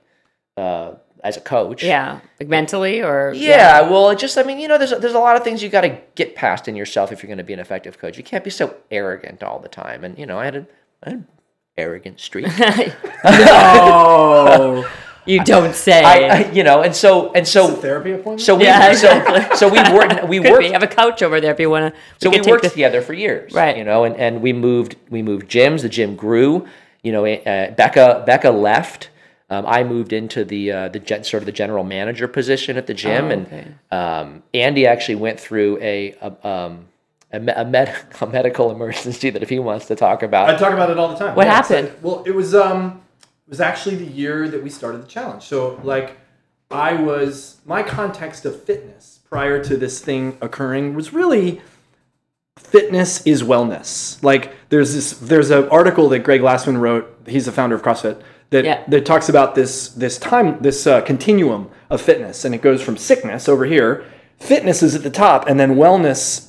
uh, 0.55 0.93
as 1.23 1.37
a 1.37 1.41
coach. 1.41 1.83
yeah, 1.83 2.19
like 2.39 2.49
mentally 2.49 3.01
or 3.01 3.33
Yeah, 3.35 3.81
well, 3.81 4.09
it 4.09 4.19
just 4.19 4.37
I 4.37 4.43
mean, 4.43 4.59
you 4.59 4.67
know, 4.67 4.77
there's 4.77 4.91
there's 4.91 5.13
a 5.13 5.19
lot 5.19 5.35
of 5.35 5.43
things 5.43 5.61
you 5.61 5.69
got 5.69 5.81
to 5.81 5.97
get 6.15 6.35
past 6.35 6.67
in 6.67 6.75
yourself 6.75 7.11
if 7.11 7.21
you're 7.21 7.27
going 7.27 7.37
to 7.37 7.43
be 7.43 7.53
an 7.53 7.59
effective 7.59 7.97
coach. 7.97 8.17
You 8.17 8.23
can't 8.23 8.43
be 8.43 8.49
so 8.49 8.75
arrogant 8.89 9.43
all 9.43 9.59
the 9.59 9.67
time. 9.67 10.03
And 10.03 10.17
you 10.17 10.25
know, 10.25 10.39
I 10.39 10.45
had 10.45 10.55
a, 10.55 10.67
I 11.03 11.09
had 11.09 11.19
an 11.19 11.27
arrogant 11.77 12.19
streak. 12.19 12.47
oh, 13.23 14.89
You 15.25 15.43
don't 15.43 15.75
say. 15.75 16.03
I, 16.03 16.37
I, 16.47 16.51
you 16.51 16.63
know, 16.63 16.81
and 16.81 16.95
so 16.95 17.31
and 17.33 17.47
so 17.47 17.67
therapy 17.75 18.11
appointment. 18.11 18.41
so 18.41 18.55
we 18.55 18.63
Yeah, 18.65 18.81
so 18.87 18.91
exactly. 18.91 19.55
so 19.57 19.67
we 19.69 19.79
worked 19.93 20.27
we 20.27 20.39
Could 20.39 20.51
worked 20.51 20.63
be. 20.63 20.71
have 20.71 20.83
a 20.83 20.87
couch 20.87 21.21
over 21.21 21.39
there 21.39 21.51
if 21.53 21.59
you 21.59 21.69
want 21.69 21.93
to. 21.93 21.99
so 22.19 22.29
we 22.29 22.41
worked 22.41 22.63
together 22.63 23.01
for 23.01 23.13
years, 23.13 23.53
Right. 23.53 23.77
You 23.77 23.83
know, 23.83 24.03
and, 24.03 24.15
and 24.17 24.41
we 24.41 24.51
moved 24.53 24.95
we 25.09 25.21
moved 25.21 25.47
gyms. 25.49 25.81
The 25.83 25.89
gym 25.89 26.15
grew. 26.15 26.67
You 27.03 27.11
know, 27.11 27.25
uh, 27.25 27.71
Becca 27.71 28.23
Becca 28.25 28.49
left. 28.51 29.09
Um, 29.49 29.65
I 29.67 29.83
moved 29.83 30.13
into 30.13 30.45
the 30.45 30.71
uh, 30.71 30.87
the 30.87 30.99
gen, 30.99 31.23
sort 31.25 31.41
of 31.43 31.45
the 31.45 31.51
general 31.51 31.83
manager 31.83 32.27
position 32.27 32.77
at 32.77 32.87
the 32.87 32.93
gym, 32.93 33.25
Oh, 33.25 33.29
and 33.31 33.75
um, 33.91 34.43
Andy 34.53 34.87
actually 34.87 35.15
went 35.15 35.39
through 35.39 35.77
a 35.81 36.15
a, 36.21 36.47
um, 36.47 36.85
a, 37.33 37.39
me- 37.39 37.53
a, 37.53 37.65
med- 37.65 37.93
a 38.21 38.27
medical 38.27 38.71
emergency 38.71 39.29
that 39.29 39.43
if 39.43 39.49
he 39.49 39.59
wants 39.59 39.87
to 39.87 39.95
talk 39.95 40.23
about, 40.23 40.49
I 40.49 40.55
talk 40.55 40.71
about 40.73 40.89
it 40.89 40.97
all 40.97 41.09
the 41.09 41.15
time. 41.17 41.35
What 41.35 41.47
Yeah, 41.47 41.53
happened? 41.55 41.89
like- 41.89 41.97
well, 42.03 42.23
it 42.25 42.31
was 42.31 42.55
um, 42.55 43.01
it 43.01 43.10
was 43.51 43.61
actually 43.61 43.97
the 43.97 44.05
year 44.05 44.47
that 44.47 44.63
we 44.63 44.69
started 44.71 45.03
the 45.03 45.07
challenge. 45.07 45.43
So 45.43 45.79
like, 45.83 46.17
I 46.71 46.93
was 46.93 47.57
my 47.65 47.83
context 47.83 48.45
of 48.45 48.63
fitness 48.63 49.19
prior 49.29 49.63
to 49.63 49.77
this 49.77 49.99
thing 49.99 50.37
occurring 50.41 50.95
was 50.95 51.13
really 51.13 51.61
fitness 52.57 53.21
is 53.27 53.43
wellness. 53.43 54.21
Like 54.23 54.53
there's 54.69 54.93
this 54.93 55.11
there's 55.19 55.51
an 55.51 55.67
article 55.69 56.09
that 56.09 56.19
Greg 56.19 56.41
Glassman 56.41 56.79
wrote. 56.79 57.13
He's 57.27 57.45
the 57.45 57.51
founder 57.51 57.75
of 57.75 57.83
CrossFit. 57.83 58.21
That, 58.51 58.65
Yeah. 58.65 58.83
that 58.87 59.05
talks 59.05 59.27
about 59.29 59.53
this 59.53 59.89
this 59.89 60.17
time 60.17 60.59
this 60.61 60.87
uh, 60.87 61.01
continuum 61.01 61.69
of 61.89 62.01
fitness, 62.01 62.45
and 62.45 62.55
it 62.55 62.61
goes 62.61 62.81
from 62.81 62.95
sickness 62.97 63.49
over 63.49 63.65
here. 63.65 64.05
Fitness 64.39 64.81
is 64.81 64.95
at 64.95 65.03
the 65.03 65.09
top, 65.09 65.47
and 65.47 65.59
then 65.59 65.75
wellness 65.75 66.47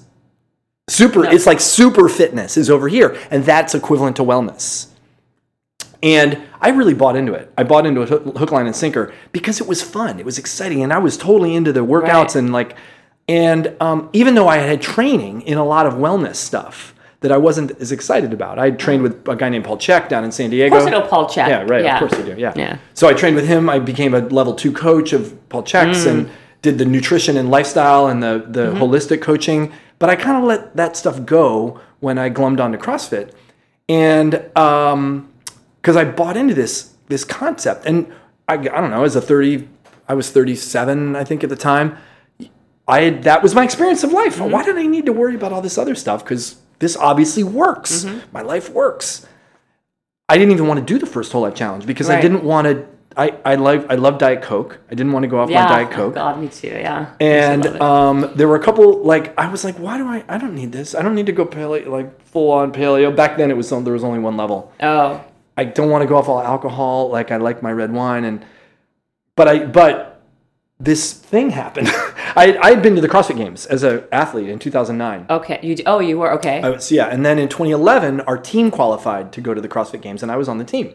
super 0.89 1.25
it's 1.25 1.47
like 1.47 1.61
super 1.61 2.09
fitness 2.09 2.57
is 2.57 2.69
over 2.69 2.89
here 2.89 3.17
and 3.31 3.45
that's 3.45 3.73
equivalent 3.73 4.17
to 4.17 4.23
wellness 4.23 4.89
and 6.03 6.41
i 6.61 6.71
really 6.71 6.95
bought 6.95 7.17
into 7.17 7.33
it 7.33 7.53
i 7.57 7.63
bought 7.63 7.87
into 7.87 8.03
it 8.03 8.09
hook, 8.09 8.51
line 8.51 8.67
and 8.67 8.77
sinker 8.77 9.13
because 9.33 9.61
it 9.61 9.67
was 9.67 9.83
fun 9.83 10.19
it 10.19 10.25
was 10.25 10.39
exciting 10.39 10.83
and 10.83 10.93
i 10.93 10.99
was 10.99 11.17
totally 11.17 11.55
into 11.55 11.73
the 11.73 11.85
workouts 11.85 12.35
Right. 12.35 12.37
and 12.37 12.53
like 12.53 12.77
and 13.29 13.75
um, 13.81 14.11
even 14.13 14.35
though 14.35 14.49
i 14.49 14.57
had 14.59 14.83
training 14.83 15.43
in 15.43 15.59
a 15.59 15.65
lot 15.65 15.87
of 15.87 15.95
wellness 15.95 16.37
stuff 16.37 16.95
that 17.21 17.31
i 17.31 17.37
wasn't 17.37 17.71
as 17.81 17.93
excited 17.93 18.33
about 18.33 18.59
i 18.59 18.71
trained 18.71 19.01
mm. 19.01 19.05
with 19.05 19.29
a 19.29 19.37
guy 19.37 19.49
named 19.49 19.65
paul 19.65 19.79
chek 19.79 20.09
down 20.09 20.25
in 20.25 20.33
san 20.33 20.51
diego 20.51 20.75
Of 20.75 20.83
course, 20.83 20.93
I 20.93 20.99
know 20.99 21.07
Paul 21.07 21.29
Chek. 21.29 21.49
yeah, 21.49 21.63
right. 21.63 21.85
Yeah. 21.85 21.95
Of 21.95 22.09
course 22.09 22.19
you 22.19 22.35
do. 22.35 22.41
Yeah. 22.41 22.53
Yeah. 22.57 22.79
So 22.95 23.09
I 23.09 23.15
trained 23.15 23.37
with 23.37 23.47
him. 23.47 23.69
I 23.69 23.79
became 23.79 24.15
a 24.15 24.21
level 24.21 24.55
two 24.55 24.73
coach 24.73 25.13
of 25.13 25.49
Paul 25.49 25.63
Cheks 25.63 26.05
mm. 26.05 26.11
and 26.11 26.31
did 26.63 26.79
the 26.79 26.85
nutrition 26.85 27.37
and 27.37 27.51
lifestyle 27.51 28.07
and 28.07 28.23
the 28.23 28.45
the 28.49 28.67
mm-hmm. 28.69 28.83
holistic 28.83 29.21
coaching. 29.21 29.73
But 29.99 30.11
I 30.11 30.17
kind 30.17 30.37
of 30.37 30.45
let 30.45 30.77
that 30.77 30.97
stuff 30.97 31.25
go 31.25 31.81
when 32.01 32.19
I 32.19 32.29
glummed 32.29 32.61
onto 32.61 32.79
CrossFit, 32.79 33.33
and 33.89 34.51
um, 34.57 35.32
because 35.83 35.97
I 35.97 36.05
bought 36.05 36.37
into 36.37 36.55
this 36.55 36.95
this 37.09 37.25
concept, 37.25 37.85
and 37.85 38.07
I, 38.49 38.55
I 38.55 38.57
don't 38.57 38.91
know, 38.91 39.05
as 39.05 39.17
a 39.17 39.21
thirty, 39.21 39.69
I 40.09 40.15
was 40.15 40.31
thirty 40.31 40.57
seven, 40.57 41.15
I 41.17 41.25
think 41.25 41.43
at 41.45 41.51
the 41.51 41.57
time. 41.57 41.99
I 42.89 43.03
had, 43.03 43.23
that 43.25 43.43
was 43.45 43.55
my 43.55 43.63
experience 43.63 44.03
of 44.03 44.13
life. 44.13 44.41
Why 44.41 44.65
did 44.65 44.77
I 44.77 44.87
need 44.87 45.07
to 45.07 45.13
worry 45.13 45.37
about 45.37 45.53
all 45.53 45.61
this 45.63 45.79
other 45.79 45.95
stuff? 45.95 46.25
Because 46.25 46.57
this 46.81 46.97
obviously 46.97 47.45
works. 47.45 48.05
My 48.33 48.43
life 48.43 48.71
works. 48.71 49.25
I 50.29 50.37
didn't 50.37 50.53
even 50.53 50.67
want 50.67 50.81
to 50.81 50.85
do 50.87 50.99
the 50.99 51.07
first 51.07 51.31
whole 51.31 51.43
life 51.43 51.55
challenge 51.55 51.87
because 51.87 52.11
I 52.11 52.21
didn't 52.21 52.43
want 52.45 52.67
to. 52.67 52.87
I 53.17 53.37
I 53.45 53.55
like 53.57 53.89
I 53.91 53.95
love 53.97 54.17
Diet 54.19 54.43
Coke. 54.43 54.81
I 54.91 54.95
didn't 54.95 55.13
want 55.13 55.23
to 55.25 55.29
go 55.29 55.39
off 55.39 55.51
Yeah. 55.51 55.63
my 55.65 55.69
Diet 55.69 55.89
Oh, 55.93 55.95
Coke. 55.97 56.15
God, 56.15 56.41
me 56.41 56.49
too. 56.49 56.69
Yeah. 56.69 57.15
And 57.21 57.63
I 57.63 57.67
used 57.69 57.77
to 57.79 57.85
love 57.85 58.25
it. 58.25 58.27
um, 58.29 58.37
there 58.37 58.49
were 58.49 58.57
a 58.57 58.63
couple 58.63 59.03
like 59.05 59.39
I 59.39 59.49
was 59.49 59.65
like, 59.65 59.77
why 59.77 59.99
do 59.99 60.07
I? 60.09 60.25
I 60.29 60.39
don't 60.39 60.55
need 60.55 60.73
this. 60.73 60.95
I 60.95 61.03
don't 61.03 61.15
need 61.15 61.27
to 61.27 61.33
go 61.33 61.45
paleo 61.45 61.87
like 61.89 62.21
full 62.25 62.51
on 62.51 62.73
paleo. 62.73 63.15
Back 63.15 63.37
then 63.37 63.51
it 63.51 63.57
was 63.57 63.69
there 63.71 63.93
was 63.93 64.03
only 64.03 64.19
one 64.19 64.37
level. 64.39 64.73
oh, 64.81 65.23
I 65.57 65.65
don't 65.65 65.91
want 65.91 66.03
to 66.03 66.09
go 66.09 66.17
off 66.17 66.29
all 66.29 66.41
alcohol. 66.41 67.11
Like 67.11 67.31
I 67.31 67.37
like 67.37 67.63
my 67.63 67.73
red 67.73 67.93
wine 67.93 68.25
and, 68.25 68.45
but 69.37 69.49
I 69.49 69.65
but 69.67 70.23
this 70.81 71.13
thing 71.13 71.51
happened. 71.51 71.89
I 72.35 72.59
I 72.63 72.71
had 72.71 72.83
been 72.83 72.95
to 72.95 73.01
the 73.01 73.09
CrossFit 73.09 73.37
Games 73.37 73.67
as 73.67 73.83
an 73.83 74.05
athlete 74.11 74.49
in 74.49 74.59
2009. 74.59 75.27
okay. 75.31 75.61
You 75.63 75.77
oh, 75.87 76.01
you 76.01 76.19
were 76.19 76.33
okay. 76.33 76.63
I 76.63 76.71
was, 76.71 76.91
yeah, 76.91 77.07
and 77.07 77.25
then 77.25 77.39
in 77.39 77.49
2011, 77.49 78.23
our 78.23 78.39
team 78.39 78.71
qualified 78.71 79.33
to 79.33 79.41
go 79.41 79.53
to 79.55 79.61
the 79.61 79.69
CrossFit 79.69 80.01
Games, 80.01 80.23
and 80.23 80.33
I 80.33 80.37
was 80.37 80.49
on 80.49 80.59
the 80.59 80.65
team. 80.65 80.95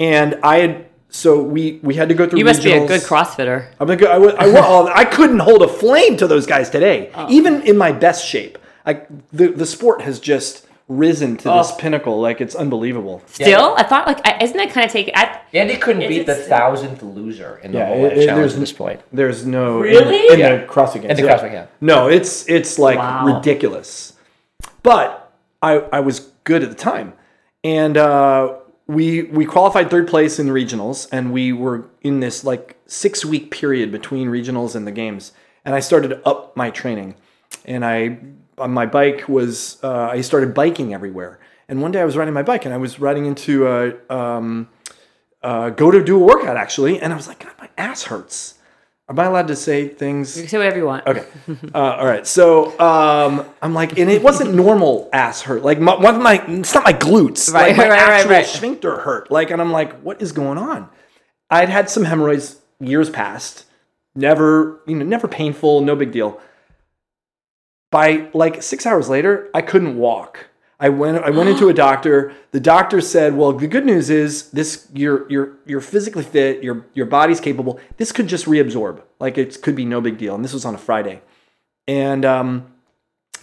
And 0.00 0.38
I 0.42 0.58
had 0.58 0.86
so 1.08 1.40
we 1.40 1.78
we 1.82 1.94
had 1.94 2.08
to 2.08 2.14
go 2.14 2.28
through. 2.28 2.40
you 2.40 2.44
must 2.44 2.64
be 2.64 2.72
a 2.72 2.86
good 2.86 3.00
CrossFitter. 3.02 3.68
I'm 3.78 3.88
a 3.90 3.96
good. 3.96 4.08
I, 4.08 4.16
I, 4.16 4.94
I 5.02 5.04
couldn't 5.04 5.38
hold 5.38 5.62
a 5.62 5.68
flame 5.68 6.16
to 6.18 6.26
those 6.26 6.46
guys 6.46 6.68
today, 6.68 7.10
Oh. 7.14 7.26
even 7.30 7.62
in 7.62 7.78
my 7.78 7.92
best 7.92 8.26
shape. 8.26 8.58
I 8.84 9.02
the 9.32 9.48
the 9.48 9.66
sport 9.66 10.02
has 10.02 10.20
just 10.20 10.65
risen 10.88 11.36
to 11.36 11.44
this 11.44 11.72
Oh. 11.72 11.76
pinnacle, 11.78 12.20
like 12.20 12.40
it's 12.40 12.54
unbelievable. 12.54 13.20
Still, 13.26 13.74
I 13.76 13.82
thought 13.82 14.06
like 14.06 14.20
I, 14.24 14.38
isn't 14.42 14.56
that 14.56 14.70
kind 14.70 14.86
of 14.86 14.92
take? 14.92 15.10
I, 15.14 15.40
Andy 15.52 15.76
couldn't 15.76 16.02
Is 16.02 16.08
beat 16.08 16.26
the 16.26 16.34
still- 16.36 16.48
thousandth 16.48 17.02
loser 17.02 17.60
in 17.62 17.72
the 17.72 17.78
Yeah, 17.78 17.86
whole 17.88 18.04
it- 18.04 18.12
it- 18.18 18.26
challenge 18.26 18.40
there's 18.40 18.54
at 18.54 18.60
this 18.60 18.72
point. 18.72 19.00
There's 19.12 19.44
no 19.44 19.80
Really? 19.80 20.26
in, 20.28 20.34
in 20.34 20.38
Yeah. 20.38 20.56
the 20.56 20.66
CrossFit 20.66 21.02
Games. 21.02 21.06
In 21.10 21.16
the 21.16 21.22
yeah. 21.24 21.38
CrossFit, 21.38 21.52
yeah. 21.52 21.66
No, 21.80 22.08
it's 22.08 22.48
it's 22.48 22.78
like 22.78 22.98
Wow. 22.98 23.26
ridiculous. 23.26 24.12
But 24.82 25.32
I 25.62 25.82
I 25.92 26.00
was 26.00 26.20
good 26.44 26.62
at 26.62 26.68
the 26.68 26.76
time, 26.76 27.14
and 27.64 27.96
uh, 27.96 28.52
we 28.86 29.22
we 29.22 29.44
qualified 29.44 29.90
third 29.90 30.06
place 30.06 30.38
in 30.38 30.46
the 30.46 30.52
regionals, 30.52 31.08
and 31.10 31.32
we 31.32 31.52
were 31.52 31.86
in 32.02 32.20
this 32.20 32.44
like 32.44 32.76
six 32.86 33.24
week 33.24 33.50
period 33.50 33.90
between 33.90 34.28
regionals 34.28 34.76
and 34.76 34.86
the 34.86 34.92
games, 34.92 35.32
and 35.64 35.74
I 35.74 35.80
started 35.80 36.20
up 36.24 36.56
my 36.56 36.70
training, 36.70 37.16
and 37.64 37.84
I 37.84 38.18
on 38.58 38.72
my 38.72 38.86
bike 38.86 39.28
was 39.28 39.78
uh, 39.82 40.08
I 40.12 40.20
started 40.20 40.54
biking 40.54 40.94
everywhere, 40.94 41.38
and 41.68 41.82
one 41.82 41.92
day 41.92 42.00
I 42.00 42.04
was 42.04 42.16
riding 42.16 42.34
my 42.34 42.42
bike, 42.42 42.64
and 42.64 42.74
I 42.74 42.78
was 42.78 42.98
riding 42.98 43.26
into 43.26 43.66
a 43.66 43.94
um, 44.14 44.68
uh, 45.42 45.70
go 45.70 45.90
to 45.90 46.02
do 46.02 46.16
a 46.16 46.24
workout 46.24 46.56
actually, 46.56 47.00
and 47.00 47.12
I 47.12 47.16
was 47.16 47.28
like, 47.28 47.40
God, 47.40 47.52
my 47.58 47.68
ass 47.78 48.04
hurts. 48.04 48.54
Am 49.08 49.18
I 49.20 49.26
allowed 49.26 49.46
to 49.48 49.56
say 49.56 49.86
things? 49.86 50.36
you 50.36 50.42
can 50.42 50.50
say 50.50 50.58
whatever 50.58 50.78
you 50.78 50.86
want. 50.86 51.06
Okay. 51.06 51.24
Uh, 51.74 51.96
all 51.98 52.06
right. 52.06 52.26
So 52.26 52.78
um, 52.80 53.46
I'm 53.62 53.72
like, 53.72 53.98
and 53.98 54.10
it 54.10 54.22
wasn't 54.22 54.54
normal 54.54 55.08
ass 55.12 55.42
hurt. 55.42 55.62
Like 55.62 55.78
my, 55.78 55.94
one 55.94 56.16
of 56.16 56.22
my, 56.22 56.42
it's 56.48 56.74
not 56.74 56.82
my 56.84 56.92
glutes. 56.92 57.52
Right, 57.52 57.68
like 57.68 57.76
my 57.76 57.88
right, 57.88 57.90
right, 57.90 58.10
actual 58.10 58.30
right. 58.30 58.46
sphincter 58.46 58.96
hurt. 58.98 59.30
Like, 59.30 59.50
and 59.50 59.60
I'm 59.60 59.70
like, 59.70 60.00
what 60.00 60.20
is 60.20 60.32
going 60.32 60.58
on? 60.58 60.88
I'd 61.50 61.68
had 61.68 61.88
some 61.88 62.04
hemorrhoids 62.04 62.56
years 62.80 63.10
past. 63.10 63.66
Never, 64.16 64.80
you 64.86 64.96
know, 64.96 65.04
never 65.04 65.28
painful. 65.28 65.82
No 65.82 65.94
big 65.94 66.10
deal. 66.10 66.40
By 67.90 68.28
like 68.34 68.62
six 68.62 68.84
hours 68.84 69.08
later, 69.08 69.48
I 69.54 69.62
couldn't 69.62 69.96
walk. 69.96 70.48
I 70.78 70.88
went. 70.90 71.22
I 71.22 71.30
went 71.30 71.48
into 71.48 71.68
a 71.68 71.72
doctor. 71.86 72.34
The 72.50 72.60
doctor 72.60 73.00
said, 73.00 73.36
"Well, 73.36 73.52
the 73.52 73.66
good 73.66 73.86
news 73.86 74.10
is 74.10 74.50
this: 74.50 74.88
you're 74.92 75.30
you're 75.30 75.52
you're 75.66 75.80
physically 75.80 76.24
fit. 76.24 76.62
Your 76.62 76.86
your 76.94 77.06
body's 77.06 77.40
capable. 77.40 77.80
This 77.96 78.12
could 78.12 78.26
just 78.26 78.46
reabsorb. 78.46 79.02
Like 79.18 79.38
it 79.38 79.62
could 79.62 79.76
be 79.76 79.84
no 79.84 80.00
big 80.00 80.18
deal." 80.18 80.34
And 80.34 80.44
this 80.44 80.52
was 80.52 80.64
on 80.64 80.74
a 80.74 80.78
Friday. 80.78 81.22
And 81.88 82.24
um, 82.24 82.72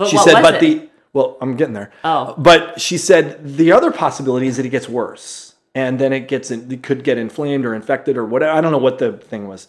she 0.08 0.18
said, 0.18 0.42
"But 0.42 0.56
it? 0.56 0.60
the 0.62 0.90
Well, 1.14 1.38
I'm 1.42 1.56
getting 1.56 1.74
there. 1.74 1.92
Oh. 2.04 2.36
But 2.38 2.80
she 2.80 2.98
said 2.98 3.58
the 3.58 3.72
other 3.72 3.92
possibility 3.92 4.48
is 4.48 4.58
that 4.58 4.66
it 4.66 4.70
gets 4.70 4.90
worse, 4.90 5.56
and 5.74 6.00
then 6.00 6.14
it 6.14 6.28
gets 6.28 6.52
in, 6.52 6.72
it 6.72 6.84
could 6.84 7.04
get 7.04 7.18
inflamed 7.18 7.66
or 7.66 7.74
infected 7.74 8.18
or 8.18 8.26
whatever. 8.26 8.52
I 8.52 8.62
don't 8.62 8.72
know 8.72 8.78
what 8.78 9.00
the 9.00 9.14
thing 9.14 9.48
was. 9.48 9.68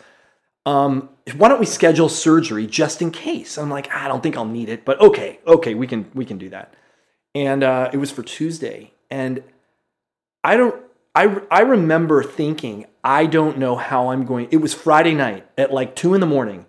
Um, 0.67 1.11
why 1.37 1.49
don't 1.49 1.61
we 1.61 1.67
schedule 1.67 2.09
surgery 2.09 2.67
just 2.67 3.03
in 3.03 3.11
case? 3.11 3.59
I'm 3.59 3.71
like, 3.71 3.91
I 3.93 4.09
don't 4.09 4.23
think 4.23 4.37
I'll 4.37 4.45
need 4.45 4.69
it, 4.69 4.85
but 4.85 5.01
okay, 5.01 5.39
okay, 5.47 5.75
we 5.75 5.87
can 5.87 6.11
we 6.15 6.25
can 6.25 6.39
do 6.39 6.49
that. 6.51 6.75
And 7.35 7.63
uh, 7.63 7.91
it 7.93 7.97
was 7.97 8.11
for 8.11 8.23
Tuesday, 8.23 8.93
and 9.11 9.43
I 10.43 10.57
don't. 10.57 10.83
I 11.15 11.41
I 11.51 11.61
remember 11.61 12.23
thinking, 12.23 12.87
I 13.03 13.27
don't 13.27 13.59
know 13.59 13.77
how 13.77 14.09
I'm 14.11 14.25
going. 14.25 14.49
It 14.51 14.59
was 14.59 14.75
Friday 14.75 15.15
night 15.15 15.47
at 15.59 15.73
like 15.73 15.97
two 15.97 16.15
in 16.15 16.21
the 16.21 16.27
morning. 16.27 16.67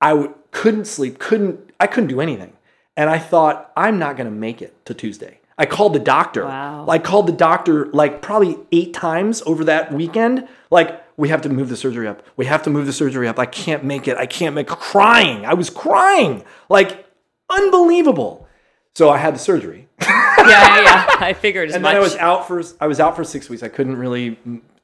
I 0.00 0.10
w- 0.10 0.34
couldn't 0.50 0.86
sleep, 0.86 1.18
couldn't 1.18 1.72
I 1.80 1.86
couldn't 1.86 2.08
do 2.08 2.20
anything, 2.20 2.54
and 2.96 3.10
I 3.10 3.18
thought 3.18 3.72
I'm 3.76 3.98
not 3.98 4.16
going 4.16 4.26
to 4.28 4.36
make 4.36 4.62
it 4.62 4.84
to 4.86 4.94
Tuesday. 4.94 5.40
I 5.58 5.66
called 5.66 5.92
the 5.92 5.98
doctor. 6.00 6.44
Wow. 6.44 6.86
I 6.88 6.98
called 6.98 7.26
the 7.26 7.32
doctor 7.32 7.86
like 7.86 8.22
probably 8.22 8.58
eight 8.70 8.94
times 8.94 9.42
over 9.44 9.64
that 9.64 9.92
weekend. 9.92 10.46
Like 10.70 11.02
we 11.18 11.28
have 11.28 11.42
to 11.42 11.48
move 11.50 11.68
the 11.68 11.76
surgery 11.76 12.06
up. 12.06 12.22
We 12.36 12.46
have 12.46 12.62
to 12.62 12.70
move 12.70 12.86
the 12.86 12.92
surgery 12.92 13.28
up. 13.28 13.38
I 13.38 13.44
can't 13.44 13.84
make 13.84 14.08
it. 14.08 14.16
I 14.16 14.24
can't 14.24 14.54
make 14.54 14.68
crying. 14.68 15.44
I 15.44 15.52
was 15.52 15.68
crying 15.68 16.44
like 16.70 17.06
unbelievable. 17.50 18.48
So 18.94 19.10
I 19.10 19.18
had 19.18 19.34
the 19.34 19.38
surgery. 19.38 19.88
yeah, 20.00 20.46
yeah, 20.48 20.82
yeah. 20.82 21.06
I 21.18 21.32
figured 21.34 21.68
as 21.68 21.74
and 21.74 21.82
much. 21.82 21.90
then 21.90 21.96
I 21.96 22.00
was 22.00 22.16
out 22.16 22.46
for 22.46 22.62
I 22.80 22.86
was 22.86 23.00
out 23.00 23.16
for 23.16 23.24
six 23.24 23.50
weeks. 23.50 23.62
I 23.62 23.68
couldn't 23.68 23.96
really, 23.96 24.38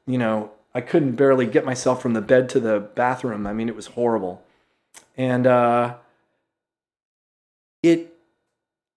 you 0.07 0.19
know, 0.19 0.51
I 0.75 0.81
couldn't 0.81 1.13
barely 1.13 1.47
get 1.47 1.65
myself 1.65 2.03
from 2.03 2.15
the 2.15 2.21
bed 2.21 2.49
to 2.51 2.61
the 2.61 2.81
bathroom. 2.81 3.47
I 3.47 3.53
mean, 3.53 3.69
it 3.69 3.77
was 3.77 3.87
horrible, 3.87 4.43
and 5.17 5.47
uh, 5.47 5.95
it 7.83 8.13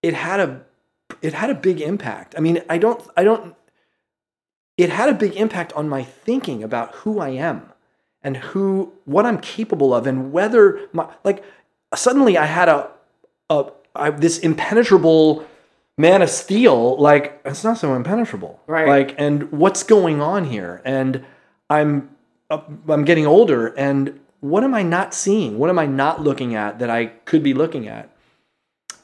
it 0.01 0.15
had 0.15 0.39
a 0.39 0.61
it 1.21 1.33
had 1.33 1.51
a 1.51 1.55
big 1.55 1.81
impact. 1.81 2.33
I 2.35 2.41
mean, 2.41 2.63
I 2.67 2.79
don't 2.79 3.01
I 3.15 3.23
don't. 3.23 3.55
It 4.77 4.89
had 4.91 5.09
a 5.09 5.13
big 5.13 5.35
impact 5.35 5.73
on 5.73 5.89
my 5.89 6.03
thinking 6.03 6.63
about 6.63 6.93
who 6.95 7.19
I 7.19 7.29
am 7.29 7.73
and 8.21 8.37
who 8.37 8.93
what 9.05 9.25
I'm 9.25 9.39
capable 9.39 9.93
of 9.93 10.05
and 10.05 10.31
whether 10.31 10.87
my 10.93 11.11
like 11.23 11.43
suddenly 11.95 12.37
I 12.37 12.45
had 12.45 12.69
a 12.69 12.89
a 13.49 13.71
I, 13.95 14.11
this 14.11 14.39
impenetrable 14.39 15.45
man 15.97 16.21
of 16.21 16.29
steel 16.29 16.95
like 16.97 17.41
it's 17.43 17.63
not 17.63 17.77
so 17.77 17.95
impenetrable. 17.95 18.61
Right. 18.67 18.87
like 18.87 19.15
and 19.17 19.51
what's 19.51 19.83
going 19.83 20.21
on 20.21 20.45
here? 20.45 20.81
And 20.85 21.25
i'm 21.69 22.09
uh, 22.49 22.61
i'm 22.87 23.03
getting 23.03 23.25
older 23.25 23.67
and 23.67 24.19
what 24.39 24.63
am 24.63 24.73
i 24.73 24.83
not 24.83 25.13
seeing? 25.13 25.57
What 25.57 25.69
am 25.69 25.79
i 25.79 25.85
not 25.85 26.21
looking 26.21 26.53
at 26.53 26.79
that 26.79 26.89
i 26.89 27.07
could 27.07 27.43
be 27.43 27.53
looking 27.53 27.87
at? 27.87 28.09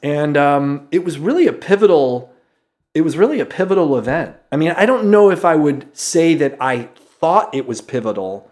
And 0.03 0.35
um, 0.35 0.87
it 0.91 1.05
was 1.05 1.17
really 1.17 1.47
a 1.47 1.53
pivotal 1.53 2.32
it 2.93 3.01
was 3.01 3.17
really 3.17 3.39
a 3.39 3.45
pivotal 3.45 3.97
event 3.97 4.35
i 4.51 4.55
mean 4.55 4.71
i 4.71 4.85
don't 4.85 5.09
know 5.09 5.29
if 5.31 5.43
i 5.45 5.55
would 5.55 5.85
say 5.97 6.35
that 6.35 6.55
i 6.59 6.83
thought 7.19 7.53
it 7.53 7.65
was 7.67 7.81
pivotal 7.81 8.49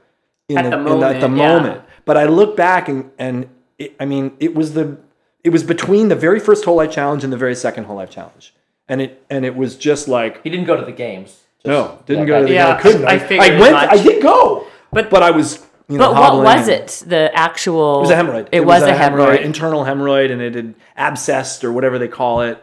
in 0.50 0.58
At 0.58 0.70
the 0.72 0.78
in 0.80 1.04
at 1.04 1.20
the 1.22 1.30
moment, 1.30 1.38
yeah. 1.38 1.58
moment 1.58 1.82
but 2.06 2.18
i 2.18 2.26
look 2.26 2.56
back 2.58 2.90
and 2.90 3.12
and 3.20 3.50
it, 3.78 3.96
i 4.00 4.06
mean 4.06 4.36
it 4.40 4.54
was 4.56 4.74
the 4.74 4.98
it 5.44 5.50
was 5.50 5.64
between 5.64 6.08
the 6.10 6.16
very 6.16 6.40
first 6.40 6.66
whole 6.66 6.76
life 6.76 6.92
challenge 6.92 7.24
and 7.24 7.32
the 7.34 7.38
very 7.38 7.56
second 7.56 7.86
whole 7.86 7.96
life 7.98 8.10
challenge 8.10 8.54
and 8.88 9.02
it 9.02 9.24
and 9.30 9.46
it 9.46 9.56
was 9.56 9.76
just 9.76 10.08
like 10.08 10.42
He 10.44 10.50
didn't 10.50 10.66
go 10.66 10.76
to 10.78 10.86
the 10.86 10.92
games. 10.92 11.40
no 11.66 12.00
didn't 12.06 12.24
yeah, 12.28 12.34
go 12.34 12.40
to 12.42 12.48
the 12.48 12.54
yeah, 12.54 12.70
I 12.76 12.82
couldn't 12.82 13.06
I 13.06 13.12
I, 13.14 13.20
figured 13.20 13.52
I 13.52 13.60
went 13.60 13.74
much. 13.74 13.90
I 13.92 14.04
did 14.04 14.22
go 14.24 14.68
But- 14.92 15.10
but 15.10 15.24
I 15.24 15.32
was 15.32 15.66
you 15.88 15.98
know 15.98 16.14
but 16.14 16.22
what 16.36 16.44
was 16.46 16.68
it? 16.70 17.04
The 17.08 17.30
actual. 17.34 17.98
it 18.00 18.02
was 18.04 18.12
a 18.12 18.16
hemorrhoid 18.16 18.48
It, 18.54 18.66
was, 18.66 18.82
a 18.84 18.94
hemorrhoid. 18.94 19.42
internal 19.42 19.84
hemorrhoid 19.84 20.32
and 20.32 20.42
it 20.42 20.56
had 20.56 20.76
abscessed 20.98 21.64
or 21.66 21.72
whatever 21.74 22.00
they 22.00 22.08
call 22.08 22.42
it 22.42 22.58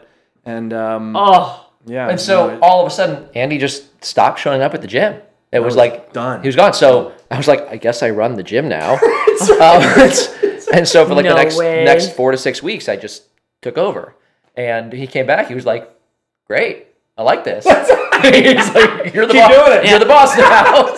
and 0.45 0.73
um 0.73 1.15
Oh, 1.15 1.68
yeah 1.85 2.09
And 2.09 2.19
so 2.19 2.47
no, 2.47 2.53
it- 2.55 2.59
all 2.61 2.81
of 2.85 2.87
a 2.91 2.93
sudden, 2.95 3.27
Andy 3.35 3.57
just 3.57 4.03
stopped 4.03 4.39
showing 4.39 4.61
up 4.61 4.73
at 4.73 4.81
the 4.81 4.87
gym. 4.87 5.21
It 5.51 5.59
was, 5.59 5.71
was 5.71 5.75
like 5.77 6.13
done. 6.13 6.41
He 6.41 6.47
was 6.47 6.55
gone. 6.55 6.73
So 6.73 7.13
I 7.31 7.37
was 7.37 7.47
like, 7.47 7.61
I 7.69 7.77
guess 7.77 8.03
I 8.03 8.11
run 8.11 8.35
the 8.35 8.43
gym 8.43 8.67
now. 8.69 8.93
um, 8.97 8.99
and 10.73 10.87
so 10.87 11.05
for 11.07 11.15
like 11.15 11.25
No 11.25 11.31
the 11.31 11.35
next 11.35 11.57
way. 11.57 11.83
next 11.85 12.15
four 12.15 12.31
to 12.31 12.37
six 12.37 12.61
weeks, 12.61 12.87
I 12.87 12.95
just 12.95 13.23
took 13.61 13.77
over. 13.77 14.15
And 14.55 14.93
he 14.93 15.07
came 15.07 15.25
back. 15.25 15.47
He 15.47 15.55
was 15.55 15.65
like, 15.65 15.89
"Great, 16.47 16.87
I 17.17 17.23
like 17.23 17.43
this." 17.45 17.63
He's 17.65 17.73
like, 18.75 19.13
"You're 19.13 19.25
the 19.25 19.33
Keep 19.33 19.41
boss. 19.41 19.55
doing 19.65 19.77
it." 19.79 19.89
You're 19.89 19.99
the 19.99 20.05
boss 20.05 20.37
now." 20.37 20.93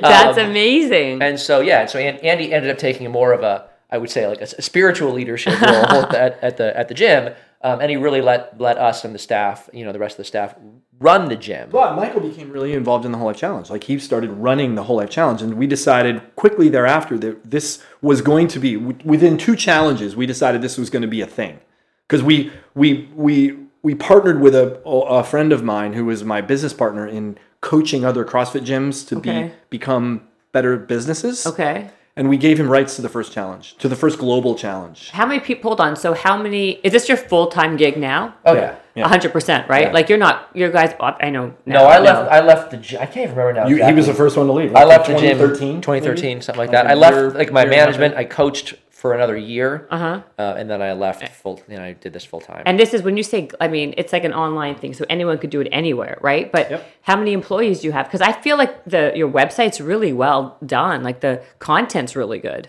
that's 0.00 0.38
Um, 0.38 0.46
amazing. 0.50 1.22
And 1.22 1.38
so 1.38 1.60
yeah, 1.60 1.86
so 1.86 1.98
Andy 1.98 2.52
ended 2.52 2.70
up 2.70 2.78
taking 2.78 3.10
more 3.10 3.32
of 3.32 3.42
a, 3.42 3.68
I 3.90 3.98
would 3.98 4.10
say 4.10 4.26
like 4.26 4.40
a, 4.40 4.46
spiritual 4.62 5.12
leadership 5.12 5.60
role 5.60 5.72
at, 6.16 6.38
at 6.42 6.56
the 6.56 6.76
at 6.76 6.88
the 6.88 6.94
gym, 6.94 7.34
um, 7.62 7.80
and 7.80 7.90
he 7.90 7.96
really 7.96 8.20
let 8.20 8.60
let 8.60 8.78
us 8.78 9.04
and 9.04 9.14
the 9.14 9.18
staff, 9.18 9.68
you 9.72 9.84
know, 9.84 9.92
the 9.92 9.98
rest 9.98 10.14
of 10.14 10.18
the 10.18 10.24
staff, 10.24 10.54
run 10.98 11.28
the 11.28 11.36
gym. 11.36 11.68
But 11.70 11.96
Michael 11.96 12.20
became 12.20 12.50
really 12.50 12.72
involved 12.72 13.04
in 13.04 13.12
the 13.12 13.18
Whole 13.18 13.26
Life 13.28 13.36
Challenge. 13.36 13.70
Like 13.70 13.84
he 13.84 13.98
started 13.98 14.30
running 14.30 14.74
the 14.74 14.84
Whole 14.84 14.96
Life 14.96 15.10
Challenge, 15.10 15.42
and 15.42 15.54
we 15.54 15.66
decided 15.66 16.22
quickly 16.36 16.68
thereafter 16.68 17.18
that 17.18 17.50
this 17.50 17.82
was 18.02 18.20
going 18.22 18.48
to 18.48 18.58
be 18.58 18.76
within 18.76 19.36
two 19.38 19.56
challenges. 19.56 20.14
We 20.16 20.26
decided 20.26 20.62
this 20.62 20.78
was 20.78 20.90
going 20.90 21.02
to 21.02 21.08
be 21.08 21.20
a 21.20 21.26
thing 21.26 21.58
because 22.06 22.22
we 22.22 22.50
we 22.74 23.08
we 23.14 23.58
we 23.82 23.94
partnered 23.94 24.40
with 24.40 24.54
a 24.54 24.80
a 24.86 25.24
friend 25.24 25.52
of 25.52 25.62
mine 25.64 25.92
who 25.94 26.04
was 26.04 26.24
my 26.24 26.40
business 26.40 26.72
partner 26.72 27.06
in 27.06 27.38
coaching 27.62 28.04
other 28.04 28.24
CrossFit 28.24 28.64
gyms 28.64 29.06
to 29.08 29.16
Okay. 29.18 29.48
be 29.48 29.52
become 29.70 30.22
better 30.52 30.76
businesses. 30.76 31.46
okay. 31.46 31.90
And 32.18 32.30
we 32.30 32.38
gave 32.38 32.58
him 32.58 32.70
rights 32.70 32.96
to 32.96 33.02
the 33.02 33.10
first 33.10 33.30
challenge, 33.32 33.76
to 33.76 33.88
the 33.90 33.94
first 33.96 34.18
global 34.18 34.54
challenge. 34.54 35.10
How 35.10 35.26
many 35.26 35.38
people? 35.38 35.68
Hold 35.68 35.82
on. 35.82 35.96
So 35.96 36.14
how 36.14 36.34
many? 36.40 36.70
Is 36.82 36.90
this 36.92 37.08
your 37.08 37.18
full 37.18 37.48
time 37.48 37.76
gig 37.76 37.98
now? 37.98 38.34
Oh 38.46 38.54
yeah. 38.54 38.76
Yeah. 38.94 39.06
hundred 39.06 39.32
percent, 39.32 39.68
right? 39.68 39.88
Yeah. 39.88 39.92
Like 39.92 40.08
you're 40.08 40.16
not. 40.16 40.48
You 40.54 40.70
guys. 40.70 40.94
I 40.98 41.28
know. 41.28 41.54
No, 41.66 41.84
I 41.84 41.98
left. 41.98 42.32
I 42.32 42.40
left 42.40 42.70
the. 42.70 42.78
gy- 42.78 42.96
I 42.96 43.04
can't 43.04 43.24
even 43.30 43.36
remember 43.36 43.60
now. 43.60 43.66
You, 43.68 43.84
he 43.84 43.92
was 43.92 44.06
the 44.06 44.14
first 44.14 44.38
one 44.38 44.46
to 44.46 44.52
leave. 44.54 44.74
I 44.74 44.84
left 44.84 45.08
the 45.08 45.12
2013, 45.12 45.18
gym 45.18 45.36
Twenty 45.38 45.58
thirteen. 45.58 45.82
Twenty 45.82 46.00
thirteen. 46.00 46.40
something 46.40 46.58
like 46.58 46.68
Like 46.72 46.84
that. 46.84 46.86
a 46.86 46.90
I 46.92 46.94
left 46.94 47.16
year- 47.16 47.30
like 47.32 47.52
my 47.52 47.60
year 47.64 47.72
and 47.72 47.74
a 47.74 47.76
half 47.76 47.86
management. 47.88 48.14
in. 48.14 48.18
I 48.20 48.24
coached 48.24 48.74
for 49.00 49.12
another 49.12 49.36
year, 49.36 49.86
Uh-huh. 49.90 50.22
uh, 50.38 50.54
and 50.58 50.70
then 50.70 50.80
I 50.80 50.92
left 50.94 51.28
full. 51.28 51.60
You 51.68 51.76
know, 51.76 51.84
I 51.84 51.92
did 51.92 52.12
this 52.14 52.24
full 52.24 52.40
time. 52.40 52.62
And 52.64 52.78
this 52.80 52.94
is 52.94 53.02
when 53.02 53.16
you 53.18 53.22
say. 53.22 53.48
I 53.60 53.68
mean, 53.68 53.92
it's 53.98 54.12
like 54.12 54.24
an 54.24 54.32
online 54.32 54.74
thing, 54.76 54.94
so 54.94 55.04
anyone 55.10 55.36
could 55.38 55.50
do 55.50 55.60
it 55.60 55.68
anywhere, 55.70 56.16
right? 56.22 56.50
But 56.50 56.70
Yep. 56.70 56.80
how 57.02 57.16
many 57.16 57.32
employees 57.34 57.80
do 57.80 57.88
you 57.88 57.92
have? 57.92 58.06
Because 58.06 58.22
I 58.22 58.32
feel 58.32 58.56
like 58.56 58.72
the 58.84 59.12
your 59.14 59.28
website's 59.30 59.80
really 59.80 60.12
well 60.14 60.56
done. 60.64 61.02
Like 61.02 61.20
the 61.20 61.42
content's 61.58 62.16
really 62.16 62.38
good. 62.38 62.68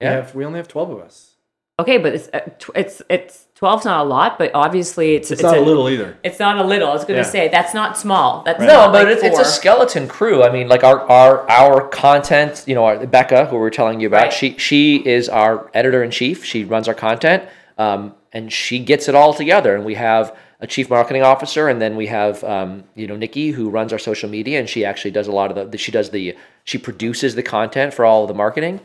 We, 0.00 0.06
Yeah. 0.06 0.12
have, 0.16 0.34
we 0.34 0.44
only 0.44 0.58
have 0.58 0.68
12 0.68 0.90
of 0.90 0.98
us. 1.00 1.36
Okay, 1.80 1.96
but 1.98 2.12
it's 2.12 2.28
uh, 2.34 2.40
tw- 2.58 2.74
it's 2.76 3.02
it's 3.08 3.46
twelve's 3.58 3.84
not 3.84 4.06
a 4.06 4.08
lot, 4.08 4.38
but 4.38 4.52
obviously 4.54 5.16
it's 5.16 5.32
It's, 5.32 5.42
not 5.42 5.56
a 5.56 5.60
little 5.60 5.88
either. 5.88 6.16
It's 6.22 6.38
not 6.38 6.58
a 6.58 6.62
little. 6.62 6.88
I 6.90 6.92
was 6.92 7.02
going 7.04 7.20
to 7.20 7.26
Yeah. 7.26 7.32
say 7.32 7.48
that's 7.48 7.74
not 7.74 7.98
small. 7.98 8.42
That's 8.44 8.60
No, 8.60 8.66
not 8.66 8.92
but 8.92 9.06
like 9.06 9.16
it's, 9.16 9.24
it's 9.24 9.38
a 9.40 9.44
skeleton 9.44 10.06
crew. 10.06 10.44
I 10.44 10.50
mean, 10.50 10.68
like 10.68 10.84
our 10.84 11.00
our 11.10 11.50
our 11.50 11.88
content. 11.88 12.62
You 12.68 12.76
know, 12.76 12.84
our, 12.84 13.04
Becca, 13.04 13.46
who 13.46 13.56
we 13.58 13.66
are 13.66 13.70
telling 13.70 14.00
you 14.00 14.06
about, 14.06 14.22
Right. 14.22 14.32
she 14.32 14.56
she 14.58 14.96
is 15.04 15.28
our 15.28 15.68
editor 15.74 16.04
in 16.04 16.12
chief. 16.12 16.44
She 16.44 16.62
runs 16.64 16.86
our 16.86 16.94
content, 16.94 17.42
um, 17.78 18.14
and 18.32 18.52
she 18.52 18.78
gets 18.78 19.08
it 19.08 19.16
all 19.16 19.34
together. 19.34 19.74
And 19.74 19.84
we 19.84 19.94
have 19.94 20.34
a 20.60 20.66
chief 20.68 20.88
marketing 20.90 21.22
officer, 21.22 21.68
and 21.68 21.80
then 21.82 21.96
we 21.96 22.06
have 22.06 22.44
um, 22.44 22.84
you 22.94 23.08
know 23.08 23.16
Nikki, 23.16 23.50
who 23.50 23.70
runs 23.70 23.92
our 23.92 23.98
social 23.98 24.28
media, 24.30 24.60
and 24.60 24.68
she 24.68 24.84
actually 24.84 25.10
does 25.10 25.26
a 25.26 25.32
lot 25.32 25.56
of 25.56 25.72
the. 25.72 25.78
She 25.78 25.90
does 25.90 26.10
the 26.10 26.36
she 26.62 26.78
produces 26.78 27.34
the 27.34 27.42
content 27.42 27.92
for 27.92 28.04
all 28.04 28.22
of 28.22 28.28
the 28.28 28.34
marketing. 28.34 28.78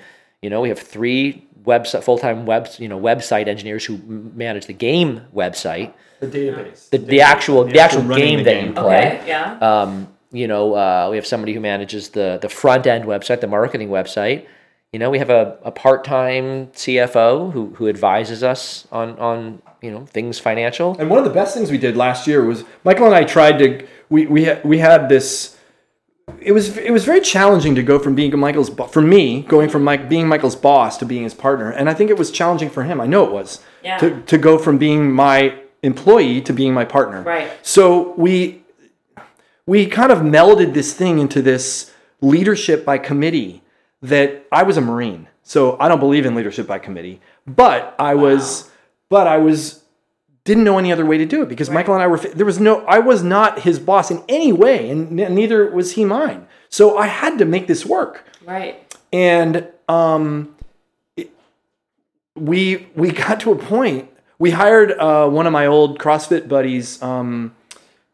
You 0.43 0.49
know, 0.49 0.61
we 0.61 0.69
have 0.69 0.79
three 0.79 1.47
website 1.63 2.03
full 2.03 2.17
time 2.17 2.45
web 2.45 2.67
you 2.77 2.89
know 2.89 2.99
website 2.99 3.47
engineers 3.47 3.85
who 3.85 3.97
manage 4.35 4.65
the 4.65 4.73
game 4.73 5.21
website, 5.33 5.93
The 6.19 6.27
database. 6.27 6.89
the, 6.89 6.97
the 6.97 7.21
actual 7.21 7.63
the 7.63 7.79
actual 7.79 8.01
running 8.01 8.25
game 8.25 8.37
the 8.39 8.43
that 8.43 8.53
game. 8.53 8.67
you 8.67 8.73
play. 8.73 9.07
Okay, 9.19 9.27
yeah. 9.27 9.57
Um, 9.59 10.09
you 10.33 10.47
know, 10.47 10.73
uh, 10.75 11.07
we 11.09 11.15
have 11.15 11.25
somebody 11.25 11.53
who 11.53 11.61
manages 11.61 12.09
the 12.09 12.39
the 12.41 12.49
front 12.49 12.85
end 12.87 13.05
website, 13.05 13.39
the 13.39 13.47
marketing 13.47 13.89
website. 13.89 14.45
You 14.91 14.99
know, 14.99 15.09
we 15.09 15.17
have 15.19 15.29
a, 15.29 15.57
a 15.63 15.71
part 15.71 16.03
time 16.03 16.67
CFO 16.67 17.51
who 17.53 17.73
who 17.75 17.87
advises 17.87 18.43
us 18.43 18.85
on 18.91 19.17
on 19.19 19.61
you 19.81 19.91
know 19.91 20.05
things 20.05 20.39
financial. 20.39 20.97
And 20.99 21.09
one 21.09 21.19
of 21.19 21.25
the 21.25 21.31
best 21.31 21.55
things 21.55 21.71
we 21.71 21.77
did 21.77 21.95
last 21.95 22.27
year 22.27 22.43
was 22.43 22.65
Michael 22.83 23.05
and 23.05 23.15
I 23.15 23.23
tried 23.23 23.57
to 23.59 23.87
we 24.09 24.25
we 24.27 24.43
had, 24.43 24.61
we 24.65 24.79
had 24.79 25.07
this. 25.07 25.57
It 26.39 26.51
was 26.53 26.77
it 26.77 26.91
was 26.91 27.03
very 27.03 27.19
challenging 27.21 27.75
to 27.75 27.83
go 27.83 27.99
from 27.99 28.15
being 28.15 28.37
Michael's 28.39 28.69
for 28.91 29.01
me 29.01 29.41
going 29.43 29.69
from 29.69 29.83
Mike 29.83 30.07
being 30.07 30.27
Michael's 30.27 30.55
boss 30.55 30.97
to 30.97 31.05
being 31.05 31.23
his 31.23 31.33
partner, 31.33 31.69
and 31.69 31.89
I 31.89 31.93
think 31.93 32.09
it 32.09 32.17
was 32.17 32.31
challenging 32.31 32.69
for 32.69 32.83
him. 32.83 33.01
I 33.01 33.05
know 33.07 33.25
it 33.25 33.31
was 33.31 33.59
Yeah. 33.83 33.97
to 33.97 34.21
to 34.21 34.37
go 34.37 34.57
from 34.57 34.77
being 34.77 35.11
my 35.11 35.55
employee 35.81 36.39
to 36.41 36.53
being 36.53 36.73
my 36.73 36.85
partner. 36.85 37.23
Right. 37.23 37.49
So 37.61 38.13
we 38.17 38.63
we 39.65 39.85
kind 39.85 40.11
of 40.11 40.19
melded 40.19 40.73
this 40.73 40.93
thing 40.93 41.19
into 41.19 41.41
this 41.41 41.91
leadership 42.21 42.85
by 42.85 42.97
committee 42.97 43.61
that 44.01 44.45
I 44.51 44.63
was 44.63 44.77
a 44.77 44.81
Marine. 44.81 45.27
So 45.43 45.75
I 45.79 45.89
don't 45.89 45.99
believe 45.99 46.25
in 46.25 46.35
leadership 46.35 46.67
by 46.67 46.79
committee, 46.79 47.19
but 47.45 47.95
I 47.99 48.15
was 48.15 48.69
but 49.09 49.27
I 49.27 49.37
was 49.37 49.82
didn't 50.45 50.63
know 50.65 50.77
any 50.77 50.91
other 50.91 51.05
way 51.05 51.17
to 51.17 51.25
do 51.25 51.41
it 51.41 51.49
because 51.49 51.69
Michael 51.69 51.93
and 51.93 52.03
I 52.03 52.07
were 52.07 52.17
there 52.17 52.45
was 52.45 52.59
no 52.59 52.83
I 52.85 52.99
was 52.99 53.23
not 53.23 53.59
his 53.61 53.79
boss 53.79 54.11
in 54.11 54.21
any 54.27 54.51
way 54.51 54.89
and 54.89 55.19
n- 55.19 55.33
neither 55.35 55.69
was 55.71 55.93
he 55.93 56.03
mine. 56.05 56.47
So 56.69 56.97
I 56.97 57.07
had 57.07 57.37
to 57.39 57.45
make 57.45 57.67
this 57.67 57.85
work. 57.85 58.25
right. 58.45 58.95
And 59.11 59.67
um 59.87 60.55
it- 61.15 61.31
we 62.35 62.87
we 62.95 63.11
got 63.11 63.39
to 63.41 63.51
a 63.51 63.55
point 63.55 64.09
We 64.39 64.51
hired 64.51 64.91
uh, 64.99 65.29
one 65.29 65.45
of 65.47 65.53
my 65.53 65.65
old 65.65 65.99
CrossFit 65.99 66.47
buddies, 66.49 67.01
um, 67.01 67.55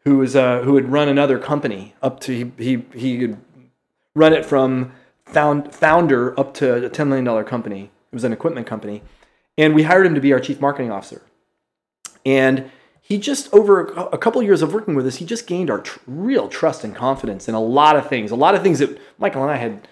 who 0.04 0.18
was 0.18 0.36
uh, 0.36 0.60
who 0.62 0.76
had 0.76 0.92
run 0.92 1.08
another 1.08 1.38
company 1.38 1.94
up 2.02 2.20
to 2.20 2.32
he 2.32 2.52
he 2.56 2.84
he 2.94 3.20
had 3.22 3.36
run 4.14 4.32
it 4.32 4.44
from 4.46 4.92
found 5.24 5.74
founder 5.74 6.38
up 6.38 6.52
to 6.54 6.84
a 6.86 6.88
ten 6.88 7.08
million 7.08 7.24
dollar 7.24 7.42
company. 7.42 7.90
It 8.12 8.14
was 8.14 8.24
an 8.24 8.32
equipment 8.32 8.66
company, 8.66 9.02
and 9.58 9.74
we 9.74 9.82
hired 9.84 10.06
him 10.06 10.14
to 10.14 10.20
be 10.20 10.32
our 10.32 10.40
chief 10.40 10.60
marketing 10.60 10.92
officer. 10.92 11.22
And 12.24 12.70
he 13.00 13.18
just 13.18 13.52
over 13.52 13.86
a 13.86 14.18
couple 14.18 14.40
of 14.40 14.46
years 14.46 14.62
of 14.62 14.72
working 14.72 14.94
with 14.94 15.06
us, 15.06 15.16
he 15.16 15.24
just 15.24 15.46
gained 15.46 15.70
our 15.70 15.80
tr- 15.80 15.98
real 16.06 16.48
trust 16.48 16.84
and 16.84 16.94
confidence 16.94 17.48
in 17.48 17.54
a 17.54 17.60
lot 17.60 17.96
of 17.96 18.08
things. 18.08 18.30
A 18.30 18.36
lot 18.36 18.54
of 18.54 18.62
things 18.62 18.78
that 18.78 19.00
Michael 19.18 19.42
and 19.42 19.50
I 19.50 19.56
had 19.56 19.88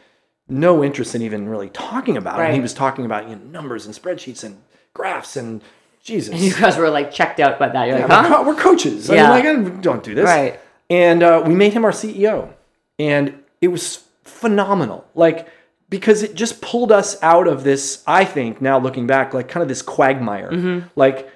no 0.48 0.82
interest 0.82 1.14
in 1.14 1.22
even 1.22 1.48
really 1.48 1.68
talking 1.70 2.16
about. 2.16 2.40
And 2.40 2.54
he 2.54 2.60
was 2.60 2.72
talking 2.72 3.04
about 3.04 3.28
you 3.28 3.36
know, 3.36 3.42
numbers 3.44 3.86
and 3.86 3.94
spreadsheets 3.94 4.44
and 4.44 4.62
graphs 4.94 5.36
and 5.36 5.62
Jesus. 6.02 6.40
You 6.40 6.54
guys 6.54 6.76
were 6.76 6.90
like 6.90 7.10
checked 7.10 7.40
out 7.40 7.58
by 7.58 7.68
that. 7.68 7.86
You're 7.86 7.98
like, 7.98 8.08
we're, 8.08 8.14
huh? 8.14 8.28
co- 8.28 8.46
we're 8.46 8.54
coaches. 8.54 9.08
Yeah. 9.08 9.30
I 9.30 9.42
mean, 9.42 9.64
like, 9.64 9.72
I 9.72 9.80
don't 9.80 10.02
do 10.02 10.14
this. 10.14 10.24
Right. 10.24 10.60
And 10.88 11.22
uh, 11.22 11.42
we 11.46 11.54
made 11.54 11.72
him 11.72 11.84
our 11.84 11.92
CEO. 11.92 12.52
And 12.98 13.42
it 13.60 13.68
was 13.68 14.04
phenomenal. 14.24 15.06
Like, 15.14 15.48
because 15.90 16.22
it 16.22 16.34
just 16.34 16.60
pulled 16.60 16.92
us 16.92 17.20
out 17.22 17.48
of 17.48 17.64
this, 17.64 18.02
I 18.06 18.24
think, 18.24 18.60
now 18.60 18.78
looking 18.78 19.06
back, 19.06 19.34
like 19.34 19.48
kind 19.48 19.62
of 19.62 19.68
this 19.68 19.82
quagmire. 19.82 20.50
Mm-hmm. 20.50 20.88
Like, 20.96 21.30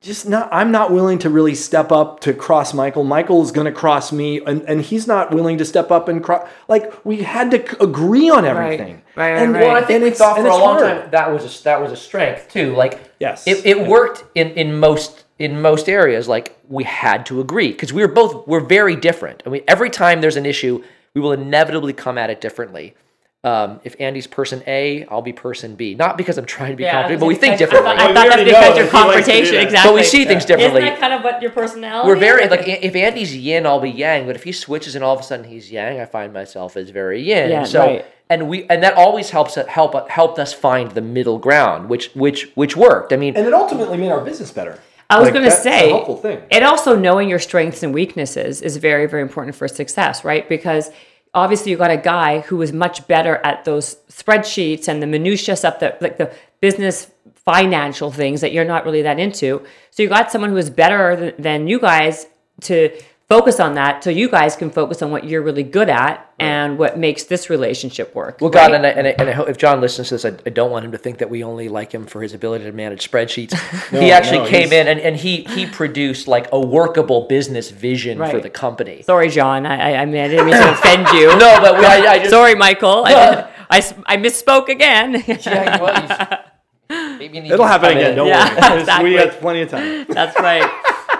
just 0.00 0.26
not, 0.26 0.48
I'm 0.50 0.70
not 0.72 0.90
willing 0.90 1.18
to 1.18 1.28
really 1.28 1.54
step 1.54 1.92
up 1.92 2.20
to 2.20 2.32
cross 2.32 2.72
Michael. 2.72 3.04
Michael 3.04 3.42
is 3.42 3.52
going 3.52 3.66
to 3.66 3.72
cross 3.72 4.12
me, 4.12 4.40
and, 4.46 4.62
and 4.62 4.80
he's 4.80 5.06
not 5.06 5.30
willing 5.34 5.58
to 5.58 5.64
step 5.66 5.90
up 5.90 6.08
and 6.08 6.24
cross. 6.24 6.48
Like, 6.68 7.04
we 7.04 7.22
had 7.22 7.50
to 7.50 7.58
c- 7.58 7.76
agree 7.80 8.30
on 8.30 8.46
everything. 8.46 9.02
Right, 9.14 9.32
right, 9.34 9.42
and, 9.42 9.52
right. 9.52 9.60
Well, 9.62 9.76
I 9.76 9.80
think 9.80 9.90
and 9.90 10.02
we 10.02 10.08
it's- 10.08 10.18
thought 10.18 10.38
and 10.38 10.46
for 10.46 10.52
a 10.52 10.56
long 10.56 10.78
hard. 10.78 11.02
time 11.02 11.10
that 11.10 11.30
was 11.30 11.60
a, 11.60 11.64
that 11.64 11.82
was 11.82 11.92
a 11.92 11.96
strength 11.96 12.48
too. 12.48 12.74
Like, 12.74 12.98
Yes. 13.20 13.46
it, 13.46 13.66
it 13.66 13.86
worked 13.86 14.24
in, 14.34 14.48
in 14.52 14.78
most 14.78 15.24
in 15.38 15.60
most 15.60 15.86
areas. 15.88 16.28
Like, 16.28 16.56
we 16.68 16.84
had 16.84 17.26
to 17.26 17.40
agree 17.40 17.68
because 17.72 17.92
we 17.92 18.00
were 18.00 18.12
both 18.12 18.46
we're 18.48 18.60
very 18.60 18.96
different. 18.96 19.42
I 19.44 19.50
mean, 19.50 19.64
every 19.68 19.90
time 19.90 20.22
there's 20.22 20.36
an 20.36 20.46
issue, 20.46 20.82
we 21.14 21.20
will 21.20 21.32
inevitably 21.32 21.92
come 21.92 22.16
at 22.16 22.30
it 22.30 22.40
differently. 22.40 22.94
Um, 23.42 23.80
if 23.84 23.96
Andy's 23.98 24.26
person 24.26 24.62
A, 24.66 25.06
I'll 25.06 25.22
be 25.22 25.32
person 25.32 25.74
B. 25.74 25.94
Not 25.94 26.18
because 26.18 26.36
I'm 26.36 26.44
trying 26.44 26.72
to 26.72 26.76
be 26.76 26.82
Yeah, 26.82 26.92
confident, 26.92 27.20
but 27.20 27.26
we 27.26 27.34
think 27.34 27.54
I 27.54 27.56
differently. 27.56 27.92
I 27.92 27.96
thought, 28.12 28.14
Well, 28.14 28.24
we 28.24 28.28
that's 28.28 28.44
because 28.44 28.52
know 28.52 28.74
your 28.74 28.74
that 28.74 28.76
he 28.76 28.76
likes 28.76 28.76
to 28.76 28.82
do 28.84 28.90
confrontation, 28.90 29.56
exactly. 29.56 29.90
but 29.90 29.94
we 29.94 30.02
see 30.02 30.24
things 30.26 30.44
differently. 30.44 30.82
Isn't 30.82 30.90
that 30.92 31.00
kind 31.00 31.14
of 31.14 31.24
what 31.24 31.40
your 31.40 31.50
personality? 31.50 32.06
We're 32.06 32.16
very 32.16 32.44
is? 32.44 32.50
like 32.50 32.68
if 32.68 32.94
Andy's 32.94 33.34
yin, 33.34 33.64
I'll 33.64 33.80
be 33.80 33.88
yang. 33.88 34.26
But 34.26 34.36
if 34.36 34.44
he 34.44 34.52
switches 34.52 34.94
and 34.94 35.02
all 35.02 35.14
of 35.14 35.20
a 35.20 35.22
sudden 35.22 35.46
he's 35.46 35.72
yang, 35.72 35.98
I 36.00 36.04
find 36.04 36.34
myself 36.34 36.76
as 36.76 36.90
very 36.90 37.22
yin. 37.22 37.48
Yeah, 37.48 37.60
And 37.60 37.68
so 37.68 37.80
right. 37.80 38.04
and 38.28 38.46
we 38.46 38.66
and 38.68 38.82
that 38.82 38.92
always 38.94 39.30
helps 39.30 39.54
help 39.54 40.10
helped 40.10 40.38
us 40.38 40.52
find 40.52 40.90
the 40.90 41.00
middle 41.00 41.38
ground, 41.38 41.88
which 41.88 42.10
which 42.14 42.50
which 42.56 42.76
worked. 42.76 43.10
I 43.10 43.16
mean, 43.16 43.38
and 43.38 43.46
it 43.46 43.54
ultimately 43.54 43.96
made 43.96 44.10
our 44.10 44.20
business 44.22 44.50
better. 44.52 44.78
I 45.08 45.18
was 45.18 45.24
Like, 45.28 45.32
going 45.32 45.44
to 45.44 45.48
that's 45.50 45.60
a 45.60 45.62
say, 45.64 45.88
helpful 45.88 46.18
thing. 46.18 46.40
and 46.52 46.62
also 46.62 46.94
knowing 46.94 47.28
your 47.30 47.40
strengths 47.40 47.82
and 47.82 47.92
weaknesses 47.94 48.60
is 48.62 48.76
very, 48.76 49.06
very 49.06 49.22
important 49.22 49.56
for 49.56 49.66
success, 49.66 50.24
right? 50.24 50.48
Because 50.48 50.90
obviously 51.34 51.70
you 51.70 51.76
got 51.76 51.90
a 51.90 51.96
guy 51.96 52.40
who 52.40 52.60
is 52.62 52.72
much 52.72 53.06
better 53.06 53.36
at 53.44 53.64
those 53.64 53.96
spreadsheets 54.10 54.88
and 54.88 55.02
the 55.02 55.06
minutia 55.06 55.56
stuff 55.56 55.78
that 55.80 56.00
like 56.02 56.18
the 56.18 56.32
business 56.60 57.10
financial 57.34 58.10
things 58.10 58.40
that 58.40 58.52
you're 58.52 58.64
not 58.64 58.84
really 58.84 59.02
that 59.02 59.18
into. 59.18 59.64
So 59.90 60.02
you 60.02 60.08
got 60.08 60.30
someone 60.30 60.50
who 60.50 60.56
is 60.56 60.70
better 60.70 61.16
th- 61.16 61.34
than 61.38 61.68
you 61.68 61.80
guys 61.80 62.26
to 62.62 62.90
focus 63.30 63.60
on 63.60 63.74
that 63.76 64.02
so 64.02 64.10
you 64.10 64.28
guys 64.28 64.56
can 64.56 64.70
focus 64.70 65.02
on 65.02 65.12
what 65.12 65.22
you're 65.24 65.40
really 65.40 65.62
good 65.62 65.88
at 65.88 66.30
and 66.40 66.76
what 66.78 66.98
makes 66.98 67.22
this 67.24 67.48
relationship 67.48 68.12
work. 68.12 68.38
well, 68.40 68.50
God, 68.50 68.72
and 68.74 68.84
I, 68.84 68.88
and, 68.90 69.06
I, 69.06 69.10
and 69.10 69.28
I 69.28 69.32
hope 69.32 69.48
if 69.48 69.56
John 69.56 69.80
listens 69.80 70.08
to 70.08 70.14
this, 70.16 70.24
I, 70.24 70.32
I 70.44 70.50
don't 70.50 70.70
want 70.72 70.84
him 70.84 70.90
to 70.92 70.98
think 70.98 71.18
that 71.18 71.30
we 71.30 71.44
only 71.44 71.68
like 71.68 71.92
him 71.92 72.06
for 72.06 72.22
his 72.22 72.34
ability 72.34 72.64
to 72.64 72.72
manage 72.72 73.08
spreadsheets. 73.08 73.54
he 74.00 74.10
actually 74.10 74.38
no, 74.38 74.48
came 74.48 74.72
in 74.72 74.88
and, 74.88 74.98
and 74.98 75.16
he 75.16 75.44
he 75.44 75.64
produced 75.66 76.26
like 76.26 76.48
a 76.50 76.58
workable 76.58 77.28
business 77.28 77.70
vision 77.70 78.18
for 78.18 78.40
the 78.40 78.50
company. 78.50 79.02
Sorry, 79.02 79.28
John. 79.28 79.64
I, 79.64 79.92
I, 79.92 79.96
I 80.02 80.04
mean, 80.06 80.22
I 80.22 80.28
didn't 80.28 80.46
mean 80.46 80.56
to 80.56 80.72
offend 80.78 81.06
you. 81.08 81.28
no, 81.38 81.60
but 81.60 81.78
we, 81.78 81.84
I, 81.86 82.12
I 82.14 82.18
just 82.18 82.30
Sorry, 82.30 82.56
Michael. 82.56 83.04
I, 83.06 83.48
I, 83.70 83.78
s- 83.78 83.94
I 84.06 84.16
misspoke 84.16 84.68
again. 84.68 85.22
Yeah, 85.46 85.80
well, 85.80 87.18
maybe 87.18 87.36
you 87.36 87.42
need 87.42 87.52
It'll 87.52 87.64
to 87.66 87.70
happen 87.70 87.90
again. 87.92 88.10
in. 88.10 88.16
Don't 88.16 88.26
Yeah, 88.26 88.70
worry. 88.70 88.80
exactly. 88.80 89.10
We 89.10 89.16
have 89.16 89.38
plenty 89.38 89.60
of 89.62 89.70
time. 89.70 90.06
That's 90.08 90.36
right. 90.40 90.68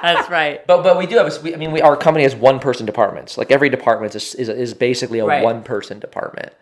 That's 0.03 0.31
right. 0.31 0.65
But 0.67 0.83
but 0.83 0.99
we 0.99 1.07
do 1.07 1.17
have. 1.17 1.27
A, 1.27 1.41
we, 1.43 1.55
I 1.55 1.57
mean, 1.57 1.73
we, 1.73 1.81
our 1.81 1.97
company 1.97 2.23
has 2.25 2.35
one 2.35 2.59
person 2.59 2.87
departments. 2.87 3.37
Like 3.39 3.51
every 3.51 3.69
department 3.69 4.15
is 4.15 4.35
is, 4.35 4.49
is 4.49 4.75
basically 4.75 5.19
a 5.19 5.27
Right. 5.27 5.43
one 5.43 5.63
person 5.63 5.99
department. 5.99 6.53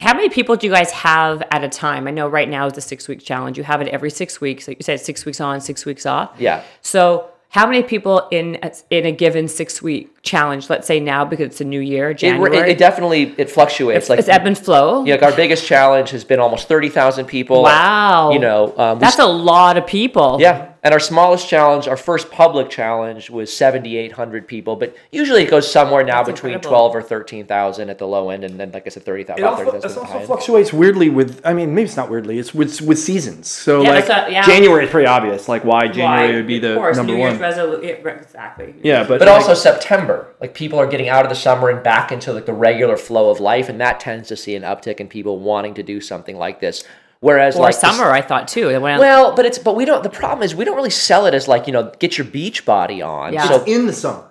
How 0.00 0.14
many 0.14 0.28
people 0.28 0.56
do 0.56 0.66
you 0.66 0.72
guys 0.72 0.90
have 0.90 1.42
at 1.50 1.62
a 1.64 1.68
time? 1.68 2.06
I 2.08 2.10
know 2.10 2.28
right 2.28 2.48
now 2.48 2.66
is 2.66 2.72
the 2.74 2.80
six 2.80 3.06
week 3.08 3.22
challenge. 3.22 3.56
You 3.56 3.64
have 3.64 3.80
it 3.80 3.88
every 3.88 4.10
six 4.10 4.40
weeks. 4.40 4.66
Like 4.68 4.78
you 4.78 4.82
said, 4.82 5.00
six 5.00 5.24
weeks 5.24 5.40
on, 5.40 5.60
six 5.60 5.86
weeks 5.86 6.04
off. 6.04 6.32
Yeah. 6.38 6.62
So 6.82 7.30
how 7.50 7.66
many 7.66 7.82
people 7.84 8.26
in 8.30 8.58
a, 8.62 8.72
in 8.90 9.06
a 9.06 9.12
given 9.12 9.46
six 9.48 9.80
week 9.80 10.13
challenge? 10.24 10.68
Let's 10.68 10.86
say 10.86 10.98
now 11.00 11.24
because 11.24 11.46
it's 11.46 11.60
a 11.60 11.64
new 11.64 11.80
year, 11.80 12.10
It, 12.10 12.18
January. 12.18 12.56
it, 12.58 12.68
it 12.70 12.78
definitely 12.78 13.34
it 13.38 13.50
fluctuates. 13.50 14.08
like 14.08 14.18
it's 14.18 14.28
ebb 14.28 14.46
and 14.46 14.58
flow. 14.58 15.04
yeah, 15.04 15.14
like 15.14 15.22
our 15.22 15.32
biggest 15.36 15.66
challenge 15.66 16.10
has 16.10 16.24
been 16.24 16.40
almost 16.40 16.66
thirty 16.66 16.88
thousand 16.88 17.26
people. 17.26 17.62
Wow. 17.62 18.30
You 18.32 18.38
know, 18.40 18.74
um, 18.76 18.98
we 18.98 19.00
That's 19.02 19.18
a 19.18 19.26
lot 19.26 19.76
of 19.76 19.86
people. 19.86 20.38
Yeah, 20.40 20.72
and 20.82 20.92
our 20.92 21.00
smallest 21.00 21.48
challenge, 21.48 21.86
our 21.88 21.96
first 21.96 22.30
public 22.30 22.70
challenge, 22.70 23.30
was 23.30 23.54
seventy 23.54 23.96
eight 23.96 24.12
hundred 24.12 24.48
people. 24.48 24.76
But 24.76 24.96
usually 25.12 25.42
it 25.42 25.50
goes 25.50 25.70
somewhere 25.70 26.02
now 26.04 26.22
That's 26.22 26.32
between 26.36 26.54
incredible. 26.54 26.70
twelve 26.90 26.96
or 26.96 27.02
thirteen 27.02 27.46
thousand 27.46 27.90
at 27.90 27.98
the 27.98 28.06
low 28.06 28.30
end, 28.30 28.44
and 28.44 28.58
then 28.58 28.72
like 28.72 28.86
I 28.86 28.90
said, 28.90 29.04
thirty 29.04 29.22
It 29.22 29.28
thousand. 29.28 29.44
also, 29.44 29.76
it 29.76 29.84
also 29.84 30.04
fluctuates 30.26 30.72
weirdly 30.72 31.10
with. 31.10 31.40
I 31.44 31.52
mean, 31.52 31.74
maybe 31.74 31.84
it's 31.86 31.96
not 31.96 32.10
weirdly. 32.10 32.38
It's 32.38 32.54
with 32.54 32.80
with 32.80 32.98
seasons. 32.98 33.50
So 33.50 33.82
Yeah, 33.82 33.90
like 33.90 34.04
a- 34.08 34.26
yeah. 34.32 34.42
January 34.46 34.84
is 34.84 34.90
pretty 34.90 35.06
obvious. 35.06 35.48
Like 35.48 35.64
why 35.64 35.88
January 35.88 36.28
Why? 36.30 36.34
would 36.36 36.46
be 36.46 36.58
the 36.58 36.72
of 36.72 36.78
course, 36.78 36.96
number 36.96 37.12
New 37.14 37.18
one. 37.20 37.38
Year's 37.38 37.56
resolu- 37.56 37.82
exactly. 38.20 38.74
yeah, 38.82 39.02
but 39.02 39.18
But 39.18 39.28
like, 39.28 39.36
also 39.42 39.54
September, 39.54 40.13
like 40.40 40.54
people 40.54 40.78
are 40.78 40.86
getting 40.86 41.08
out 41.08 41.24
of 41.24 41.28
the 41.28 41.34
summer 41.36 41.68
and 41.70 41.82
back 41.82 42.10
into 42.12 42.32
like 42.32 42.46
the 42.46 42.52
regular 42.52 42.96
flow 42.96 43.30
of 43.30 43.40
life, 43.40 43.68
and 43.68 43.80
that 43.80 44.00
tends 44.00 44.28
to 44.28 44.36
see 44.36 44.54
an 44.56 44.62
uptick 44.62 45.00
in 45.00 45.08
people 45.08 45.38
wanting 45.38 45.74
to 45.74 45.82
do 45.82 46.00
something 46.00 46.36
like 46.36 46.60
this. 46.60 46.84
Whereas 47.20 47.56
Or 47.56 47.62
like 47.62 47.72
this- 47.72 47.80
summer, 47.80 48.10
I 48.10 48.20
thought 48.20 48.48
too. 48.48 48.68
It 48.68 48.82
went- 48.82 49.00
well, 49.00 49.34
but 49.34 49.46
it's 49.46 49.58
but 49.58 49.74
we 49.76 49.84
don't. 49.86 50.02
The 50.02 50.10
problem 50.10 50.42
is 50.42 50.54
we 50.54 50.64
don't 50.66 50.76
really 50.76 50.90
sell 50.90 51.24
it 51.26 51.32
as 51.34 51.48
like 51.48 51.66
you 51.66 51.72
know 51.72 51.90
get 51.98 52.18
your 52.18 52.26
beach 52.26 52.66
body 52.66 53.00
on. 53.00 53.32
Yeah. 53.32 53.48
So 53.48 53.56
it's 53.56 53.66
in 53.70 53.86
the 53.86 53.92
summer. 53.94 54.24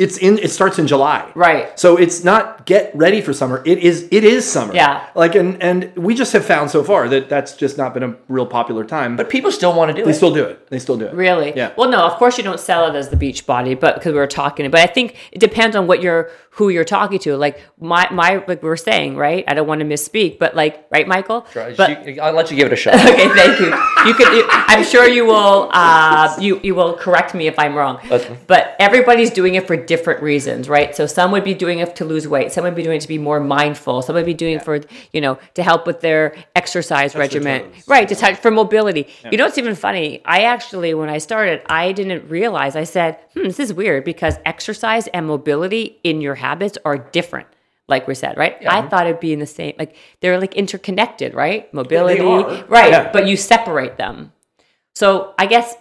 It's 0.00 0.16
in. 0.18 0.38
It 0.38 0.50
starts 0.50 0.78
in 0.78 0.86
July. 0.86 1.30
Right. 1.34 1.78
So 1.78 1.96
it's 1.98 2.24
not 2.24 2.64
get 2.66 2.90
ready 2.94 3.20
for 3.20 3.32
summer. 3.32 3.62
It 3.66 3.78
is. 3.78 4.08
It 4.10 4.24
is 4.24 4.50
summer. 4.50 4.74
Yeah. 4.74 5.06
Like 5.14 5.34
and 5.34 5.62
and 5.62 5.94
we 5.96 6.14
just 6.14 6.32
have 6.32 6.44
found 6.44 6.70
so 6.70 6.82
far 6.82 7.08
that 7.08 7.28
that's 7.28 7.52
just 7.54 7.76
not 7.78 7.92
been 7.94 8.02
a 8.02 8.16
real 8.28 8.46
popular 8.46 8.84
time. 8.84 9.16
but 9.16 9.28
people 9.28 9.52
still 9.52 9.74
want 9.74 9.90
to 9.90 9.94
do 9.94 10.02
they 10.04 10.10
it. 10.10 10.12
They 10.12 10.16
still 10.16 10.34
do 10.34 10.44
it. 10.44 10.66
They 10.70 10.78
still 10.78 10.96
do 10.96 11.06
it. 11.06 11.14
Really? 11.14 11.52
Yeah. 11.54 11.72
Well, 11.76 11.90
no, 11.90 12.00
of 12.10 12.14
course 12.14 12.38
you 12.38 12.44
don't 12.44 12.58
sell 12.60 12.86
it 12.90 12.94
as 12.96 13.10
the 13.10 13.16
beach 13.16 13.44
body, 13.46 13.74
but 13.74 13.94
because 13.96 14.12
we 14.12 14.18
were 14.18 14.26
talking, 14.26 14.70
but 14.70 14.80
I 14.80 14.86
think 14.86 15.16
it 15.32 15.38
depends 15.38 15.76
on 15.76 15.86
what 15.86 16.00
you're, 16.02 16.30
who 16.50 16.68
you're 16.70 16.84
talking 16.84 17.18
to. 17.20 17.36
Like 17.36 17.60
my, 17.78 18.08
my, 18.10 18.42
like 18.48 18.62
we 18.62 18.68
are 18.70 18.76
saying, 18.76 19.16
right? 19.16 19.44
I 19.46 19.54
don't 19.54 19.66
want 19.66 19.80
to 19.80 19.86
misspeak, 19.86 20.38
but 20.38 20.54
like, 20.56 20.86
right, 20.90 21.06
Michael? 21.06 21.46
But 21.54 22.06
You- 22.06 22.22
I'll 22.22 22.32
let 22.32 22.50
you 22.50 22.56
give 22.56 22.66
it 22.68 22.72
a 22.72 22.76
shot. 22.76 22.94
okay, 23.12 23.28
thank 23.34 23.60
you. 23.60 23.68
You 24.06 24.14
could, 24.14 24.28
you, 24.36 24.44
I'm 24.50 24.84
sure 24.84 25.06
you 25.08 25.24
will, 25.26 25.68
uh, 25.72 26.34
you, 26.40 26.60
you 26.62 26.74
will 26.74 26.94
correct 26.94 27.34
me 27.34 27.46
if 27.46 27.58
I'm 27.58 27.74
wrong. 27.74 27.98
Okay. 28.10 28.36
But 28.46 28.76
everybody's 28.78 29.30
doing 29.30 29.54
it 29.56 29.66
for 29.66 29.76
different 29.90 30.22
reasons, 30.22 30.68
right? 30.68 30.94
So 30.94 31.04
some 31.08 31.32
would 31.32 31.42
be 31.42 31.52
doing 31.52 31.80
it 31.80 31.96
to 31.96 32.04
lose 32.04 32.28
weight. 32.28 32.52
Some 32.52 32.62
would 32.62 32.76
be 32.76 32.84
doing 32.84 32.98
it 32.98 33.00
to 33.00 33.08
be 33.08 33.18
more 33.18 33.40
mindful. 33.40 34.02
Some 34.02 34.14
would 34.14 34.24
be 34.24 34.34
doing 34.34 34.54
it 34.54 34.62
for, 34.62 34.80
you 35.12 35.20
know, 35.20 35.36
to 35.54 35.64
help 35.64 35.84
with 35.84 36.00
their 36.00 36.36
exercise 36.54 37.16
regimen. 37.16 37.72
toes. 37.72 37.88
Right, 37.88 38.08
to 38.08 38.14
touch 38.14 38.36
for 38.36 38.52
mobility. 38.52 39.08
You 39.32 39.36
know 39.36 39.46
it's 39.46 39.58
even 39.58 39.74
funny? 39.74 40.22
I 40.24 40.42
actually, 40.42 40.94
when 40.94 41.08
I 41.08 41.18
started, 41.18 41.62
I 41.66 41.90
didn't 41.90 42.30
realize. 42.30 42.76
I 42.76 42.84
said, 42.84 43.18
"Hmm, 43.34 43.42
this 43.42 43.58
is 43.58 43.74
weird," 43.74 44.04
because 44.04 44.36
exercise 44.46 45.08
and 45.08 45.26
mobility 45.26 45.98
in 46.04 46.20
your 46.20 46.36
habits 46.36 46.78
are 46.84 46.96
different. 46.96 47.48
Like 47.88 48.06
we 48.06 48.14
said, 48.14 48.36
right? 48.36 48.56
I 48.64 48.82
thought 48.88 49.08
it'd 49.08 49.18
be 49.18 49.32
in 49.32 49.40
the 49.40 49.52
same. 49.60 49.74
Like 49.76 49.96
they're 50.20 50.38
like 50.38 50.54
interconnected, 50.54 51.34
right? 51.34 51.74
Mobility, 51.74 52.20
are. 52.20 52.64
right? 52.68 52.92
Yeah. 52.92 53.10
But 53.10 53.26
you 53.26 53.36
separate 53.36 53.96
them. 53.96 54.32
So 54.94 55.34
I 55.36 55.46
guess 55.46 55.74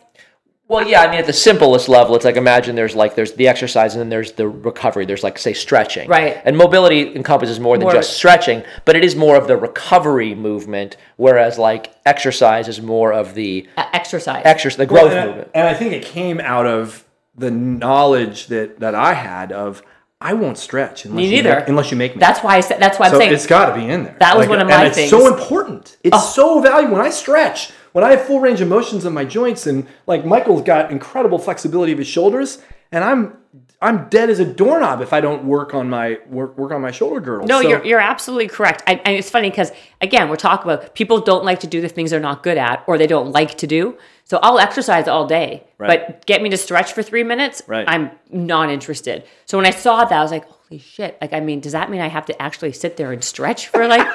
Well, 0.69 0.87
yeah, 0.87 1.01
I 1.01 1.09
mean, 1.09 1.19
at 1.19 1.25
the 1.25 1.33
simplest 1.33 1.89
level, 1.89 2.15
it's 2.15 2.23
like 2.23 2.35
imagine 2.35 2.75
there's 2.75 2.95
like 2.95 3.15
there's 3.15 3.33
the 3.33 3.47
exercise 3.47 3.95
and 3.95 4.01
then 4.01 4.09
there's 4.09 4.33
the 4.33 4.47
recovery. 4.47 5.03
There's 5.05 5.23
like 5.23 5.39
say 5.39 5.53
stretching, 5.53 6.07
Right. 6.07 6.39
And 6.45 6.55
mobility 6.55 7.15
encompasses 7.15 7.59
more 7.59 7.75
than 7.75 7.85
More- 7.85 7.93
just 7.93 8.13
stretching, 8.15 8.63
but 8.85 8.95
it 8.95 9.03
is 9.03 9.15
more 9.15 9.35
of 9.35 9.47
the 9.47 9.57
recovery 9.57 10.35
movement, 10.35 10.95
whereas 11.17 11.57
like 11.57 11.91
exercise 12.05 12.67
is 12.67 12.79
more 12.81 13.11
of 13.11 13.33
the 13.33 13.67
uh, 13.77 13.85
exercise. 13.93 14.43
exercise, 14.45 14.77
the 14.77 14.93
Well, 14.93 15.05
growth 15.07 15.13
and, 15.13 15.19
I, 15.19 15.25
movement. 15.25 15.51
and 15.55 15.67
I 15.67 15.73
think 15.73 15.93
it 15.93 16.03
came 16.05 16.39
out 16.39 16.67
of 16.67 17.03
the 17.35 17.49
knowledge 17.49 18.47
that 18.47 18.79
that 18.79 18.93
I 18.93 19.13
had 19.15 19.51
of 19.51 19.81
I 20.21 20.33
won't 20.33 20.57
stretch 20.59 21.05
unless 21.05 21.17
Me 21.17 21.25
you 21.29 21.41
neither. 21.41 21.61
make, 21.61 21.69
unless 21.69 21.89
you 21.91 21.97
make 21.97 22.13
me. 22.15 22.19
That's 22.19 22.41
why 22.43 22.57
I 22.57 22.59
said. 22.59 22.79
That's 22.79 22.99
why 22.99 23.05
I'm 23.07 23.13
so 23.13 23.17
saying. 23.19 23.33
it's 23.33 23.47
got 23.47 23.73
to 23.73 23.81
be 23.81 23.87
in 23.87 24.03
there. 24.03 24.17
That 24.19 24.37
was 24.37 24.47
one 24.47 24.59
of 24.61 24.67
my 24.67 24.73
and 24.75 24.87
it's 24.87 24.95
things. 24.97 25.13
Oh. 25.13 25.19
so 25.21 25.33
important. 25.33 25.97
It's 26.03 26.35
so 26.35 26.61
valuable 26.61 26.97
when 26.97 27.05
I 27.05 27.09
stretch. 27.09 27.71
When 27.93 28.03
I 28.03 28.11
have 28.11 28.21
full 28.25 28.39
range 28.39 28.61
of 28.61 28.67
motions 28.67 29.05
in 29.05 29.13
my 29.13 29.25
joints, 29.25 29.65
and 29.67 29.87
like 30.07 30.25
Michael's 30.25 30.61
got 30.61 30.91
incredible 30.91 31.39
flexibility 31.39 31.91
of 31.91 31.97
his 31.97 32.07
shoulders, 32.07 32.59
and 32.91 33.03
I'm 33.03 33.37
I'm 33.81 34.09
dead 34.09 34.29
as 34.29 34.39
a 34.39 34.45
doorknob 34.45 34.99
if 35.01 35.13
I 35.13 35.21
don't 35.21 35.45
work 35.45 35.73
on 35.73 35.89
my 35.89 36.17
work 36.27 36.57
work 36.57 36.71
on 36.71 36.81
my 36.81 36.91
shoulder 36.91 37.19
girdle. 37.21 37.47
No, 37.47 37.61
So- 37.61 37.67
you're, 37.69 37.85
you're 37.85 37.99
absolutely 37.99 38.49
correct. 38.49 38.83
And, 38.85 38.99
and 39.05 39.15
it's 39.15 39.29
funny 39.29 39.49
because, 39.49 39.71
again, 40.01 40.27
we're 40.29 40.35
talking 40.35 40.69
about 40.69 40.93
people 40.95 41.21
don't 41.21 41.45
like 41.45 41.61
to 41.61 41.67
do 41.67 41.79
the 41.79 41.87
things 41.87 42.11
they're 42.11 42.19
not 42.19 42.43
good 42.43 42.57
at 42.57 42.83
or 42.87 42.97
they 42.97 43.07
don't 43.07 43.31
like 43.31 43.57
to 43.59 43.67
do. 43.67 43.97
So 44.25 44.37
I'll 44.43 44.59
exercise 44.59 45.07
all 45.07 45.25
day, 45.25 45.63
Right. 45.79 46.05
but 46.07 46.25
get 46.27 46.41
me 46.43 46.49
to 46.49 46.57
stretch 46.57 46.91
for 46.93 47.01
three 47.01 47.23
minutes, 47.23 47.63
Right. 47.67 47.85
I'm 47.87 48.11
not 48.29 48.69
interested. 48.69 49.23
So 49.45 49.57
when 49.57 49.65
I 49.65 49.71
saw 49.71 50.03
that, 50.05 50.11
I 50.11 50.21
was 50.21 50.29
like, 50.31 50.45
holy 50.47 50.77
shit. 50.79 51.17
Like, 51.21 51.31
I 51.33 51.39
mean, 51.39 51.61
does 51.61 51.71
that 51.71 51.89
mean 51.89 52.01
I 52.01 52.09
have 52.09 52.25
to 52.27 52.39
actually 52.41 52.73
sit 52.73 52.97
there 52.97 53.11
and 53.13 53.23
stretch 53.23 53.67
for 53.69 53.87
like, 53.87 54.05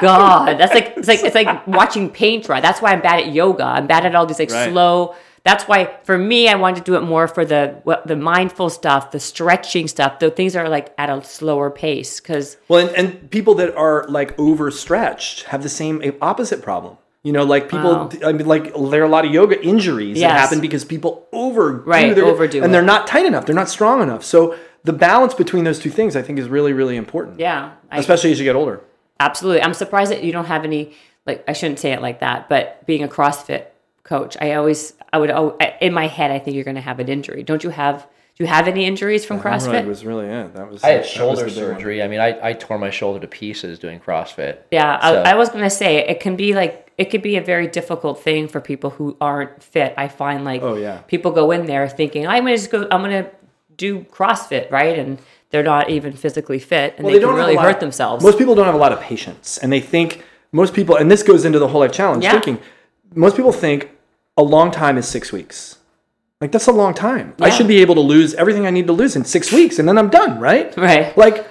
God, 0.00 0.58
that's 0.58 0.74
like, 0.74 0.94
it's 0.96 1.08
like, 1.08 1.22
it's 1.24 1.34
like 1.34 1.66
watching 1.66 2.10
paint 2.10 2.44
dry. 2.46 2.60
That's 2.60 2.80
why 2.82 2.92
I'm 2.92 3.00
bad 3.00 3.20
at 3.20 3.32
yoga. 3.32 3.64
I'm 3.64 3.86
bad 3.86 4.04
at 4.06 4.14
all 4.14 4.26
these 4.26 4.38
like 4.38 4.50
Right. 4.50 4.70
slow. 4.70 5.14
That's 5.42 5.64
why 5.64 5.96
for 6.04 6.18
me, 6.18 6.48
I 6.48 6.54
wanted 6.56 6.76
to 6.76 6.82
do 6.90 6.96
it 6.96 7.00
more 7.02 7.26
for 7.26 7.46
the 7.46 7.80
what, 7.84 8.06
the 8.06 8.14
mindful 8.16 8.68
stuff, 8.68 9.10
the 9.10 9.18
stretching 9.20 9.88
stuff, 9.88 10.18
the 10.18 10.30
things 10.30 10.54
are 10.54 10.68
like 10.68 10.92
at 10.98 11.08
a 11.08 11.24
slower 11.24 11.70
pace. 11.70 12.20
Because 12.20 12.58
Well, 12.68 12.86
and, 12.88 12.96
and 12.96 13.30
people 13.30 13.54
that 13.54 13.74
are 13.74 14.06
like 14.08 14.38
overstretched 14.38 15.44
have 15.44 15.62
the 15.62 15.68
same 15.68 16.00
eh, 16.02 16.12
opposite 16.20 16.62
problem. 16.62 16.96
You 17.22 17.32
know, 17.32 17.44
like 17.44 17.64
people. 17.68 17.92
Wow. 17.92 18.10
I 18.24 18.32
mean, 18.32 18.46
like 18.46 18.72
there 18.74 19.02
are 19.02 19.06
a 19.06 19.08
lot 19.08 19.26
of 19.26 19.32
yoga 19.32 19.62
injuries 19.62 20.20
that 20.20 20.30
happen 20.30 20.60
because 20.60 20.84
people 20.86 21.26
over 21.32 21.72
Right, 21.72 22.16
overdo 22.18 22.58
and 22.62 22.66
it. 22.66 22.72
they're 22.72 22.82
not 22.82 23.06
tight 23.06 23.26
enough. 23.26 23.44
They're 23.44 23.54
not 23.54 23.68
strong 23.68 24.02
enough. 24.02 24.24
So 24.24 24.56
the 24.84 24.94
balance 24.94 25.34
between 25.34 25.64
those 25.64 25.78
two 25.78 25.90
things, 25.90 26.16
I 26.16 26.22
think, 26.22 26.38
is 26.38 26.48
really, 26.48 26.72
really 26.72 26.96
important. 26.96 27.38
yeah, 27.38 27.72
I, 27.90 27.98
especially 27.98 28.32
as 28.32 28.38
you 28.38 28.44
get 28.44 28.56
older. 28.56 28.80
Absolutely. 29.20 29.62
I'm 29.62 29.74
surprised 29.74 30.10
that 30.10 30.24
you 30.24 30.32
don't 30.32 30.46
have 30.46 30.64
any 30.64 30.94
like 31.26 31.44
I 31.46 31.52
shouldn't 31.52 31.78
say 31.78 31.92
it 31.92 32.00
like 32.02 32.20
that, 32.20 32.48
but 32.48 32.84
being 32.86 33.02
a 33.04 33.08
CrossFit 33.08 33.66
coach, 34.02 34.36
I 34.40 34.54
always 34.54 34.94
I 35.12 35.18
would 35.18 35.30
al- 35.30 35.56
in 35.80 35.92
my 35.92 36.06
head 36.08 36.30
I 36.30 36.38
think 36.38 36.54
you're 36.56 36.64
going 36.64 36.74
to 36.76 36.80
have 36.80 36.98
an 36.98 37.08
injury. 37.08 37.42
Don't 37.42 37.62
you 37.62 37.70
have 37.70 38.06
do 38.36 38.44
you 38.44 38.48
have 38.48 38.68
any 38.68 38.86
injuries 38.86 39.26
from 39.26 39.38
CrossFit? 39.38 39.72
Really, 39.72 39.86
was 39.88 40.04
really 40.06 40.26
it. 40.26 40.54
That 40.54 40.70
was. 40.70 40.82
I 40.82 40.88
had 40.90 41.00
that 41.02 41.06
shoulder 41.06 41.42
the 41.42 41.46
one. 41.48 41.50
surgery. 41.54 42.02
I 42.02 42.08
mean, 42.08 42.20
I, 42.20 42.48
I 42.48 42.52
tore 42.54 42.78
my 42.78 42.88
shoulder 42.88 43.20
to 43.20 43.26
pieces 43.26 43.78
doing 43.78 44.00
CrossFit. 44.00 44.60
yeah, 44.70 44.96
I, 45.02 45.32
I 45.32 45.34
was 45.34 45.50
going 45.50 45.64
to 45.64 45.68
say 45.68 45.98
it 45.98 46.20
can 46.20 46.36
be 46.36 46.54
like 46.54 46.90
it 46.96 47.06
could 47.10 47.20
be 47.20 47.36
a 47.36 47.42
very 47.42 47.66
difficult 47.66 48.22
thing 48.22 48.48
for 48.48 48.60
people 48.62 48.90
who 48.90 49.14
aren't 49.20 49.62
fit. 49.62 49.92
I 49.98 50.08
find 50.08 50.44
like 50.46 50.62
Oh, 50.62 50.74
yeah. 50.76 50.98
people 51.02 51.32
go 51.32 51.50
in 51.50 51.66
there 51.66 51.86
thinking 51.86 52.26
I'm 52.26 52.44
going 52.44 52.56
to 52.56 52.58
just 52.62 52.70
go 52.70 52.88
I'm 52.90 53.02
going 53.02 53.24
to 53.24 53.30
do 53.76 54.00
CrossFit, 54.04 54.70
right? 54.70 54.98
And 54.98 55.18
they're 55.50 55.62
not 55.62 55.90
even 55.90 56.12
physically 56.12 56.58
fit 56.58 56.94
and 56.96 57.04
Well, 57.04 57.12
they, 57.12 57.18
can 57.20 57.28
don't 57.28 57.36
really 57.36 57.56
hurt 57.56 57.80
themselves. 57.80 58.24
Most 58.24 58.38
people 58.38 58.54
don't 58.54 58.66
have 58.66 58.74
a 58.74 58.78
lot 58.78 58.92
of 58.92 59.00
patience, 59.00 59.58
and 59.58 59.72
they 59.72 59.80
think 59.80 60.24
most 60.52 60.74
people, 60.74 60.96
and 60.96 61.10
this 61.10 61.22
goes 61.22 61.44
into 61.44 61.58
the 61.58 61.68
whole 61.68 61.80
life 61.80 61.92
challenge 61.92 62.24
Yeah. 62.24 62.32
thinking. 62.32 62.58
Most 63.14 63.36
people 63.36 63.52
think 63.52 63.90
a 64.36 64.42
long 64.42 64.70
time 64.70 64.96
is 64.96 65.06
six 65.06 65.32
weeks. 65.32 65.76
Like 66.40 66.52
that's 66.52 66.68
a 66.68 66.72
long 66.72 66.94
time. 66.94 67.34
Yeah. 67.38 67.46
I 67.46 67.50
should 67.50 67.68
be 67.68 67.78
able 67.82 67.94
to 67.96 68.00
lose 68.00 68.34
everything 68.34 68.66
I 68.66 68.70
need 68.70 68.86
to 68.86 68.92
lose 68.92 69.14
in 69.16 69.24
six 69.24 69.52
weeks, 69.52 69.78
and 69.78 69.88
then 69.88 69.98
I'm 69.98 70.08
done, 70.08 70.38
right? 70.40 70.74
Right. 70.76 71.16
Like, 71.16 71.46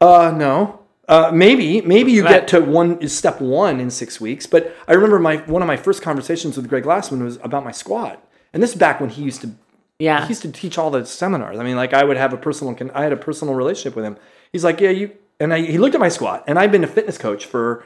uh, 0.00 0.32
no. 0.36 0.80
Uh, 1.08 1.30
maybe, 1.32 1.80
maybe 1.82 2.10
you 2.10 2.24
Right. 2.24 2.32
get 2.32 2.48
to 2.48 2.60
one 2.60 3.06
step 3.08 3.40
one 3.40 3.78
in 3.78 3.90
six 3.90 4.20
weeks. 4.20 4.44
But 4.46 4.74
I 4.88 4.92
remember 4.94 5.20
my 5.20 5.36
one 5.46 5.62
of 5.62 5.68
my 5.68 5.76
first 5.76 6.02
conversations 6.02 6.56
with 6.56 6.68
Greg 6.68 6.82
Glassman 6.82 7.22
was 7.22 7.38
about 7.44 7.64
my 7.64 7.70
squat, 7.70 8.20
and 8.52 8.60
this 8.62 8.70
is 8.70 8.76
back 8.76 9.00
when 9.00 9.10
he 9.10 9.22
used 9.22 9.40
to 9.42 9.50
yeah. 9.98 10.22
he 10.22 10.28
used 10.28 10.42
to 10.42 10.52
teach 10.52 10.78
all 10.78 10.90
the 10.90 11.04
seminars. 11.06 11.58
I 11.58 11.64
mean, 11.64 11.76
like 11.76 11.94
I 11.94 12.04
would 12.04 12.16
have 12.16 12.32
a 12.32 12.36
personal, 12.36 12.74
con- 12.74 12.90
I 12.94 13.02
had 13.02 13.12
a 13.12 13.16
personal 13.16 13.54
relationship 13.54 13.96
with 13.96 14.04
him. 14.04 14.16
He's 14.52 14.64
like, 14.64 14.80
yeah, 14.80 14.90
you, 14.90 15.12
and 15.40 15.52
I, 15.52 15.60
he 15.60 15.78
looked 15.78 15.94
at 15.94 16.00
my 16.00 16.08
squat, 16.08 16.44
and 16.46 16.58
I've 16.58 16.72
been 16.72 16.84
a 16.84 16.88
fitness 16.88 17.18
coach 17.18 17.44
for 17.44 17.84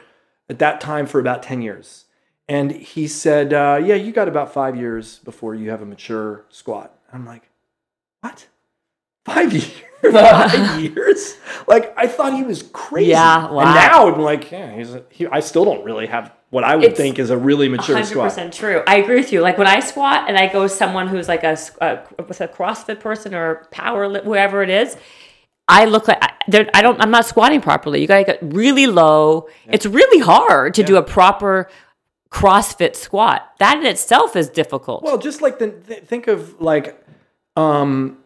at 0.49 0.59
that 0.59 0.81
time 0.81 1.05
for 1.05 1.19
about 1.19 1.43
ten 1.43 1.61
years, 1.61 2.05
and 2.47 2.71
he 2.71 3.07
said, 3.07 3.53
uh, 3.53 3.79
yeah, 3.83 3.95
you 3.95 4.11
got 4.11 4.27
about 4.27 4.53
five 4.53 4.75
years 4.75 5.19
before 5.19 5.55
you 5.55 5.69
have 5.69 5.81
a 5.81 5.85
mature 5.85 6.45
squat. 6.49 6.97
I'm 7.11 7.25
like, 7.25 7.49
what? 8.21 8.47
Five 9.25 9.53
years? 9.53 9.71
five 10.11 10.81
years? 10.81 11.37
Like 11.67 11.93
I 11.97 12.07
thought 12.07 12.33
he 12.33 12.43
was 12.43 12.63
crazy. 12.73 13.11
Yeah, 13.11 13.51
wow. 13.51 13.61
And 13.61 13.75
now 13.75 14.13
I'm 14.13 14.21
like, 14.21 14.51
yeah, 14.51 14.75
he's. 14.75 14.93
A, 14.93 15.03
he, 15.09 15.27
I 15.27 15.39
still 15.39 15.65
don't 15.65 15.83
really 15.83 16.07
have 16.07 16.33
what 16.51 16.63
I 16.63 16.75
would 16.75 16.85
It's 16.85 16.97
think 16.97 17.17
is 17.17 17.29
a 17.31 17.37
really 17.37 17.67
mature 17.69 17.95
Hundred 17.95 18.07
squat. 18.09 18.29
percent 18.29 18.53
true. 18.53 18.83
I 18.85 18.97
agree 18.97 19.15
with 19.15 19.31
you. 19.33 19.41
Like 19.41 19.57
when 19.57 19.67
I 19.67 19.79
squat 19.79 20.25
and 20.27 20.37
I 20.37 20.47
go 20.51 20.61
with 20.63 20.71
someone 20.73 21.07
who's 21.07 21.27
like 21.27 21.43
a, 21.43 21.57
with 22.27 22.39
a 22.41 22.47
CrossFit 22.47 22.99
person 22.99 23.33
or 23.33 23.67
power 23.71 24.07
whoever 24.21 24.61
it 24.61 24.69
is, 24.69 24.95
I 25.67 25.85
look 25.85 26.07
like 26.07 26.17
I, 26.21 26.81
don't. 26.81 26.99
I'm 27.01 27.11
not 27.11 27.25
squatting 27.25 27.61
properly. 27.61 28.01
You 28.01 28.07
gotta 28.07 28.25
get 28.25 28.39
really 28.41 28.85
low. 28.87 29.47
It's 29.67 29.85
really 29.85 30.19
hard 30.19 30.73
to 30.75 30.83
do 30.83 30.97
a 30.97 31.03
proper 31.03 31.69
CrossFit 32.29 32.95
squat. 32.95 33.49
That 33.59 33.77
in 33.77 33.85
itself 33.85 34.35
is 34.35 34.49
difficult. 34.49 35.03
Well, 35.03 35.17
just 35.17 35.41
like 35.41 35.59
the 35.59 35.71
th- 35.71 36.03
think 36.03 36.27
of 36.27 36.59
like, 36.61 37.01
um, 37.55 38.17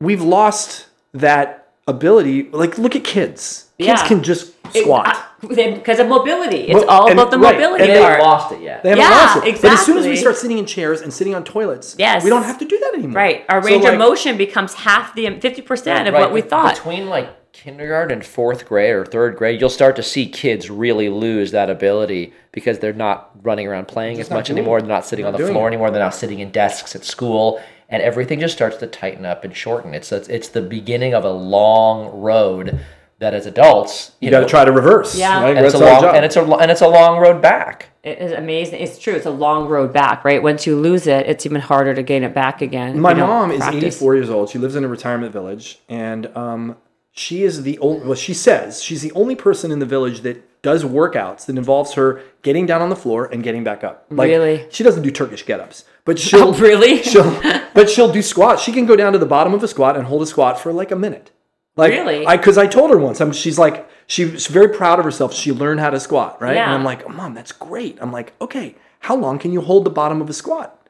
we've 0.00 0.22
lost 0.22 0.86
that 1.12 1.68
ability. 1.86 2.48
Like, 2.50 2.78
look 2.78 2.96
at 2.96 3.04
kids. 3.04 3.66
Kids 3.78 4.00
Yeah. 4.00 4.08
can 4.08 4.22
just 4.22 4.52
squat. 4.74 5.16
because 5.48 5.98
of 5.98 6.08
mobility. 6.08 6.68
It's 6.68 6.74
Well, 6.74 6.88
all 6.88 7.10
and- 7.10 7.18
about 7.18 7.30
the 7.30 7.38
right, 7.38 7.54
mobility 7.54 7.84
and 7.84 7.90
They 7.92 7.96
they 7.96 8.00
part. 8.02 8.20
lost 8.20 8.52
it 8.52 8.60
yet. 8.60 8.82
they 8.82 8.90
haven't 8.90 9.04
Yeah, 9.04 9.10
lost 9.10 9.46
it. 9.46 9.60
But 9.62 9.72
as 9.72 9.80
soon 9.84 9.98
as 9.98 10.06
we 10.06 10.16
start 10.16 10.36
sitting 10.36 10.58
in 10.58 10.66
chairs 10.66 11.00
and 11.00 11.12
sitting 11.12 11.34
on 11.34 11.42
toilets, 11.44 11.96
Yes. 11.98 12.22
we 12.24 12.30
don't 12.30 12.44
have 12.44 12.58
to 12.58 12.64
do 12.64 12.78
that 12.78 12.94
anymore. 12.94 13.16
Right. 13.22 13.44
Our 13.48 13.60
So, 13.62 13.68
range 13.68 13.84
like, 13.84 13.92
of 13.94 13.98
motion 13.98 14.36
becomes 14.36 14.74
half 14.74 15.14
the 15.14 15.26
um, 15.26 15.40
fifty 15.40 15.60
percent 15.62 16.06
of 16.08 16.14
Right, 16.14 16.20
what 16.20 16.32
we 16.32 16.40
thought. 16.42 16.74
Between 16.76 17.08
like 17.08 17.28
kindergarten 17.52 18.12
and 18.18 18.24
fourth 18.24 18.64
grade 18.66 18.94
or 18.94 19.04
third 19.04 19.36
grade, 19.36 19.60
you'll 19.60 19.68
start 19.68 19.96
to 19.96 20.02
see 20.02 20.26
kids 20.26 20.70
really 20.70 21.08
lose 21.08 21.50
that 21.50 21.68
ability 21.68 22.32
because 22.52 22.78
they're 22.78 22.92
not 22.92 23.30
running 23.42 23.66
around 23.66 23.88
playing 23.88 24.20
as 24.20 24.30
much 24.30 24.48
anymore. 24.48 24.78
it. 24.78 24.82
They're 24.82 24.88
not 24.88 25.04
sitting 25.06 25.24
Not 25.24 25.34
on 25.34 25.40
the 25.40 25.46
floor 25.48 25.64
it. 25.64 25.68
anymore. 25.68 25.90
They're 25.90 26.00
not 26.02 26.14
sitting 26.14 26.38
in 26.38 26.50
desks 26.50 26.94
at 26.94 27.04
school, 27.04 27.60
and 27.88 28.00
everything 28.02 28.40
just 28.40 28.54
starts 28.54 28.76
to 28.78 28.86
tighten 28.86 29.26
up 29.26 29.44
and 29.44 29.54
shorten. 29.56 29.92
It's 29.92 30.12
it's, 30.12 30.28
it's 30.28 30.48
the 30.48 30.62
beginning 30.62 31.14
of 31.14 31.24
a 31.24 31.30
long 31.32 32.20
road 32.20 32.78
that 33.22 33.34
as 33.34 33.46
adults 33.46 34.12
you, 34.20 34.26
You 34.26 34.30
got 34.30 34.38
to 34.40 34.42
know, 34.44 34.48
try 34.48 34.64
to 34.64 34.72
reverse. 34.72 35.16
Yeah. 35.16 35.42
right? 35.42 35.56
and 35.56 35.64
it's 35.66 35.74
a 35.74 35.78
long 35.78 36.04
and 36.04 36.24
it's 36.24 36.36
a 36.36 36.42
lo- 36.42 36.58
and 36.58 36.70
it's 36.70 36.80
a 36.82 36.88
long 36.88 37.18
road 37.18 37.40
back. 37.42 37.88
It 38.04 38.18
is 38.18 38.32
amazing. 38.32 38.80
It's 38.80 38.98
true. 38.98 39.14
It's 39.14 39.26
a 39.26 39.30
long 39.30 39.68
road 39.68 39.92
back, 39.92 40.24
right? 40.24 40.42
Once 40.42 40.66
you 40.66 40.76
lose 40.76 41.06
it, 41.06 41.26
it's 41.26 41.46
even 41.46 41.60
harder 41.60 41.94
to 41.94 42.02
gain 42.02 42.22
it 42.24 42.34
back 42.34 42.60
again. 42.60 43.00
My 43.00 43.10
you 43.10 43.16
don't 43.16 43.28
mom 43.28 43.50
is 43.52 43.62
84 43.62 44.14
years 44.16 44.28
old. 44.30 44.50
She 44.50 44.58
lives 44.58 44.76
in 44.76 44.84
a 44.84 44.88
retirement 44.88 45.32
village, 45.32 45.78
and 45.88 46.26
um, 46.36 46.76
she 47.12 47.42
is 47.44 47.62
the 47.62 47.78
only. 47.78 48.04
Well, 48.06 48.14
she 48.14 48.34
says 48.34 48.82
she's 48.82 49.02
the 49.02 49.12
only 49.12 49.34
person 49.36 49.70
in 49.70 49.78
the 49.78 49.86
village 49.86 50.20
that 50.22 50.62
does 50.62 50.84
workouts 50.84 51.46
that 51.46 51.56
involves 51.56 51.94
her 51.94 52.20
getting 52.42 52.66
down 52.66 52.80
on 52.82 52.88
the 52.88 52.96
floor 52.96 53.26
and 53.32 53.42
getting 53.42 53.64
back 53.64 53.82
up. 53.82 54.06
Like, 54.10 54.28
Really? 54.28 54.66
She 54.70 54.84
doesn't 54.84 55.02
do 55.02 55.10
Turkish 55.10 55.44
get-ups, 55.44 55.84
but 56.04 56.20
she'll 56.20 56.48
Oh, 56.54 56.58
really? 56.58 57.02
she'll 57.02 57.40
but 57.74 57.90
she'll 57.90 58.12
do 58.12 58.22
squats. 58.22 58.62
She 58.62 58.70
can 58.72 58.86
go 58.86 58.94
down 58.94 59.12
to 59.12 59.18
the 59.18 59.26
bottom 59.26 59.54
of 59.54 59.62
a 59.64 59.68
squat 59.68 59.96
and 59.96 60.06
hold 60.06 60.22
a 60.22 60.26
squat 60.26 60.58
for 60.60 60.72
like 60.72 60.90
a 60.92 60.96
minute. 60.96 61.30
Like, 61.76 61.92
Really? 61.92 62.26
I 62.26 62.36
because 62.36 62.58
I 62.58 62.66
told 62.66 62.90
her 62.90 62.98
once. 62.98 63.20
I'm, 63.20 63.32
she's 63.32 63.58
like 63.58 63.88
she's 64.06 64.46
very 64.46 64.68
proud 64.68 64.98
of 64.98 65.04
herself. 65.04 65.32
She 65.32 65.52
learned 65.52 65.80
how 65.80 65.90
to 65.90 66.00
squat, 66.00 66.40
right? 66.40 66.54
Yeah. 66.54 66.66
And 66.66 66.74
I'm 66.74 66.84
like, 66.84 67.04
oh, 67.04 67.08
mom, 67.08 67.34
that's 67.34 67.52
great. 67.52 67.98
I'm 68.00 68.12
like, 68.12 68.34
okay, 68.40 68.74
how 69.00 69.16
long 69.16 69.38
can 69.38 69.52
you 69.52 69.60
hold 69.60 69.84
the 69.84 69.90
bottom 69.90 70.20
of 70.20 70.28
a 70.28 70.32
squat? 70.32 70.86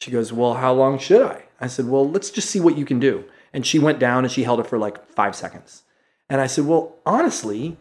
She 0.00 0.10
goes, 0.10 0.32
Well, 0.32 0.54
how 0.54 0.72
long 0.72 0.98
should 0.98 1.22
I? 1.22 1.44
I 1.60 1.66
said, 1.66 1.86
Well, 1.86 2.08
let's 2.08 2.30
just 2.30 2.48
see 2.50 2.60
what 2.60 2.78
you 2.78 2.84
can 2.84 2.98
do. 2.98 3.24
And 3.52 3.66
she 3.66 3.78
went 3.78 3.98
down 3.98 4.24
and 4.24 4.32
she 4.32 4.44
held 4.44 4.60
it 4.60 4.66
for 4.66 4.78
like 4.78 5.04
five 5.06 5.36
seconds. 5.36 5.82
And 6.28 6.40
I 6.40 6.46
said, 6.46 6.64
Well, 6.66 6.96
honestly, 7.04 7.76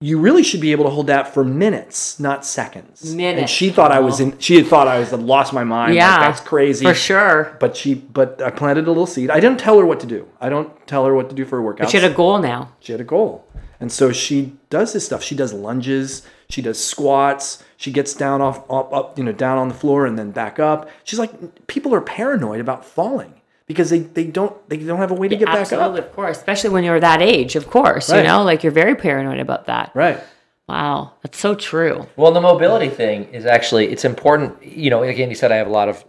you 0.00 0.18
really 0.18 0.42
should 0.42 0.60
be 0.60 0.72
able 0.72 0.84
to 0.84 0.90
hold 0.90 1.06
that 1.06 1.32
for 1.32 1.42
minutes, 1.42 2.20
not 2.20 2.44
seconds. 2.44 3.14
Minutes. 3.14 3.40
And 3.40 3.50
she 3.50 3.70
thought 3.70 3.92
I 3.92 4.00
was 4.00 4.20
in 4.20 4.38
she 4.38 4.56
had 4.56 4.66
thought 4.66 4.88
I 4.88 4.98
was 4.98 5.10
had 5.10 5.22
lost 5.22 5.54
my 5.54 5.64
mind. 5.64 5.92
like, 5.92 5.96
Yeah, 5.96 6.18
that's 6.18 6.40
crazy. 6.40 6.84
for 6.84 6.92
sure. 6.92 7.56
But 7.60 7.76
she 7.76 7.94
but 7.94 8.42
I 8.42 8.50
planted 8.50 8.84
a 8.86 8.90
little 8.90 9.06
seed. 9.06 9.30
I 9.30 9.40
didn't 9.40 9.58
tell 9.58 9.78
her 9.78 9.86
what 9.86 10.00
to 10.00 10.06
do. 10.06 10.28
I 10.38 10.50
don't 10.50 10.86
tell 10.86 11.06
her 11.06 11.14
what 11.14 11.30
to 11.30 11.34
do 11.34 11.46
for 11.46 11.58
a 11.58 11.62
workout. 11.62 11.86
But 11.86 11.90
She 11.90 11.98
had 11.98 12.10
a 12.10 12.14
goal 12.14 12.38
now. 12.38 12.72
She 12.80 12.92
had 12.92 13.00
a 13.00 13.04
goal. 13.04 13.46
And 13.80 13.90
so 13.90 14.12
she 14.12 14.56
does 14.70 14.92
this 14.92 15.06
stuff. 15.06 15.22
She 15.22 15.34
does 15.34 15.52
lunges, 15.52 16.26
she 16.50 16.60
does 16.62 16.82
squats, 16.82 17.62
she 17.76 17.90
gets 17.90 18.14
down 18.14 18.40
off 18.42 18.70
up, 18.70 18.92
up 18.92 19.18
you 19.18 19.24
know, 19.24 19.32
down 19.32 19.56
on 19.56 19.68
the 19.68 19.74
floor 19.74 20.04
and 20.06 20.18
then 20.18 20.30
back 20.30 20.58
up. 20.58 20.90
She's 21.04 21.18
like 21.18 21.66
people 21.68 21.94
are 21.94 22.02
paranoid 22.02 22.60
about 22.60 22.84
falling 22.84 23.35
because 23.66 23.90
they, 23.90 24.00
they 24.00 24.24
don't 24.24 24.68
they 24.68 24.76
don't 24.76 24.98
have 24.98 25.10
a 25.10 25.14
way 25.14 25.28
to 25.28 25.36
get 25.36 25.48
Absolutely, 25.48 26.00
back 26.00 26.04
up. 26.04 26.10
of 26.10 26.16
course. 26.16 26.38
Especially 26.38 26.70
when 26.70 26.84
you're 26.84 27.00
that 27.00 27.20
age, 27.20 27.56
of 27.56 27.68
course. 27.68 28.10
Right. 28.10 28.18
You 28.18 28.24
know, 28.24 28.42
like 28.44 28.62
you're 28.62 28.72
very 28.72 28.94
paranoid 28.94 29.40
about 29.40 29.66
that. 29.66 29.92
Right. 29.94 30.22
Wow, 30.68 31.12
that's 31.22 31.38
so 31.38 31.54
true. 31.54 32.08
Well, 32.16 32.32
the 32.32 32.40
mobility 32.40 32.88
thing 32.88 33.32
is 33.32 33.46
actually 33.46 33.86
it's 33.88 34.04
important. 34.04 34.64
You 34.64 34.90
know, 34.90 35.02
again, 35.02 35.28
you 35.28 35.36
said 35.36 35.52
I 35.52 35.56
have 35.56 35.68
a 35.68 35.70
lot 35.70 35.88
of 35.88 36.04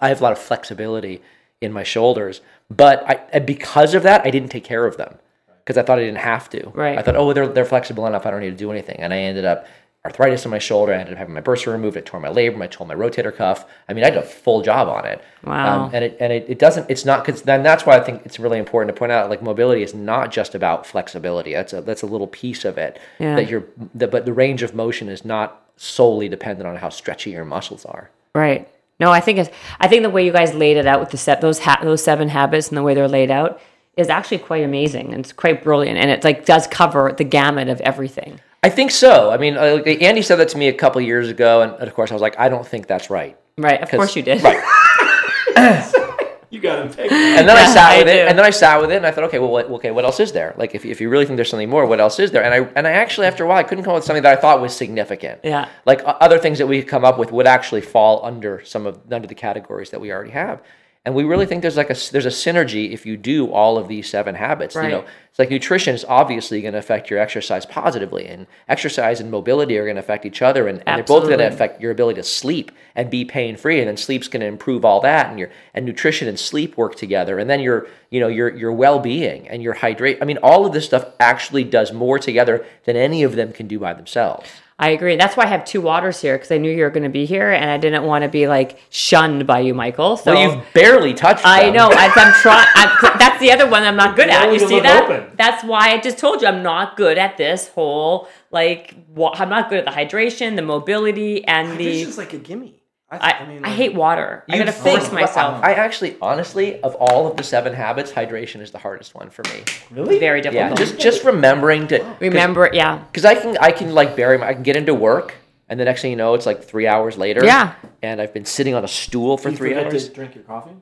I 0.00 0.08
have 0.08 0.20
a 0.20 0.22
lot 0.22 0.32
of 0.32 0.38
flexibility 0.38 1.20
in 1.60 1.72
my 1.72 1.82
shoulders, 1.82 2.40
but 2.70 3.02
I 3.08 3.38
because 3.40 3.94
of 3.94 4.04
that, 4.04 4.24
I 4.24 4.30
didn't 4.30 4.50
take 4.50 4.64
care 4.64 4.86
of 4.86 4.96
them 4.96 5.18
because 5.64 5.76
I 5.76 5.82
thought 5.82 5.98
I 5.98 6.02
didn't 6.02 6.20
have 6.20 6.48
to. 6.50 6.68
Right. 6.70 6.96
I 6.96 7.02
thought, 7.02 7.16
oh, 7.16 7.32
they're 7.32 7.48
they're 7.48 7.64
flexible 7.64 8.06
enough. 8.06 8.24
I 8.24 8.30
don't 8.30 8.40
need 8.40 8.50
to 8.50 8.56
do 8.56 8.70
anything, 8.70 9.00
and 9.00 9.12
I 9.12 9.18
ended 9.18 9.44
up 9.44 9.66
arthritis 10.04 10.44
in 10.44 10.50
my 10.50 10.58
shoulder. 10.58 10.92
I 10.92 10.98
ended 10.98 11.14
up 11.14 11.18
having 11.18 11.34
my 11.34 11.40
bursa 11.40 11.72
removed. 11.72 11.96
I 11.96 12.00
tore 12.00 12.20
my 12.20 12.28
labrum. 12.28 12.62
I 12.62 12.66
tore 12.66 12.86
my 12.86 12.94
rotator 12.94 13.34
cuff. 13.34 13.66
I 13.88 13.92
mean, 13.92 14.04
I 14.04 14.10
did 14.10 14.18
a 14.18 14.22
full 14.26 14.62
job 14.62 14.88
on 14.88 15.04
it. 15.04 15.20
Wow. 15.44 15.84
Um, 15.84 15.90
and 15.94 16.04
it 16.04 16.16
and 16.20 16.32
it, 16.32 16.46
it 16.48 16.58
doesn't. 16.58 16.88
It's 16.88 17.04
not 17.04 17.24
because 17.24 17.42
then 17.42 17.62
that's 17.62 17.84
why 17.84 17.96
I 17.96 18.00
think 18.00 18.22
it's 18.24 18.38
really 18.38 18.58
important 18.58 18.94
to 18.94 18.98
point 18.98 19.12
out 19.12 19.28
like 19.28 19.42
mobility 19.42 19.82
is 19.82 19.94
not 19.94 20.30
just 20.30 20.54
about 20.54 20.86
flexibility. 20.86 21.52
That's 21.52 21.72
a 21.72 21.80
that's 21.82 22.02
a 22.02 22.06
little 22.06 22.26
piece 22.28 22.64
of 22.64 22.78
it 22.78 22.98
Yeah. 23.18 23.36
that 23.36 23.48
you're. 23.48 23.64
That, 23.94 24.10
but 24.10 24.24
the 24.24 24.32
range 24.32 24.62
of 24.62 24.74
motion 24.74 25.08
is 25.08 25.24
not 25.24 25.62
solely 25.76 26.28
dependent 26.28 26.68
on 26.68 26.76
how 26.76 26.88
stretchy 26.88 27.30
your 27.30 27.44
muscles 27.44 27.84
are. 27.84 28.10
Right. 28.34 28.68
No, 29.00 29.10
I 29.12 29.20
think 29.20 29.38
it's. 29.38 29.50
I 29.80 29.88
think 29.88 30.02
the 30.02 30.10
way 30.10 30.24
you 30.24 30.32
guys 30.32 30.54
laid 30.54 30.76
it 30.76 30.86
out 30.86 31.00
with 31.00 31.10
the 31.10 31.16
set 31.18 31.40
those 31.40 31.58
ha- 31.60 31.80
those 31.82 32.02
seven 32.02 32.28
habits 32.28 32.68
and 32.68 32.76
the 32.76 32.82
way 32.82 32.94
they're 32.94 33.08
laid 33.08 33.30
out 33.30 33.60
is 33.96 34.08
actually 34.08 34.38
quite 34.38 34.62
amazing 34.62 35.12
and 35.12 35.24
it's 35.24 35.32
quite 35.32 35.62
brilliant 35.64 35.98
and 35.98 36.08
it 36.08 36.22
like 36.22 36.44
does 36.44 36.68
cover 36.68 37.12
the 37.16 37.24
gamut 37.24 37.68
of 37.68 37.80
everything. 37.80 38.38
I 38.62 38.70
think 38.70 38.90
so. 38.90 39.30
I 39.30 39.36
mean, 39.36 39.56
uh, 39.56 39.80
like, 39.86 40.02
Andy 40.02 40.22
said 40.22 40.36
that 40.36 40.48
to 40.50 40.58
me 40.58 40.68
a 40.68 40.72
couple 40.72 41.00
years 41.00 41.28
ago, 41.28 41.62
and 41.62 41.72
of 41.74 41.94
course, 41.94 42.10
I 42.10 42.14
was 42.14 42.22
like, 42.22 42.38
I 42.38 42.48
don't 42.48 42.66
think 42.66 42.86
that's 42.86 43.08
right. 43.08 43.38
Right. 43.56 43.80
Of 43.80 43.90
course 43.90 44.16
you 44.16 44.22
did. 44.22 44.42
Right. 44.42 45.94
You 46.50 46.60
got 46.60 46.78
him 46.78 46.88
picked. 46.88 47.12
And 47.12 47.46
then 47.46 47.56
I 47.56 47.66
sat 47.66 47.90
I 47.92 47.98
with 47.98 48.08
it, 48.08 48.26
and 48.26 48.38
then 48.38 48.44
I 48.46 48.50
sat 48.50 48.80
with 48.80 48.90
it, 48.90 48.96
and 48.96 49.06
I 49.06 49.10
thought, 49.10 49.24
okay, 49.24 49.38
well, 49.38 49.50
what, 49.50 49.66
okay, 49.66 49.90
what 49.90 50.04
else 50.06 50.18
is 50.18 50.32
there? 50.32 50.54
Like, 50.56 50.74
if, 50.74 50.86
if 50.86 50.98
you 50.98 51.10
really 51.10 51.26
think 51.26 51.36
there's 51.36 51.50
something 51.50 51.68
more, 51.68 51.84
what 51.84 52.00
else 52.00 52.18
is 52.18 52.30
there? 52.30 52.42
And 52.42 52.54
I 52.54 52.70
and 52.74 52.86
I 52.86 52.92
actually, 52.92 53.26
after 53.26 53.44
a 53.44 53.46
while, 53.46 53.58
I 53.58 53.62
couldn't 53.64 53.84
come 53.84 53.92
up 53.92 53.96
with 53.98 54.04
something 54.04 54.22
that 54.22 54.38
I 54.38 54.40
thought 54.40 54.60
was 54.62 54.74
significant. 54.74 55.40
Yeah. 55.44 55.68
Like 55.84 56.00
o- 56.04 56.16
other 56.20 56.38
things 56.38 56.56
that 56.58 56.66
we 56.66 56.80
could 56.80 56.88
come 56.88 57.04
up 57.04 57.18
with 57.18 57.32
would 57.32 57.46
actually 57.46 57.82
fall 57.82 58.24
under 58.24 58.64
some 58.64 58.86
of 58.86 58.98
under 59.12 59.28
the 59.28 59.34
categories 59.34 59.90
that 59.90 60.00
we 60.00 60.10
already 60.10 60.30
have. 60.30 60.62
And 61.04 61.14
we 61.14 61.24
really 61.24 61.46
think 61.46 61.62
there's 61.62 61.76
like 61.76 61.90
a 61.90 61.96
there's 62.12 62.26
a 62.26 62.30
synergy 62.30 62.92
if 62.92 63.06
you 63.06 63.16
do 63.16 63.50
all 63.50 63.78
of 63.78 63.88
these 63.88 64.10
seven 64.10 64.34
habits. 64.34 64.76
Right. 64.76 64.84
You 64.84 64.90
know, 64.90 65.04
it's 65.30 65.38
like 65.38 65.48
nutrition 65.48 65.94
is 65.94 66.04
obviously 66.04 66.60
going 66.60 66.72
to 66.72 66.78
affect 66.78 67.08
your 67.08 67.18
exercise 67.18 67.64
positively, 67.64 68.26
and 68.26 68.46
exercise 68.68 69.18
and 69.20 69.30
mobility 69.30 69.78
are 69.78 69.84
going 69.84 69.96
to 69.96 70.00
affect 70.00 70.26
each 70.26 70.42
other, 70.42 70.68
and, 70.68 70.82
and 70.86 70.98
they're 70.98 71.04
both 71.04 71.24
going 71.24 71.38
to 71.38 71.46
affect 71.46 71.80
your 71.80 71.92
ability 71.92 72.20
to 72.20 72.24
sleep 72.24 72.72
and 72.94 73.10
be 73.10 73.24
pain 73.24 73.56
free, 73.56 73.78
and 73.78 73.88
then 73.88 73.96
sleep's 73.96 74.28
going 74.28 74.40
to 74.40 74.46
improve 74.46 74.84
all 74.84 75.00
that, 75.00 75.30
and 75.30 75.38
your 75.38 75.50
and 75.72 75.86
nutrition 75.86 76.28
and 76.28 76.38
sleep 76.38 76.76
work 76.76 76.94
together, 76.96 77.38
and 77.38 77.48
then 77.48 77.60
your 77.60 77.86
you 78.10 78.20
know 78.20 78.28
your 78.28 78.54
your 78.54 78.72
well 78.72 78.98
being 78.98 79.48
and 79.48 79.62
your 79.62 79.74
hydrate. 79.74 80.18
I 80.20 80.26
mean, 80.26 80.38
all 80.42 80.66
of 80.66 80.72
this 80.72 80.84
stuff 80.84 81.06
actually 81.20 81.64
does 81.64 81.92
more 81.92 82.18
together 82.18 82.66
than 82.84 82.96
any 82.96 83.22
of 83.22 83.34
them 83.34 83.52
can 83.52 83.66
do 83.66 83.78
by 83.78 83.94
themselves. 83.94 84.50
I 84.80 84.90
agree. 84.90 85.16
That's 85.16 85.36
why 85.36 85.42
I 85.44 85.48
have 85.48 85.64
two 85.64 85.80
waters 85.80 86.20
here 86.20 86.36
because 86.36 86.52
I 86.52 86.58
knew 86.58 86.70
you 86.70 86.84
were 86.84 86.90
going 86.90 87.02
to 87.02 87.08
be 87.08 87.26
here 87.26 87.50
and 87.50 87.68
I 87.68 87.78
didn't 87.78 88.04
want 88.04 88.22
to 88.22 88.28
be 88.28 88.46
like 88.46 88.78
shunned 88.90 89.44
by 89.44 89.58
you, 89.60 89.74
Michael. 89.74 90.16
So 90.16 90.32
Well, 90.32 90.54
you've 90.56 90.64
barely 90.72 91.14
touched. 91.14 91.44
I 91.44 91.64
them. 91.64 91.74
know. 91.74 91.88
I, 91.90 92.12
I'm 92.14 92.32
trying. 92.34 93.18
That's 93.18 93.40
the 93.40 93.50
other 93.50 93.68
one 93.68 93.82
I'm 93.82 93.96
not 93.96 94.14
good 94.14 94.28
at. 94.28 94.52
You 94.52 94.60
see 94.60 94.78
that? 94.78 95.02
open. 95.04 95.32
That's 95.36 95.64
why 95.64 95.90
I 95.90 95.98
just 95.98 96.16
told 96.18 96.42
you 96.42 96.48
I'm 96.48 96.62
not 96.62 96.96
good 96.96 97.18
at 97.18 97.36
this 97.36 97.68
whole 97.68 98.28
like. 98.52 98.94
Wa- 99.14 99.34
I'm 99.34 99.48
not 99.48 99.68
good 99.68 99.80
at 99.80 99.84
the 99.84 99.90
hydration, 99.90 100.54
the 100.54 100.62
mobility, 100.62 101.44
and 101.44 101.76
the. 101.76 102.02
is 102.02 102.16
like 102.16 102.32
a 102.32 102.38
gimme. 102.38 102.77
I, 103.10 103.16
I, 103.16 103.30
I, 103.38 103.46
mean, 103.46 103.62
like, 103.62 103.72
hate 103.72 103.94
water. 103.94 104.44
I 104.48 104.56
You'd 104.56 104.66
gotta 104.66 104.72
think- 104.72 105.00
force 105.00 105.10
myself. 105.12 105.62
I 105.64 105.72
actually, 105.74 106.16
honestly, 106.20 106.78
of 106.82 106.94
all 106.96 107.26
of 107.26 107.36
the 107.38 107.42
seven 107.42 107.72
habits, 107.72 108.12
hydration 108.12 108.60
is 108.60 108.70
the 108.70 108.78
hardest 108.78 109.14
one 109.14 109.30
for 109.30 109.42
me. 109.44 109.64
really 109.90 110.18
Very 110.18 110.42
difficult. 110.42 110.62
Yeah, 110.70 110.74
difficult. 110.74 111.00
just 111.00 111.14
just 111.14 111.24
remembering 111.24 111.88
to 111.88 112.04
remember 112.20 112.66
it. 112.66 112.74
Yeah. 112.74 112.98
because 112.98 113.24
I 113.24 113.34
can 113.34 113.56
I 113.58 113.70
can 113.72 113.94
like 113.94 114.14
bury 114.14 114.36
my 114.36 114.48
I 114.48 114.54
can 114.54 114.62
get 114.62 114.76
into 114.76 114.94
work 114.94 115.34
and 115.70 115.80
the 115.80 115.84
next 115.86 116.02
thing 116.02 116.10
you 116.10 116.16
know 116.16 116.34
it's 116.34 116.44
like 116.46 116.62
three 116.62 116.86
hours 116.86 117.16
later. 117.16 117.44
Yeah. 117.44 117.74
and 118.02 118.20
I've 118.20 118.34
been 118.34 118.44
sitting 118.44 118.74
on 118.74 118.84
a 118.84 118.88
stool 118.88 119.38
for 119.38 119.48
You 119.50 119.56
three 119.56 119.70
forget 119.70 119.86
hours. 119.92 120.08
to 120.08 120.14
drink 120.14 120.34
your 120.34 120.44
coffee. 120.44 120.72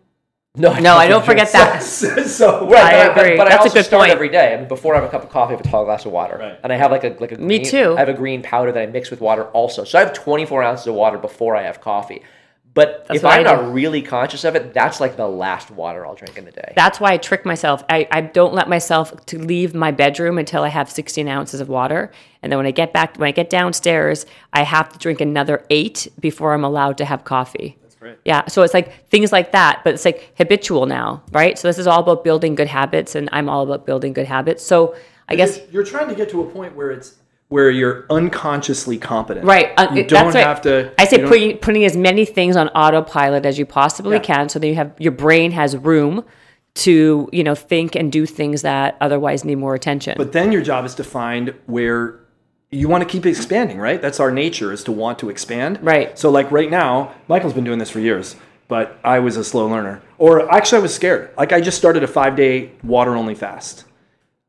No, 0.56 0.70
I 0.70 0.80
No, 0.80 0.96
I 0.96 1.06
don't 1.06 1.24
forget 1.24 1.52
that. 1.52 1.82
so 1.82 2.66
Right, 2.68 2.94
I 2.94 3.06
but 3.08 3.14
but- 3.14 3.24
agree. 3.26 3.36
But, 3.36 3.46
I 3.46 3.50
That's 3.50 3.56
a 3.60 3.68
also 3.68 3.74
good 3.74 3.84
start 3.84 4.00
point. 4.02 4.12
every 4.12 4.28
day. 4.30 4.54
I 4.54 4.56
mean, 4.56 4.68
before 4.68 4.94
I 4.94 5.00
have 5.00 5.08
a 5.08 5.10
cup 5.10 5.22
of 5.22 5.28
coffee, 5.30 5.54
I 5.54 5.56
have 5.58 5.66
a 5.66 5.68
tall 5.68 5.84
glass 5.84 6.06
of 6.06 6.12
water, 6.12 6.38
Right. 6.38 6.58
and 6.62 6.72
I 6.72 6.76
have 6.76 6.90
like 6.90 7.04
a 7.04 7.14
like 7.20 7.32
a 7.32 7.36
Me 7.38 7.58
green, 7.58 7.70
too. 7.70 7.94
I 7.96 8.00
have 8.00 8.08
a 8.08 8.14
green 8.14 8.42
powder 8.42 8.72
that 8.72 8.82
I 8.82 8.86
mix 8.86 9.10
with 9.10 9.20
water 9.20 9.44
also. 9.48 9.84
So 9.84 9.98
I 9.98 10.02
have 10.04 10.12
24 10.14 10.62
ounces 10.62 10.86
of 10.86 10.94
water 10.94 11.18
before 11.18 11.54
I 11.56 11.62
have 11.62 11.80
coffee. 11.80 12.22
But 12.74 13.06
if 13.08 13.24
I'm 13.24 13.42
not 13.44 13.72
really 13.72 14.02
conscious 14.02 14.44
of 14.44 14.54
it, 14.54 14.74
that's 14.74 15.00
like 15.00 15.16
the 15.16 15.26
last 15.26 15.70
water 15.70 16.04
I'll 16.04 16.14
drink 16.14 16.36
in 16.36 16.44
the 16.44 16.50
day. 16.50 16.74
That's 16.76 17.00
why 17.00 17.12
I 17.12 17.16
trick 17.16 17.46
myself. 17.46 17.82
I, 17.88 18.06
I 18.10 18.20
don't 18.20 18.52
let 18.52 18.68
myself 18.68 19.24
to 19.26 19.38
leave 19.38 19.74
my 19.74 19.92
bedroom 19.92 20.36
until 20.36 20.62
I 20.62 20.68
have 20.68 20.90
16 20.90 21.26
ounces 21.26 21.60
of 21.62 21.70
water. 21.70 22.12
And 22.42 22.52
then 22.52 22.58
when 22.58 22.66
I 22.66 22.72
get 22.72 22.92
back, 22.92 23.16
when 23.16 23.28
I 23.28 23.32
get 23.32 23.48
downstairs, 23.48 24.26
I 24.52 24.62
have 24.64 24.90
to 24.92 24.98
drink 24.98 25.22
another 25.22 25.64
eight 25.70 26.08
before 26.20 26.52
I'm 26.52 26.64
allowed 26.64 26.98
to 26.98 27.06
have 27.06 27.24
coffee. 27.24 27.78
That's 28.00 28.00
great. 28.00 28.18
Yeah. 28.24 28.46
So 28.48 28.62
it's 28.62 28.74
like 28.74 29.06
things 29.08 29.32
like 29.32 29.52
that, 29.52 29.80
but 29.84 29.94
it's 29.94 30.04
like 30.04 30.32
habitual 30.36 30.86
now, 30.86 31.22
right? 31.32 31.58
So 31.58 31.68
this 31.68 31.78
is 31.78 31.86
all 31.86 32.00
about 32.00 32.24
building 32.24 32.54
good 32.54 32.68
habits, 32.68 33.14
and 33.14 33.28
I'm 33.32 33.48
all 33.48 33.62
about 33.62 33.86
building 33.86 34.12
good 34.12 34.26
habits. 34.26 34.62
So 34.64 34.94
I 35.28 35.36
guess 35.36 35.60
you're 35.70 35.84
trying 35.84 36.08
to 36.08 36.14
get 36.14 36.30
to 36.30 36.40
a 36.42 36.46
point 36.50 36.76
where 36.76 36.90
it's 36.90 37.14
where 37.48 37.70
you're 37.70 38.06
unconsciously 38.10 38.98
competent. 38.98 39.46
Right. 39.46 39.72
Uh, 39.76 39.86
You 39.94 40.02
don't 40.02 40.24
that's 40.32 40.34
right. 40.34 40.44
have 40.46 40.60
to. 40.62 40.92
I 40.98 41.04
say 41.06 41.24
putting, 41.24 41.58
putting 41.58 41.84
as 41.84 41.96
many 41.96 42.24
things 42.24 42.56
on 42.56 42.68
autopilot 42.70 43.46
as 43.46 43.56
you 43.56 43.64
possibly 43.66 44.16
Yeah. 44.16 44.22
can, 44.22 44.48
so 44.48 44.58
that 44.58 44.66
you 44.66 44.74
have 44.74 44.92
your 44.98 45.12
brain 45.12 45.52
has 45.52 45.76
room 45.76 46.24
to 46.74 47.28
you 47.32 47.42
know 47.42 47.54
think 47.54 47.94
and 47.94 48.12
do 48.12 48.26
things 48.26 48.62
that 48.62 48.96
otherwise 49.00 49.44
need 49.44 49.54
more 49.56 49.74
attention. 49.74 50.14
But 50.18 50.32
then 50.32 50.52
your 50.52 50.60
job 50.60 50.84
is 50.84 50.94
to 50.96 51.04
find 51.04 51.54
where 51.66 52.20
you 52.76 52.88
want 52.88 53.02
to 53.02 53.08
keep 53.08 53.24
expanding, 53.24 53.78
right? 53.78 54.00
That's 54.00 54.20
our 54.20 54.30
nature 54.30 54.72
is 54.72 54.84
to 54.84 54.92
want 54.92 55.18
to 55.20 55.30
expand. 55.30 55.78
Right. 55.82 56.18
So 56.18 56.30
like 56.30 56.50
right 56.50 56.70
now, 56.70 57.14
Michael's 57.28 57.54
been 57.54 57.64
doing 57.64 57.78
this 57.78 57.90
for 57.90 58.00
years, 58.00 58.36
but 58.68 58.98
I 59.02 59.18
was 59.18 59.36
a 59.36 59.44
slow 59.44 59.66
learner. 59.66 60.02
Or 60.18 60.52
actually 60.52 60.78
I 60.78 60.82
was 60.82 60.94
scared. 60.94 61.30
Like 61.36 61.52
I 61.52 61.60
just 61.60 61.78
started 61.78 62.02
a 62.02 62.08
5-day 62.08 62.72
water 62.82 63.16
only 63.16 63.34
fast. 63.34 63.84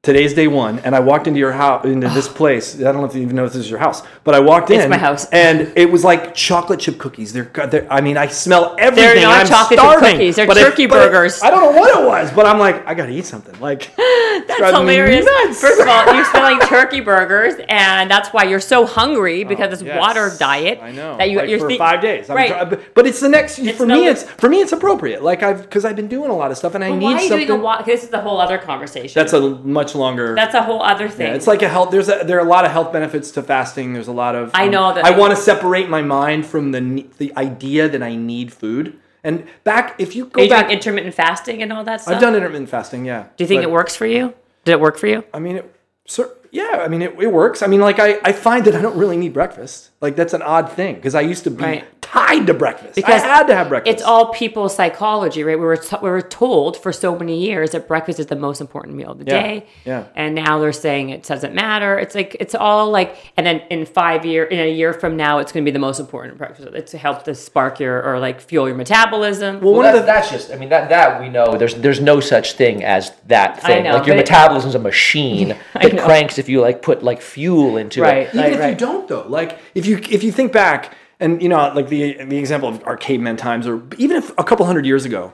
Today's 0.07 0.33
day 0.33 0.47
one, 0.47 0.79
and 0.85 0.95
I 0.95 1.01
walked 1.01 1.27
into 1.27 1.37
your 1.37 1.51
house, 1.51 1.83
into 1.83 2.07
this 2.07 2.29
place. 2.39 2.79
I 2.79 2.83
don't 2.93 3.01
know 3.01 3.03
if 3.07 3.13
you 3.13 3.23
even 3.23 3.35
know 3.35 3.43
if 3.43 3.51
this 3.51 3.65
is 3.65 3.69
your 3.69 3.79
house, 3.79 4.03
but 4.23 4.33
I 4.35 4.39
walked 4.39 4.69
in. 4.69 4.79
It's 4.79 4.89
my 4.89 4.95
house. 4.97 5.25
and 5.31 5.73
it 5.75 5.91
was 5.91 6.05
like 6.05 6.33
chocolate 6.33 6.79
chip 6.79 6.97
cookies. 6.97 7.33
They're, 7.33 7.51
they're 7.69 7.91
I 7.91 7.99
mean, 7.99 8.15
I 8.15 8.27
smell 8.27 8.73
everything. 8.79 9.15
They're 9.15 9.21
not 9.27 9.41
I'm 9.41 9.47
chocolate 9.47 9.77
chip 9.81 9.99
cookies. 9.99 10.35
They're 10.37 10.47
turkey 10.47 10.83
it- 10.83 10.91
burgers. 10.91 11.43
I 11.43 11.49
don't 11.49 11.59
know 11.73 11.77
what 11.77 11.99
it 11.99 12.07
was, 12.07 12.31
but 12.31 12.45
I'm 12.45 12.57
like, 12.57 12.87
I 12.87 12.93
gotta 12.93 13.11
eat 13.11 13.25
something. 13.25 13.59
Like 13.59 13.93
That's 13.97 14.71
hilarious. 14.77 15.25
nuts. 15.25 15.59
First 15.59 15.81
of 15.81 15.89
all, 15.89 16.15
you're 16.15 16.23
selling 16.31 16.59
turkey 16.61 17.01
burgers, 17.01 17.55
and 17.67 18.09
that's 18.09 18.29
why 18.29 18.43
you're 18.45 18.61
so 18.61 18.85
hungry 18.85 19.43
oh, 19.43 19.47
because 19.49 19.73
it's 19.73 19.81
Oh, 19.81 19.87
Yes. 19.87 19.99
water 19.99 20.31
diet. 20.39 20.79
I 20.81 20.93
know. 20.93 21.17
that 21.17 21.29
you, 21.29 21.37
like 21.39 21.49
you're 21.49 21.59
for 21.59 21.67
thi- 21.67 21.77
five 21.77 21.99
days. 22.01 22.29
I'm 22.29 22.37
right? 22.37 22.47
try- 22.69 22.79
but, 22.93 23.05
it's 23.07 23.19
the 23.19 23.27
next 23.27 23.57
for 23.57 23.85
the- 23.85 23.87
me. 23.87 24.07
It's 24.07 24.23
for 24.23 24.47
me. 24.47 24.61
It's 24.61 24.71
appropriate. 24.71 25.21
Like 25.21 25.43
I've 25.43 25.63
because 25.63 25.83
I've 25.83 25.97
been 25.97 26.07
doing 26.07 26.29
a 26.31 26.35
lot 26.35 26.49
of 26.51 26.57
stuff 26.57 26.75
and 26.75 26.83
I 26.85 26.91
need 26.91 27.03
why 27.03 27.13
are 27.15 27.21
you 27.21 27.27
something. 27.27 27.47
doing 27.47 27.59
a 27.59 27.63
wa- 27.63 27.81
This 27.81 28.03
is 28.05 28.09
the 28.09 28.21
whole 28.21 28.39
other 28.39 28.57
conversation. 28.57 29.19
that's 29.19 29.33
a 29.33 29.41
much 29.49 29.95
longer. 29.97 30.35
that's 30.35 30.53
a 30.55 30.63
whole 30.63 30.81
other 30.81 31.09
thing. 31.09 31.27
yeah, 31.27 31.33
it's 31.33 31.47
like 31.47 31.61
a 31.61 31.69
health. 31.69 31.91
There's 31.91 32.07
a, 32.09 32.23
there 32.25 32.37
are 32.37 32.45
a 32.45 32.49
lot 32.49 32.63
of 32.65 32.71
health 32.71 32.93
benefits 32.93 33.31
to 33.31 33.43
fasting. 33.43 33.93
There's 33.93 34.07
a 34.07 34.13
lot 34.13 34.35
of. 34.35 34.49
um, 34.49 34.51
I 34.53 34.67
know 34.67 34.93
that- 34.93 35.03
I 35.05 35.11
want 35.17 35.31
to 35.35 35.41
separate 35.41 35.89
my 35.89 36.01
mind 36.01 36.45
from 36.45 36.71
the 36.71 37.05
the 37.17 37.35
idea 37.35 37.89
that 37.89 38.01
I 38.03 38.15
need 38.15 38.53
food. 38.53 38.97
And 39.23 39.45
back, 39.65 39.95
if 39.99 40.15
you 40.15 40.25
go 40.27 40.39
Are 40.41 40.43
you 40.45 40.49
back, 40.49 40.71
intermittent 40.71 41.13
fasting 41.13 41.61
and 41.61 41.73
all 41.73 41.83
that 41.83 42.01
stuff. 42.01 42.15
I've 42.15 42.21
done 42.21 42.35
intermittent 42.35 42.69
fasting. 42.69 43.03
Yeah. 43.05 43.25
Do 43.35 43.43
you 43.43 43.47
think 43.47 43.63
it 43.63 43.71
works 43.71 43.95
for 43.95 44.05
you? 44.05 44.33
Did 44.63 44.73
it 44.73 44.79
work 44.79 44.97
for 44.97 45.07
you? 45.07 45.23
I 45.33 45.39
mean, 45.39 45.57
it, 45.57 45.75
sir, 46.05 46.31
yeah, 46.57 46.81
I 46.85 46.87
mean, 46.87 47.01
it, 47.01 47.11
it 47.19 47.31
works. 47.31 47.61
I 47.61 47.67
mean, 47.67 47.81
like, 47.81 47.99
I, 47.99 48.09
I 48.23 48.31
find 48.31 48.65
that 48.65 48.75
I 48.75 48.81
don't 48.81 48.97
really 48.97 49.17
need 49.17 49.33
breakfast. 49.33 49.91
Like, 50.01 50.15
that's 50.15 50.33
an 50.33 50.41
odd 50.41 50.71
thing 50.71 50.95
because 50.95 51.15
I 51.15 51.21
used 51.21 51.43
to 51.45 51.51
be 51.51 51.63
Right. 51.63 52.01
tied 52.01 52.45
to 52.47 52.53
breakfast. 52.53 52.93
Because 52.95 53.23
I 53.23 53.27
had 53.27 53.47
to 53.47 53.55
have 53.55 53.67
breakfast. 53.69 53.91
It's 53.95 54.03
all 54.03 54.31
people's 54.31 54.75
psychology, 54.75 55.43
right? 55.43 55.57
We 55.59 55.65
were 55.65 55.77
t- 55.77 55.97
we 56.01 56.09
were 56.09 56.21
told 56.21 56.77
for 56.77 56.91
so 56.93 57.17
many 57.17 57.35
years 57.47 57.71
that 57.71 57.87
breakfast 57.87 58.19
is 58.19 58.27
the 58.27 58.35
most 58.35 58.61
important 58.61 58.95
meal 58.95 59.11
of 59.11 59.17
the 59.19 59.25
Yeah, 59.25 59.41
day. 59.41 59.65
yeah. 59.85 60.03
And 60.15 60.35
now 60.35 60.59
they're 60.59 60.71
saying 60.87 61.09
it 61.09 61.23
doesn't 61.23 61.53
matter. 61.55 61.97
It's 61.97 62.13
like 62.15 62.37
it's 62.39 62.53
all 62.53 62.91
like, 62.91 63.09
and 63.37 63.43
then 63.47 63.57
in 63.71 63.85
five 63.85 64.23
year, 64.25 64.43
in 64.45 64.59
a 64.59 64.71
year 64.71 64.93
from 64.93 65.17
now, 65.17 65.39
it's 65.39 65.51
going 65.51 65.63
to 65.65 65.71
be 65.71 65.73
the 65.73 65.79
most 65.89 65.99
important 65.99 66.37
breakfast. 66.37 66.67
It's 66.73 66.91
to 66.91 66.97
help 66.99 67.23
to 67.23 67.33
spark 67.33 67.79
your 67.79 68.03
or 68.03 68.19
like 68.19 68.39
fuel 68.39 68.67
your 68.67 68.77
metabolism. 68.77 69.55
Well, 69.61 69.73
Well, 69.73 69.81
one 69.81 69.85
that, 69.85 69.95
of 69.95 70.01
the 70.01 70.05
that's 70.05 70.29
just. 70.29 70.51
I 70.51 70.57
mean, 70.57 70.69
that 70.69 70.89
that 70.89 71.19
we 71.19 71.29
know. 71.29 71.57
There's 71.57 71.73
there's 71.75 71.99
no 72.01 72.19
such 72.19 72.53
thing 72.53 72.83
as 72.83 73.11
that 73.27 73.59
I 73.63 73.67
thing. 73.67 73.83
know, 73.85 73.95
like 73.97 74.05
your 74.07 74.15
but 74.15 74.19
it- 74.21 74.29
metabolism's 74.29 74.75
a 74.75 74.79
machine 74.79 75.55
that 75.73 75.97
cranks 76.05 76.37
if 76.37 76.46
you 76.49 76.61
like 76.61 76.81
put 76.81 77.03
like 77.03 77.21
fuel 77.21 77.77
into 77.77 78.01
Right. 78.01 78.27
it. 78.27 78.29
even 78.29 78.41
right, 78.41 78.53
if 78.53 78.59
right. 78.59 78.69
you 78.69 78.75
don't 78.75 79.07
though 79.07 79.25
like 79.27 79.59
if 79.75 79.85
you 79.85 79.97
if 80.09 80.23
you 80.23 80.31
think 80.31 80.51
back 80.51 80.95
and 81.19 81.41
you 81.41 81.49
know 81.49 81.71
like 81.75 81.89
the 81.89 82.13
the 82.25 82.37
example 82.37 82.69
of 82.69 82.85
our 82.85 82.97
caveman 82.97 83.37
times 83.37 83.67
or 83.67 83.83
even 83.97 84.17
if 84.17 84.29
a 84.37 84.43
couple 84.43 84.65
hundred 84.65 84.85
years 84.85 85.05
ago 85.05 85.33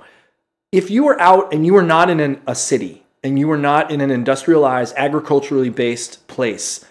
if 0.72 0.90
you 0.90 1.04
were 1.04 1.20
out 1.22 1.54
and 1.54 1.66
you 1.66 1.74
were 1.74 1.84
not 1.84 2.10
in 2.10 2.20
an, 2.20 2.42
a 2.48 2.56
city 2.56 3.04
and 3.24 3.38
you 3.40 3.48
were 3.48 3.58
not 3.58 3.92
in 3.92 4.02
an 4.02 4.12
industrialized 4.12 4.94
agriculturally 4.98 5.70
based 5.70 6.26
place 6.28 6.86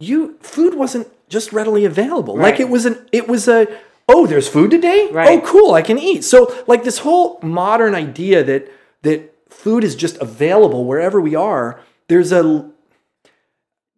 you 0.00 0.36
food 0.40 0.74
wasn't 0.74 1.06
just 1.28 1.52
readily 1.52 1.84
available 1.84 2.36
like 2.36 2.60
it 2.60 2.68
was 2.68 2.84
an 2.86 3.06
it 3.12 3.26
was 3.28 3.48
a 3.48 3.66
oh 4.08 4.26
there's 4.26 4.48
food 4.48 4.70
today 4.70 5.08
Right. 5.10 5.28
oh 5.28 5.40
cool 5.46 5.72
i 5.74 5.82
can 5.82 5.98
eat 5.98 6.22
so 6.24 6.54
like 6.66 6.84
this 6.84 6.98
whole 6.98 7.38
modern 7.42 7.94
idea 7.94 8.44
that 8.44 8.70
that 9.02 9.34
food 9.50 9.82
is 9.84 9.94
just 9.96 10.16
available 10.18 10.84
wherever 10.84 11.20
we 11.20 11.34
are 11.34 11.80
there's 12.08 12.32
a 12.32 12.70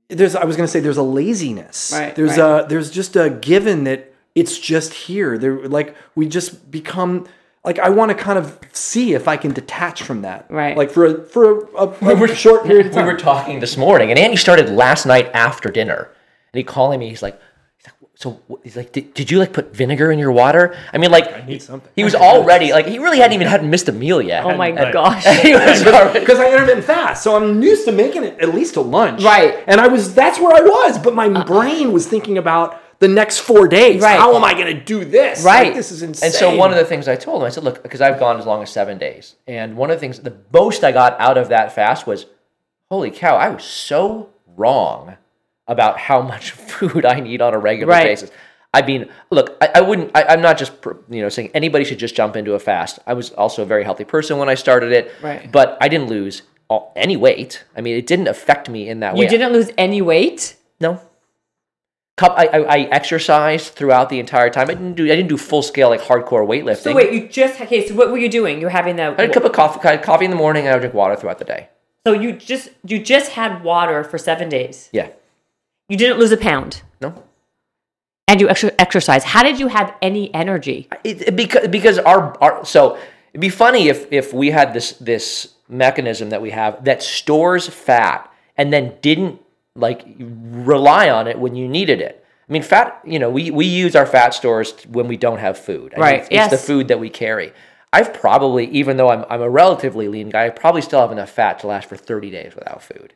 there's 0.09 0.37
I 0.37 0.45
was 0.45 0.57
going 0.57 0.67
to 0.67 0.71
say 0.71 0.81
there's 0.81 0.97
a 0.97 1.03
laziness. 1.03 1.93
Right, 1.95 2.15
there's 2.15 2.39
right. 2.39 2.65
a 2.65 2.69
there's 2.69 2.91
just 2.91 3.17
a 3.17 3.31
given 3.31 3.85
that 3.85 4.13
it's 4.35 4.59
just 4.59 4.93
here. 4.93 5.39
There 5.39 5.69
like 5.69 5.97
we 6.15 6.29
just 6.29 6.71
become 6.71 7.27
like 7.65 7.79
I 7.79 7.91
want 7.91 8.11
to 8.11 8.15
kind 8.15 8.39
of 8.39 8.59
see 8.73 9.15
if 9.15 9.27
I 9.27 9.37
can 9.37 9.53
detach 9.53 10.03
from 10.03 10.23
that. 10.23 10.47
Right. 10.51 10.77
Like 10.77 10.91
for 10.91 11.05
a 11.07 11.23
for 11.25 11.67
a, 11.75 11.87
a, 11.87 12.25
a 12.25 12.35
short 12.35 12.65
period 12.67 12.87
of 12.87 12.95
We 12.95 13.03
were 13.03 13.17
talking 13.17 13.61
this 13.61 13.77
morning, 13.77 14.11
and 14.11 14.19
Andy 14.19 14.37
started 14.37 14.71
last 14.71 15.07
night 15.07 15.31
after 15.35 15.71
dinner, 15.71 16.11
and 16.53 16.59
he 16.59 16.65
calling 16.65 17.01
me. 17.01 17.09
He's 17.09 17.23
like 17.23 17.41
so 18.19 18.41
he's 18.65 18.77
like, 18.79 18.93
did, 18.93 19.13
did 19.13 19.31
you 19.31 19.39
like 19.39 19.53
put 19.53 19.77
vinegar 19.77 20.11
in 20.11 20.19
your 20.19 20.33
water? 20.33 20.75
I 20.91 20.97
mean, 20.97 21.11
like, 21.11 21.31
I 21.35 21.45
need 21.45 21.61
something. 21.61 21.91
He 21.95 22.03
was 22.03 22.15
already 22.29 22.73
like, 22.73 22.87
he 22.87 22.99
really 22.99 23.19
hadn't 23.19 23.35
even 23.35 23.47
hadn't 23.47 23.69
missed 23.69 23.89
a 23.91 23.93
meal 23.93 24.23
yet. 24.23 24.43
oh 24.45 24.57
my 24.57 24.69
And- 24.69 24.91
gosh. 24.93 25.25
he 25.43 25.53
was 25.53 25.87
already- 25.87 26.21
because 26.21 26.39
I 26.39 26.51
intermittent 26.51 26.85
fast, 26.87 27.23
so 27.23 27.37
I'm 27.37 27.63
used 27.63 27.85
to 27.85 27.93
making 27.93 28.25
it 28.25 28.41
at 28.41 28.55
least 28.55 28.75
to 28.75 28.81
lunch. 28.81 29.23
Right. 29.23 29.53
Uh-uh. 29.55 29.65
And 29.67 29.81
I 29.83 29.89
was 29.89 30.15
that's 30.15 30.41
where 30.41 30.57
I 30.57 30.61
was, 30.67 30.99
but 30.99 31.15
my 31.15 31.27
uh-uh. 31.29 31.45
brain 31.45 31.93
was 31.93 32.07
thinking 32.07 32.39
about 32.39 32.81
the 33.01 33.09
next 33.09 33.41
four 33.41 33.69
days. 33.69 34.01
Right. 34.01 34.19
How 34.19 34.35
am 34.35 34.43
I 34.45 34.55
going 34.55 34.75
to 34.75 34.81
do 34.83 35.05
this? 35.05 35.45
Right. 35.45 35.67
Like, 35.67 35.75
this 35.75 35.93
is 35.93 36.03
insane. 36.03 36.29
And 36.29 36.35
so 36.35 36.57
one 36.57 36.71
of 36.71 36.79
the 36.79 36.85
things 36.87 37.09
I 37.09 37.17
told 37.17 37.43
him, 37.43 37.47
I 37.47 37.51
said, 37.51 37.65
look, 37.65 37.83
because 37.83 38.01
I've 38.01 38.19
gone 38.19 38.39
as 38.39 38.47
long 38.47 38.63
as 38.63 38.71
seven 38.71 38.97
days, 38.97 39.35
and 39.47 39.77
one 39.77 39.91
of 39.91 39.97
the 39.97 40.01
things, 40.01 40.19
the 40.21 40.39
most 40.55 40.83
I 40.83 40.93
got 40.93 41.21
out 41.21 41.37
of 41.37 41.51
that 41.51 41.75
fast 41.75 42.07
was, 42.07 42.25
holy 42.91 43.11
cow, 43.11 43.37
I 43.37 43.51
was 43.51 43.65
so 43.65 44.31
wrong 44.57 45.19
about 45.69 45.99
how 45.99 46.23
much 46.23 46.51
food 46.73 47.05
I 47.05 47.21
need 47.21 47.41
on 47.43 47.55
a 47.55 47.59
regular 47.59 47.93
Right. 47.93 48.05
basis. 48.05 48.31
I 48.75 48.83
mean, 48.83 49.09
look, 49.31 49.57
I, 49.61 49.71
I 49.77 49.81
wouldn't. 49.81 50.11
I, 50.15 50.25
I'm 50.25 50.43
not 50.43 50.59
just 50.59 50.73
you 51.09 51.23
know 51.23 51.31
saying 51.31 51.51
anybody 51.55 51.85
should 51.85 51.99
just 51.99 52.15
jump 52.15 52.37
into 52.37 52.53
a 52.55 52.59
fast. 52.59 52.99
I 53.07 53.15
was 53.15 53.31
also 53.31 53.63
a 53.63 53.67
very 53.67 53.85
healthy 53.85 54.05
person 54.05 54.37
when 54.39 54.49
I 54.51 54.55
started 54.55 54.93
it, 54.93 55.13
Right. 55.23 55.51
But 55.51 55.79
I 55.81 55.89
didn't 55.89 56.09
lose 56.09 56.43
all, 56.69 56.93
any 56.95 57.17
weight. 57.17 57.65
I 57.75 57.81
mean, 57.81 57.97
it 57.97 58.07
didn't 58.07 58.29
affect 58.29 58.69
me 58.69 58.89
in 58.89 59.01
that 59.01 59.15
way. 59.15 59.23
You 59.23 59.29
didn't 59.31 59.53
lose 59.53 59.71
any 59.79 60.03
weight. 60.03 60.57
No. 60.79 61.01
Cup. 62.19 62.35
I, 62.37 62.47
I, 62.47 62.59
I 62.59 62.79
exercised 62.91 63.75
throughout 63.75 64.09
the 64.09 64.19
entire 64.21 64.51
time. 64.51 64.69
I 64.69 64.75
didn't 64.75 64.95
do. 64.95 65.05
I 65.05 65.17
didn't 65.17 65.29
do 65.29 65.37
full 65.39 65.63
scale 65.63 65.89
like 65.89 66.01
hardcore 66.03 66.47
weightlifting. 66.47 66.83
So 66.83 66.95
wait, 66.95 67.13
you 67.13 67.29
just 67.29 67.61
okay. 67.61 67.87
So 67.87 67.95
what 67.95 68.11
were 68.11 68.19
you 68.19 68.29
doing? 68.29 68.61
You're 68.61 68.71
having 68.71 68.97
the. 68.97 69.05
I 69.05 69.23
had 69.23 69.31
a 69.31 69.33
cup 69.33 69.45
of 69.45 69.53
coffee, 69.53 69.81
I 69.87 69.93
had 69.93 70.03
coffee 70.03 70.25
in 70.27 70.31
the 70.31 70.37
morning, 70.37 70.65
and 70.65 70.71
I 70.71 70.75
would 70.75 70.81
drink 70.81 70.95
water 70.95 71.17
throughout 71.17 71.39
the 71.39 71.45
day. 71.45 71.69
So 72.07 72.13
you 72.13 72.33
just 72.33 72.71
you 72.85 72.99
just 73.03 73.33
had 73.33 73.63
water 73.65 74.05
for 74.05 74.19
seven 74.19 74.49
days. 74.49 74.91
Yeah. 74.93 75.09
You 75.89 75.97
didn't 75.97 76.19
lose 76.19 76.33
a 76.33 76.37
pound, 76.37 76.83
No. 77.01 77.23
and 78.29 78.41
you 78.41 78.49
exer- 78.49 78.75
exercise. 78.79 79.23
How 79.25 79.43
did 79.43 79.61
you 79.61 79.69
have 79.69 79.95
any 80.03 80.33
energy? 80.35 80.89
It, 81.05 81.29
it- 81.29 81.37
because 81.37 81.69
because 81.69 81.99
our, 81.99 82.37
our 82.43 82.65
so 82.65 82.99
it'd 83.33 83.41
be 83.41 83.49
funny 83.49 83.89
if 83.89 84.11
if 84.13 84.33
we 84.33 84.51
had 84.51 84.75
this 84.75 84.93
this 84.93 85.55
mechanism 85.69 86.31
that 86.31 86.43
we 86.43 86.51
have 86.51 86.85
that 86.85 87.03
stores 87.03 87.69
fat 87.69 88.31
and 88.57 88.73
then 88.73 88.95
didn't 89.01 89.41
like 89.77 90.05
rely 90.19 91.11
on 91.11 91.29
it 91.29 91.39
when 91.39 91.55
you 91.55 91.69
needed 91.69 92.01
it. 92.01 92.25
I 92.49 92.53
mean, 92.53 92.63
fat. 92.63 93.01
You 93.05 93.19
know, 93.19 93.31
we 93.31 93.51
we 93.51 93.67
use 93.67 93.95
our 93.95 94.07
fat 94.07 94.35
stores 94.35 94.73
when 94.89 95.07
we 95.09 95.17
don't 95.17 95.39
have 95.39 95.57
food. 95.59 95.93
I 95.95 95.97
mean, 95.97 96.03
Right, 96.03 96.21
it's 96.23 96.31
yes. 96.31 96.51
the 96.51 96.59
food 96.59 96.89
that 96.89 96.99
we 96.99 97.11
carry. 97.11 97.53
I've 97.93 98.13
probably, 98.13 98.67
even 98.71 98.97
though 98.97 99.09
I'm 99.11 99.25
I'm 99.31 99.41
a 99.43 99.49
relatively 99.51 100.09
lean 100.09 100.31
guy, 100.31 100.47
I 100.47 100.51
probably 100.51 100.83
still 100.83 101.01
have 101.01 101.13
enough 101.13 101.31
fat 101.31 101.61
to 101.61 101.67
last 101.69 101.89
for 101.89 101.97
30 101.97 102.31
days 102.31 102.55
without 102.57 102.83
food. 102.83 103.15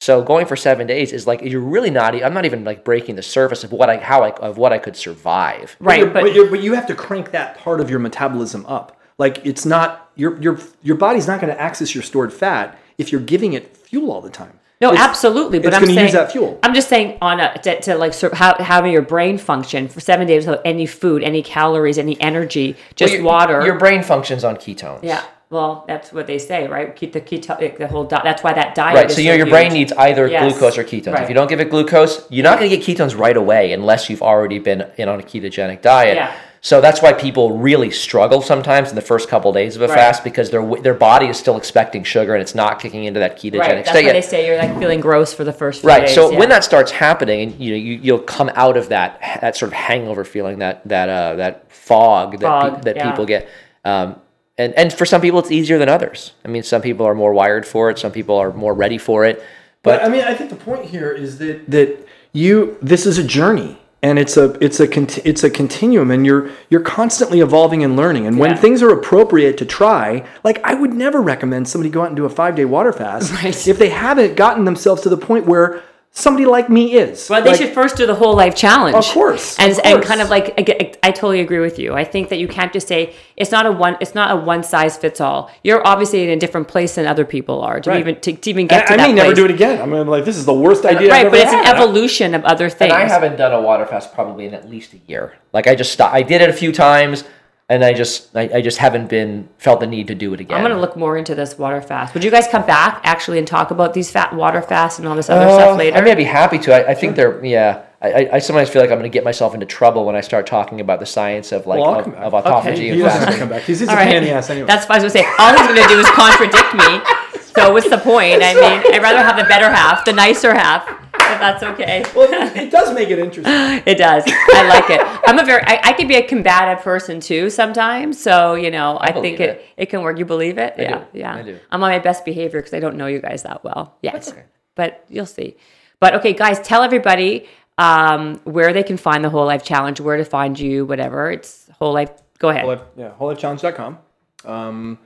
So 0.00 0.22
going 0.22 0.44
for 0.46 0.56
seven 0.56 0.86
days 0.86 1.12
is 1.12 1.26
like 1.26 1.40
you're 1.42 1.60
really 1.60 1.90
not. 1.90 2.14
I'm 2.22 2.34
not 2.34 2.44
even 2.44 2.64
like 2.64 2.84
breaking 2.84 3.16
the 3.16 3.22
surface 3.22 3.64
of 3.64 3.72
what 3.72 3.88
I 3.88 3.96
how 3.96 4.22
I 4.22 4.30
of 4.32 4.58
what 4.58 4.72
I 4.72 4.78
could 4.78 4.96
survive. 4.96 5.76
But 5.80 5.86
Right, 5.86 5.98
you're- 6.00 6.12
but, 6.12 6.22
but, 6.24 6.34
you're, 6.34 6.50
but 6.50 6.62
you 6.62 6.74
have 6.74 6.86
to 6.88 6.94
crank 6.94 7.30
that 7.30 7.56
part 7.58 7.80
of 7.80 7.88
your 7.88 7.98
metabolism 8.00 8.66
up. 8.66 9.00
Like 9.16 9.44
it's 9.46 9.64
not 9.64 10.10
your 10.16 10.38
your 10.42 10.58
your 10.82 10.96
body's 10.96 11.26
not 11.26 11.40
going 11.40 11.52
to 11.54 11.60
access 11.60 11.94
your 11.94 12.02
stored 12.02 12.32
fat 12.32 12.78
if 12.98 13.12
you're 13.12 13.20
giving 13.20 13.54
it 13.54 13.76
fuel 13.76 14.10
all 14.12 14.20
the 14.20 14.30
time. 14.30 14.58
no, 14.80 14.90
It's- 14.92 15.08
absolutely. 15.08 15.58
But 15.60 15.68
it's 15.68 15.76
I'm 15.76 15.82
gonna 15.82 15.94
saying 15.94 16.06
use 16.06 16.12
that 16.14 16.32
fuel. 16.32 16.58
I'm 16.62 16.74
just 16.74 16.88
saying 16.88 17.16
on 17.22 17.40
a 17.40 17.56
to, 17.62 17.80
to 17.82 17.94
like 17.94 18.12
sort 18.12 18.32
of 18.32 18.38
how 18.38 18.56
having 18.62 18.92
your 18.92 19.02
brain 19.02 19.38
function 19.38 19.88
for 19.88 20.00
seven 20.00 20.26
days 20.26 20.46
without 20.46 20.60
any 20.66 20.84
food, 20.84 21.22
any 21.22 21.42
calories, 21.42 21.96
any 21.96 22.20
energy, 22.20 22.76
just 22.96 23.12
Well, 23.12 23.20
your- 23.22 23.24
water. 23.24 23.64
Your 23.64 23.78
brain 23.78 24.02
functions 24.02 24.44
on 24.44 24.56
ketones. 24.56 25.00
yeah. 25.04 25.22
Well, 25.50 25.84
that's 25.86 26.12
what 26.12 26.26
they 26.26 26.38
say, 26.38 26.66
right? 26.66 26.94
Keep 26.96 27.12
the 27.12 27.20
keto, 27.20 27.76
the 27.78 27.86
whole 27.86 28.04
diet. 28.04 28.24
That's 28.24 28.42
why 28.42 28.52
that 28.54 28.74
diet. 28.74 28.96
Right. 28.96 29.10
So 29.10 29.20
you 29.20 29.28
know, 29.28 29.34
your 29.36 29.46
huge. 29.46 29.52
brain 29.52 29.72
needs 29.72 29.92
either 29.92 30.26
Yes. 30.26 30.50
glucose 30.52 30.78
or 30.78 30.84
ketones. 30.84 31.12
Right. 31.14 31.22
If 31.22 31.28
you 31.28 31.34
don't 31.34 31.48
give 31.48 31.60
it 31.60 31.70
glucose, 31.70 32.26
you're 32.30 32.42
not 32.42 32.58
going 32.58 32.70
to 32.70 32.76
get 32.76 32.84
ketones 32.84 33.16
right 33.16 33.36
away 33.36 33.72
unless 33.72 34.10
you've 34.10 34.22
already 34.22 34.58
been 34.58 34.86
in 34.96 35.08
on 35.08 35.20
a 35.20 35.22
ketogenic 35.22 35.80
diet. 35.82 36.16
Yeah. 36.16 36.32
So 36.60 36.80
that's 36.80 37.02
why 37.02 37.12
people 37.12 37.58
really 37.58 37.90
struggle 37.90 38.40
sometimes 38.40 38.88
in 38.88 38.94
the 38.96 39.02
first 39.02 39.28
couple 39.28 39.52
days 39.52 39.76
of 39.76 39.82
a 39.82 39.86
Right. 39.86 39.94
fast 39.96 40.24
because 40.24 40.48
their 40.50 40.64
their 40.76 40.94
body 40.94 41.26
is 41.26 41.36
still 41.38 41.58
expecting 41.58 42.04
sugar 42.04 42.32
and 42.34 42.40
it's 42.40 42.54
not 42.54 42.80
kicking 42.80 43.04
into 43.04 43.20
that 43.20 43.36
ketogenic 43.38 43.58
Right. 43.60 43.74
That's 43.76 43.90
state 43.90 44.06
why 44.06 44.12
they 44.12 44.22
say 44.22 44.46
you're 44.46 44.56
like 44.56 44.78
feeling 44.78 45.00
gross 45.00 45.34
for 45.34 45.44
the 45.44 45.52
first 45.52 45.82
few 45.82 45.88
Right. 45.90 46.06
days. 46.06 46.14
So 46.14 46.32
yeah. 46.32 46.38
when 46.38 46.48
that 46.48 46.64
starts 46.64 46.90
happening, 46.90 47.54
you 47.60 47.72
know, 47.72 47.76
you, 47.76 48.00
you'll 48.02 48.18
come 48.20 48.50
out 48.54 48.78
of 48.78 48.88
that 48.88 49.20
that 49.42 49.56
sort 49.58 49.68
of 49.72 49.74
hangover 49.74 50.24
feeling, 50.24 50.58
that 50.60 50.80
that 50.88 51.08
uh, 51.10 51.34
that 51.36 51.70
fog 51.70 52.32
that 52.40 52.40
Fog, 52.40 52.74
pe- 52.76 52.80
that 52.92 52.96
yeah. 52.96 53.10
people 53.10 53.26
get. 53.26 53.46
Um, 53.84 54.16
and 54.58 54.72
and 54.74 54.92
for 54.92 55.04
some 55.06 55.20
people, 55.20 55.38
it's 55.40 55.50
easier 55.50 55.78
than 55.78 55.88
others. 55.88 56.32
I 56.44 56.48
mean, 56.48 56.62
some 56.62 56.82
people 56.82 57.06
are 57.06 57.14
more 57.14 57.32
wired 57.32 57.66
for 57.66 57.90
it. 57.90 57.98
Some 57.98 58.12
people 58.12 58.36
are 58.36 58.52
more 58.52 58.74
ready 58.74 58.98
for 58.98 59.24
it. 59.24 59.42
But 59.82 60.02
I 60.02 60.08
mean, 60.08 60.22
I 60.24 60.34
think 60.34 60.50
the 60.50 60.56
point 60.56 60.86
here 60.86 61.10
is 61.10 61.38
that 61.38 61.70
that 61.70 62.06
you 62.32 62.76
this 62.80 63.06
is 63.06 63.18
a 63.18 63.24
journey 63.24 63.78
and 64.02 64.18
it's 64.18 64.36
a 64.36 64.50
it's 64.64 64.80
a 64.80 65.28
it's 65.28 65.44
a 65.44 65.50
continuum 65.50 66.10
and 66.10 66.24
you're 66.26 66.50
you're 66.70 66.80
constantly 66.80 67.40
evolving 67.40 67.82
and 67.84 67.96
learning 67.96 68.26
and 68.26 68.38
when 68.38 68.50
Yeah. 68.50 68.56
things 68.56 68.82
are 68.82 68.90
appropriate 68.90 69.56
to 69.58 69.64
try 69.64 70.26
like 70.42 70.60
i 70.64 70.74
would 70.74 70.92
never 70.92 71.22
recommend 71.22 71.68
somebody 71.68 71.88
go 71.90 72.02
out 72.02 72.08
and 72.08 72.16
do 72.16 72.24
a 72.24 72.28
five 72.28 72.54
day 72.56 72.64
water 72.66 72.92
fast 72.92 73.32
Right. 73.42 73.66
if 73.68 73.78
they 73.78 73.88
haven't 73.88 74.36
gotten 74.36 74.64
themselves 74.66 75.00
to 75.02 75.08
the 75.08 75.16
point 75.16 75.46
where 75.46 75.82
somebody 76.16 76.46
like 76.46 76.70
me 76.70 76.92
is 76.94 77.28
Well, 77.28 77.42
they 77.42 77.50
Like, 77.50 77.58
should 77.60 77.74
first 77.74 77.96
do 77.96 78.06
the 78.06 78.14
whole 78.14 78.34
life 78.36 78.54
challenge. 78.54 78.94
Of 78.94 79.04
course, 79.06 79.58
and 79.58 79.72
of 79.72 79.80
and 79.84 80.02
kind 80.02 80.20
of 80.20 80.30
like 80.30 80.54
I, 80.56 80.62
get- 80.62 80.98
I 81.02 81.10
totally 81.10 81.40
agree 81.40 81.58
with 81.58 81.78
you. 81.78 81.92
I 81.94 82.04
think 82.04 82.28
that 82.28 82.38
you 82.38 82.46
can't 82.48 82.72
just 82.72 82.86
say 82.88 83.14
it's 83.36 83.50
not 83.50 83.66
a 83.66 83.72
one 83.72 83.96
it's 84.00 84.14
not 84.14 84.30
a 84.30 84.36
one 84.36 84.62
size 84.62 84.96
fits 84.96 85.20
all. 85.20 85.50
You're 85.64 85.84
obviously 85.86 86.22
in 86.22 86.30
a 86.30 86.36
different 86.36 86.68
place 86.68 86.94
than 86.94 87.06
other 87.06 87.24
people 87.24 87.60
are 87.62 87.80
to 87.80 87.90
Right. 87.90 88.00
even 88.00 88.20
to, 88.20 88.32
to 88.32 88.50
even 88.50 88.64
I, 88.66 88.68
get 88.68 88.86
to 88.86 88.92
I 88.94 88.96
that 88.96 89.08
may 89.08 89.12
never 89.14 89.34
do 89.34 89.44
it 89.44 89.50
again 89.50 89.80
i'm 89.82 89.90
gonna 89.90 90.08
like 90.10 90.24
this 90.24 90.36
is 90.36 90.46
the 90.46 90.54
worst 90.54 90.84
idea 90.86 91.10
Right, 91.10 91.26
I've 91.26 91.32
but 91.32 91.40
ever 91.40 91.56
it's 91.58 91.68
an 91.68 91.74
evolution 91.76 92.34
of 92.34 92.44
other 92.44 92.70
things. 92.70 92.92
And 92.92 93.02
I 93.02 93.08
haven't 93.08 93.36
done 93.36 93.52
a 93.52 93.60
water 93.60 93.84
fast 93.84 94.14
probably 94.14 94.46
in 94.46 94.54
at 94.54 94.70
least 94.70 94.94
a 94.94 94.98
year. 95.08 95.34
Like 95.52 95.66
I 95.66 95.74
just 95.74 95.92
stopped. 95.92 96.14
I 96.14 96.22
did 96.22 96.40
it 96.40 96.48
a 96.48 96.52
few 96.52 96.70
times, 96.72 97.24
and 97.68 97.82
I 97.84 97.92
just 97.94 98.34
I, 98.36 98.50
I 98.54 98.60
just 98.60 98.78
haven't 98.78 99.08
been 99.08 99.48
felt 99.58 99.80
the 99.80 99.86
need 99.86 100.06
to 100.08 100.14
do 100.14 100.32
it 100.34 100.40
again. 100.40 100.56
I'm 100.56 100.62
going 100.62 100.74
to 100.74 100.80
look 100.80 100.96
more 100.96 101.16
into 101.16 101.34
this 101.34 101.56
water 101.58 101.80
fast. 101.80 102.12
Would 102.14 102.22
you 102.24 102.30
guys 102.30 102.46
come 102.48 102.66
back 102.66 103.00
actually 103.04 103.38
and 103.38 103.46
talk 103.46 103.70
about 103.70 103.94
these 103.94 104.10
fat 104.10 104.34
water 104.34 104.60
fasts 104.62 104.98
and 104.98 105.08
all 105.08 105.16
this 105.16 105.30
other 105.30 105.46
Uh, 105.46 105.54
stuff 105.54 105.78
later? 105.78 105.96
I 105.96 106.00
may 106.02 106.14
be 106.14 106.24
happy 106.24 106.58
to. 106.60 106.74
I, 106.74 106.90
I 106.90 106.94
think 106.94 107.16
they're 107.16 107.42
yeah. 107.44 107.82
I, 108.02 108.12
I- 108.12 108.28
I 108.34 108.38
sometimes 108.38 108.68
feel 108.68 108.82
like 108.82 108.90
I'm 108.90 108.98
going 108.98 109.10
to 109.10 109.14
get 109.14 109.24
myself 109.24 109.54
into 109.54 109.64
trouble 109.64 110.04
when 110.04 110.14
I 110.14 110.20
start 110.20 110.46
talking 110.46 110.80
about 110.80 111.00
the 111.00 111.06
science 111.06 111.52
of 111.52 111.66
like 111.66 111.80
Well, 111.80 112.00
of, 112.00 112.08
of 112.14 112.32
autophagy 112.34 112.66
Okay. 112.72 112.80
he 112.82 112.90
and 112.90 113.00
doesn't 113.00 113.20
to 113.20 113.24
fasting. 113.26 113.40
come 113.40 113.48
back 113.48 113.62
he's, 113.62 113.80
he's 113.80 113.88
a 113.88 113.92
All 113.92 113.96
pain 113.96 114.16
in 114.16 114.24
the 114.24 114.30
ass 114.30 114.50
anyway 114.50 114.66
That's 114.66 114.86
what 114.86 115.00
I 115.00 115.02
was 115.04 115.12
going 115.14 115.24
to 115.24 115.30
say. 115.30 115.36
All 115.42 115.50
he's 115.56 115.66
going 115.66 115.82
to 115.82 115.88
do 115.88 115.98
is 116.00 116.06
contradict 116.10 116.74
me. 116.74 117.40
So 117.56 117.72
what's 117.72 117.88
the 117.88 117.96
point? 117.98 118.42
I 118.42 118.52
mean, 118.54 118.94
I'd 118.94 119.00
rather 119.02 119.22
have 119.22 119.36
the 119.38 119.44
better 119.44 119.70
half, 119.70 120.04
the 120.04 120.12
nicer 120.12 120.52
half, 120.52 120.86
if 121.34 121.40
that's 121.40 121.62
okay. 121.62 122.04
well 122.14 122.28
it 122.56 122.70
does 122.70 122.94
make 122.94 123.10
it 123.10 123.18
interesting 123.18 123.52
It 123.86 123.98
does. 123.98 124.24
I 124.26 124.68
like 124.68 124.90
it. 124.90 125.00
I'm 125.26 125.38
a 125.38 125.44
very. 125.44 125.62
I, 125.62 125.80
I 125.84 125.92
can 125.92 126.08
be 126.08 126.16
a 126.16 126.22
combative 126.26 126.82
person 126.82 127.20
too 127.20 127.50
sometimes. 127.50 128.20
So 128.20 128.54
you 128.54 128.70
know, 128.70 128.98
I, 129.00 129.12
think 129.12 129.40
it, 129.40 129.50
it. 129.50 129.66
it 129.76 129.86
can 129.86 130.02
work. 130.02 130.18
You 130.18 130.24
believe 130.24 130.58
it? 130.58 130.74
yeah, 130.78 131.04
do. 131.12 131.18
yeah. 131.18 131.34
I 131.34 131.42
do. 131.42 131.58
I'm 131.70 131.82
on 131.82 131.90
my 131.90 131.98
best 131.98 132.24
behavior 132.24 132.60
because 132.60 132.74
I 132.74 132.80
don't 132.80 132.96
know 132.96 133.06
you 133.06 133.20
guys 133.20 133.42
that 133.42 133.64
well 133.64 133.96
yet. 134.02 134.28
Okay. 134.28 134.44
But 134.74 135.04
you'll 135.08 135.26
see. 135.26 135.56
But 136.00 136.14
okay, 136.16 136.32
guys, 136.32 136.60
tell 136.60 136.82
everybody 136.82 137.46
um, 137.78 138.40
where 138.44 138.72
they 138.72 138.82
can 138.82 138.96
find 138.96 139.24
the 139.24 139.30
Whole 139.30 139.46
Life 139.46 139.64
Challenge, 139.64 140.00
where 140.00 140.16
to 140.16 140.24
find 140.24 140.58
you, 140.58 140.84
whatever. 140.86 141.30
It's 141.30 141.68
Whole 141.78 141.92
Life. 141.92 142.10
Go 142.38 142.48
ahead. 142.48 142.62
Whole 142.62 142.72
Life, 142.72 142.82
yeah, 142.96 143.12
wholelifechallenge.com. 143.18 143.98
Um, 144.44 144.98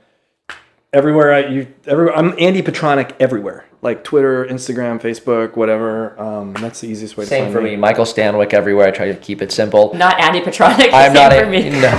everywhere 0.93 1.33
I 1.33 1.47
you 1.47 1.73
everywhere 1.85 2.15
I'm 2.15 2.33
Andy 2.39 2.61
Petranek 2.61 3.15
everywhere, 3.19 3.65
like 3.81 4.03
Twitter, 4.03 4.45
Instagram, 4.45 4.99
Facebook, 5.01 5.55
whatever. 5.55 6.19
Um, 6.19 6.53
that's 6.53 6.81
the 6.81 6.87
easiest 6.87 7.17
way 7.17 7.25
to 7.25 7.29
Same 7.29 7.45
find 7.45 7.53
for 7.53 7.61
me. 7.61 7.75
Michael 7.75 8.05
Stanwyck 8.05 8.53
everywhere. 8.53 8.87
I 8.87 8.91
try 8.91 9.07
to 9.07 9.15
keep 9.15 9.41
it 9.41 9.51
simple. 9.51 9.93
Not 9.93 10.19
Andy 10.19 10.41
Petranek. 10.41 10.89
I'm 10.93 11.13
same 11.13 11.13
not 11.13 11.33
for 11.33 11.43
a, 11.43 11.49
me. 11.49 11.69
no, 11.69 11.91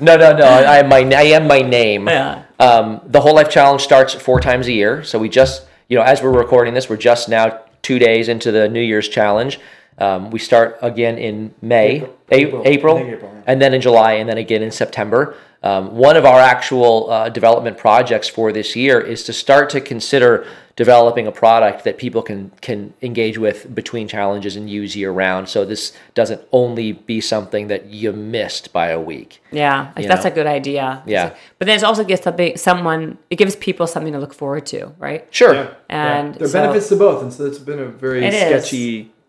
no, 0.00 0.16
no, 0.16 0.36
no. 0.36 0.44
I 0.44 0.78
am 0.78 0.88
my 0.88 0.98
I 0.98 1.22
am 1.22 1.46
my 1.46 1.62
name. 1.62 2.08
Yeah. 2.08 2.44
Um, 2.58 3.00
the 3.06 3.20
whole 3.20 3.34
life 3.34 3.50
challenge 3.50 3.82
starts 3.82 4.14
four 4.14 4.40
times 4.40 4.66
a 4.66 4.72
year. 4.72 5.04
So 5.04 5.18
we 5.18 5.28
just, 5.28 5.66
you 5.88 5.96
know, 5.96 6.02
as 6.02 6.22
we're 6.22 6.30
recording 6.30 6.74
this, 6.74 6.88
we're 6.88 6.96
just 6.96 7.28
now 7.28 7.60
two 7.82 7.98
days 7.98 8.28
into 8.28 8.50
the 8.50 8.68
New 8.68 8.80
Year's 8.80 9.08
challenge. 9.08 9.60
Um, 9.98 10.30
we 10.30 10.38
start 10.38 10.78
again 10.82 11.16
in 11.16 11.54
May, 11.62 11.96
April. 11.96 12.12
A- 12.30 12.34
April. 12.34 12.62
April, 12.66 12.98
April, 12.98 13.32
yeah. 13.34 13.42
and 13.46 13.62
then 13.62 13.72
in 13.72 13.80
July, 13.80 14.14
and 14.14 14.28
then 14.28 14.36
again 14.36 14.62
in 14.62 14.70
September. 14.70 15.34
Um, 15.66 15.96
one 15.96 16.16
of 16.16 16.24
our 16.24 16.38
actual 16.38 17.10
uh, 17.10 17.28
development 17.28 17.76
projects 17.76 18.28
for 18.28 18.52
this 18.52 18.76
year 18.76 19.00
is 19.00 19.24
to 19.24 19.32
start 19.32 19.68
to 19.70 19.80
consider 19.80 20.46
developing 20.76 21.26
a 21.26 21.32
product 21.32 21.82
that 21.84 21.96
people 21.96 22.22
can 22.22 22.50
can 22.60 22.92
engage 23.02 23.36
with 23.38 23.74
between 23.74 24.06
challenges 24.06 24.54
and 24.56 24.70
use 24.70 24.94
year 24.94 25.10
round. 25.10 25.48
So 25.48 25.64
this 25.64 25.92
doesn't 26.14 26.42
only 26.52 26.92
be 26.92 27.20
something 27.20 27.68
that 27.68 27.86
you 27.86 28.12
missed 28.12 28.72
by 28.72 28.88
a 28.88 29.00
week. 29.00 29.42
Yeah, 29.50 29.92
like, 29.96 30.06
that's 30.06 30.24
know? 30.24 30.30
a 30.30 30.34
good 30.34 30.46
idea. 30.46 31.02
Yeah. 31.06 31.34
but 31.58 31.66
then 31.66 31.78
it 31.78 31.84
also 31.84 32.04
gives 32.04 32.22
something, 32.22 32.56
someone. 32.56 33.18
It 33.30 33.36
gives 33.36 33.56
people 33.56 33.86
something 33.86 34.12
to 34.12 34.20
look 34.20 34.34
forward 34.34 34.66
to, 34.66 34.92
right? 34.98 35.26
Sure. 35.30 35.54
Yeah. 35.54 35.74
And 35.88 36.34
There 36.34 36.44
are 36.44 36.48
so- 36.48 36.60
benefits 36.60 36.88
to 36.90 36.96
both, 36.96 37.22
and 37.22 37.32
so 37.32 37.46
it's 37.46 37.58
been 37.58 37.80
a 37.80 37.86
very 37.86 38.24
It 38.24 38.34
is. 38.34 38.70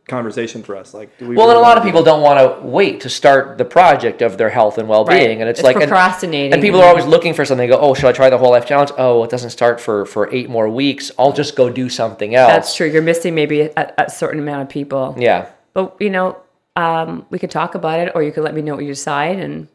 Sketchy 0.07 0.17
conversation 0.17 0.63
for 0.63 0.75
us. 0.75 0.93
Like, 0.93 1.15
do 1.17 1.27
we 1.27 1.35
Well, 1.35 1.47
really 1.47 1.57
and 1.57 1.65
a 1.65 1.67
lot 1.67 1.77
of 1.77 1.83
do 1.83 1.89
people 1.89 2.03
don't 2.03 2.21
want 2.21 2.39
to 2.39 2.65
wait 2.67 3.01
to 3.01 3.09
start 3.09 3.57
the 3.57 3.65
project 3.65 4.21
of 4.21 4.37
their 4.37 4.49
health 4.49 4.77
and 4.77 4.87
well-being, 4.87 5.19
Right. 5.27 5.37
and 5.39 5.49
it's, 5.49 5.59
It's 5.59 5.65
like 5.65 5.75
and- 5.75 5.85
procrastinating. 5.87 6.53
And, 6.53 6.61
people 6.61 6.81
are 6.81 6.87
always 6.87 7.05
looking 7.05 7.33
for 7.33 7.45
something. 7.45 7.67
They 7.67 7.73
go, 7.73 7.79
"Oh, 7.79 7.93
should 7.93 8.05
I 8.09 8.11
try 8.13 8.29
the 8.29 8.37
whole 8.37 8.51
life 8.51 8.65
challenge? 8.65 8.91
Oh, 8.97 9.23
it 9.23 9.29
doesn't 9.29 9.51
start 9.51 9.79
for 9.79 10.05
for 10.05 10.29
eight 10.33 10.49
more 10.49 10.69
weeks. 10.69 11.11
I'll 11.19 11.31
just 11.33 11.55
go 11.55 11.69
do 11.69 11.89
something 11.89 12.35
else." 12.35 12.51
That's 12.51 12.75
true. 12.75 12.87
You're 12.87 13.01
missing 13.01 13.35
maybe 13.35 13.61
a, 13.61 13.93
a 13.97 14.09
certain 14.09 14.39
amount 14.39 14.61
of 14.63 14.69
people. 14.69 15.15
Yeah, 15.17 15.47
But 15.73 15.95
you 15.99 16.09
know, 16.09 16.37
um, 16.75 17.25
we 17.29 17.39
could 17.39 17.51
talk 17.51 17.75
about 17.75 17.99
it, 17.99 18.11
or 18.15 18.23
you 18.23 18.31
could 18.31 18.43
let 18.43 18.53
me 18.55 18.61
know 18.61 18.75
what 18.75 18.83
you 18.83 18.89
decide. 18.93 19.39
And 19.39 19.67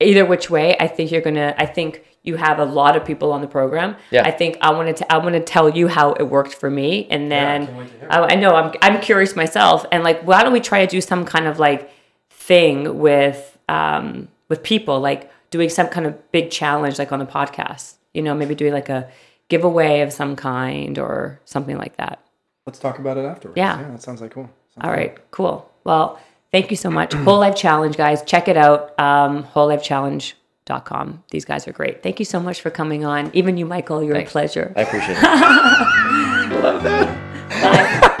either 0.00 0.24
which 0.24 0.50
way, 0.50 0.76
I 0.78 0.86
think 0.86 1.10
you're 1.12 1.20
gonna. 1.22 1.54
I 1.58 1.66
think 1.66 2.02
you 2.26 2.36
have 2.36 2.58
a 2.58 2.64
lot 2.64 2.96
of 2.96 3.04
people 3.04 3.32
on 3.32 3.40
the 3.40 3.46
program. 3.46 3.96
Yeah. 4.10 4.24
I 4.24 4.32
think 4.32 4.58
I 4.60 4.72
wanted 4.72 4.96
to 4.96 5.12
I 5.12 5.18
want 5.18 5.34
to 5.34 5.40
tell 5.40 5.70
you 5.70 5.88
how 5.88 6.12
it 6.12 6.24
worked 6.24 6.54
for 6.54 6.68
me, 6.68 7.06
and 7.08 7.30
then 7.30 7.66
can't 7.66 7.78
wait 7.78 7.88
to 7.92 7.98
hear 7.98 8.08
I, 8.10 8.32
I 8.32 8.34
know 8.34 8.54
I'm 8.54 8.74
I'm 8.82 9.00
curious 9.00 9.36
myself, 9.36 9.86
and 9.92 10.02
like 10.02 10.20
why 10.22 10.42
don't 10.42 10.52
we 10.52 10.60
try 10.60 10.84
to 10.84 10.90
do 10.90 11.00
some 11.00 11.24
kind 11.24 11.46
of 11.46 11.58
like 11.58 11.90
thing 12.30 12.98
with 12.98 13.56
um 13.68 14.28
with 14.48 14.62
people 14.62 15.00
like 15.00 15.30
doing 15.50 15.68
some 15.68 15.88
kind 15.88 16.06
of 16.06 16.32
big 16.32 16.50
challenge 16.50 16.98
like 16.98 17.12
on 17.12 17.20
the 17.20 17.26
podcast. 17.26 17.94
You 18.12 18.22
know, 18.22 18.34
maybe 18.34 18.54
doing 18.54 18.72
like 18.72 18.88
a 18.88 19.08
giveaway 19.48 20.00
of 20.00 20.12
some 20.12 20.36
kind 20.36 20.98
or 20.98 21.40
something 21.44 21.78
like 21.78 21.96
that. 21.98 22.20
Let's 22.66 22.80
talk 22.80 22.98
about 22.98 23.16
it 23.16 23.24
afterwards. 23.24 23.56
Yeah. 23.56 23.80
Yeah, 23.80 23.90
that 23.90 24.02
sounds 24.02 24.20
like 24.20 24.32
cool. 24.32 24.50
Sounds 24.74 24.84
All 24.84 24.90
right, 24.90 25.16
cool. 25.30 25.70
Well, 25.84 26.18
thank 26.50 26.70
you 26.70 26.76
so 26.76 26.90
much. 26.90 27.14
Whole 27.14 27.38
Life 27.38 27.54
Challenge, 27.54 27.96
guys. 27.96 28.22
Check 28.24 28.48
it 28.48 28.56
out. 28.56 28.98
Um, 28.98 29.44
WholeLifeChallenge.com. 30.66 31.24
These 31.30 31.44
guys 31.44 31.68
are 31.68 31.72
great. 31.72 32.02
Thank 32.02 32.18
you 32.18 32.24
so 32.24 32.40
much 32.40 32.60
for 32.60 32.70
coming 32.70 33.04
on. 33.04 33.30
Even 33.32 33.56
you, 33.56 33.66
Michael, 33.66 34.02
you're 34.02 34.14
Thanks. 34.14 34.30
a 34.30 34.32
pleasure. 34.32 34.72
I 34.76 34.82
appreciate 34.82 35.16
it. 35.18 35.22
Love 36.62 36.82
that. 36.82 37.22
Bye. 37.50 38.12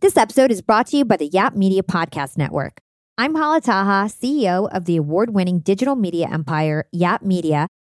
This 0.00 0.18
episode 0.18 0.50
is 0.52 0.60
brought 0.60 0.88
to 0.88 0.98
you 0.98 1.04
by 1.06 1.16
the 1.16 1.26
Yap 1.28 1.56
Media 1.56 1.82
Podcast 1.82 2.36
Network. 2.36 2.82
I'm 3.16 3.34
Hala 3.36 3.62
Taha, 3.62 4.08
CEO 4.10 4.68
of 4.70 4.84
the 4.84 4.96
award 4.96 5.30
winning 5.30 5.60
digital 5.60 5.96
media 5.96 6.28
empire, 6.30 6.86
Yap 6.92 7.22
Media, 7.22 7.68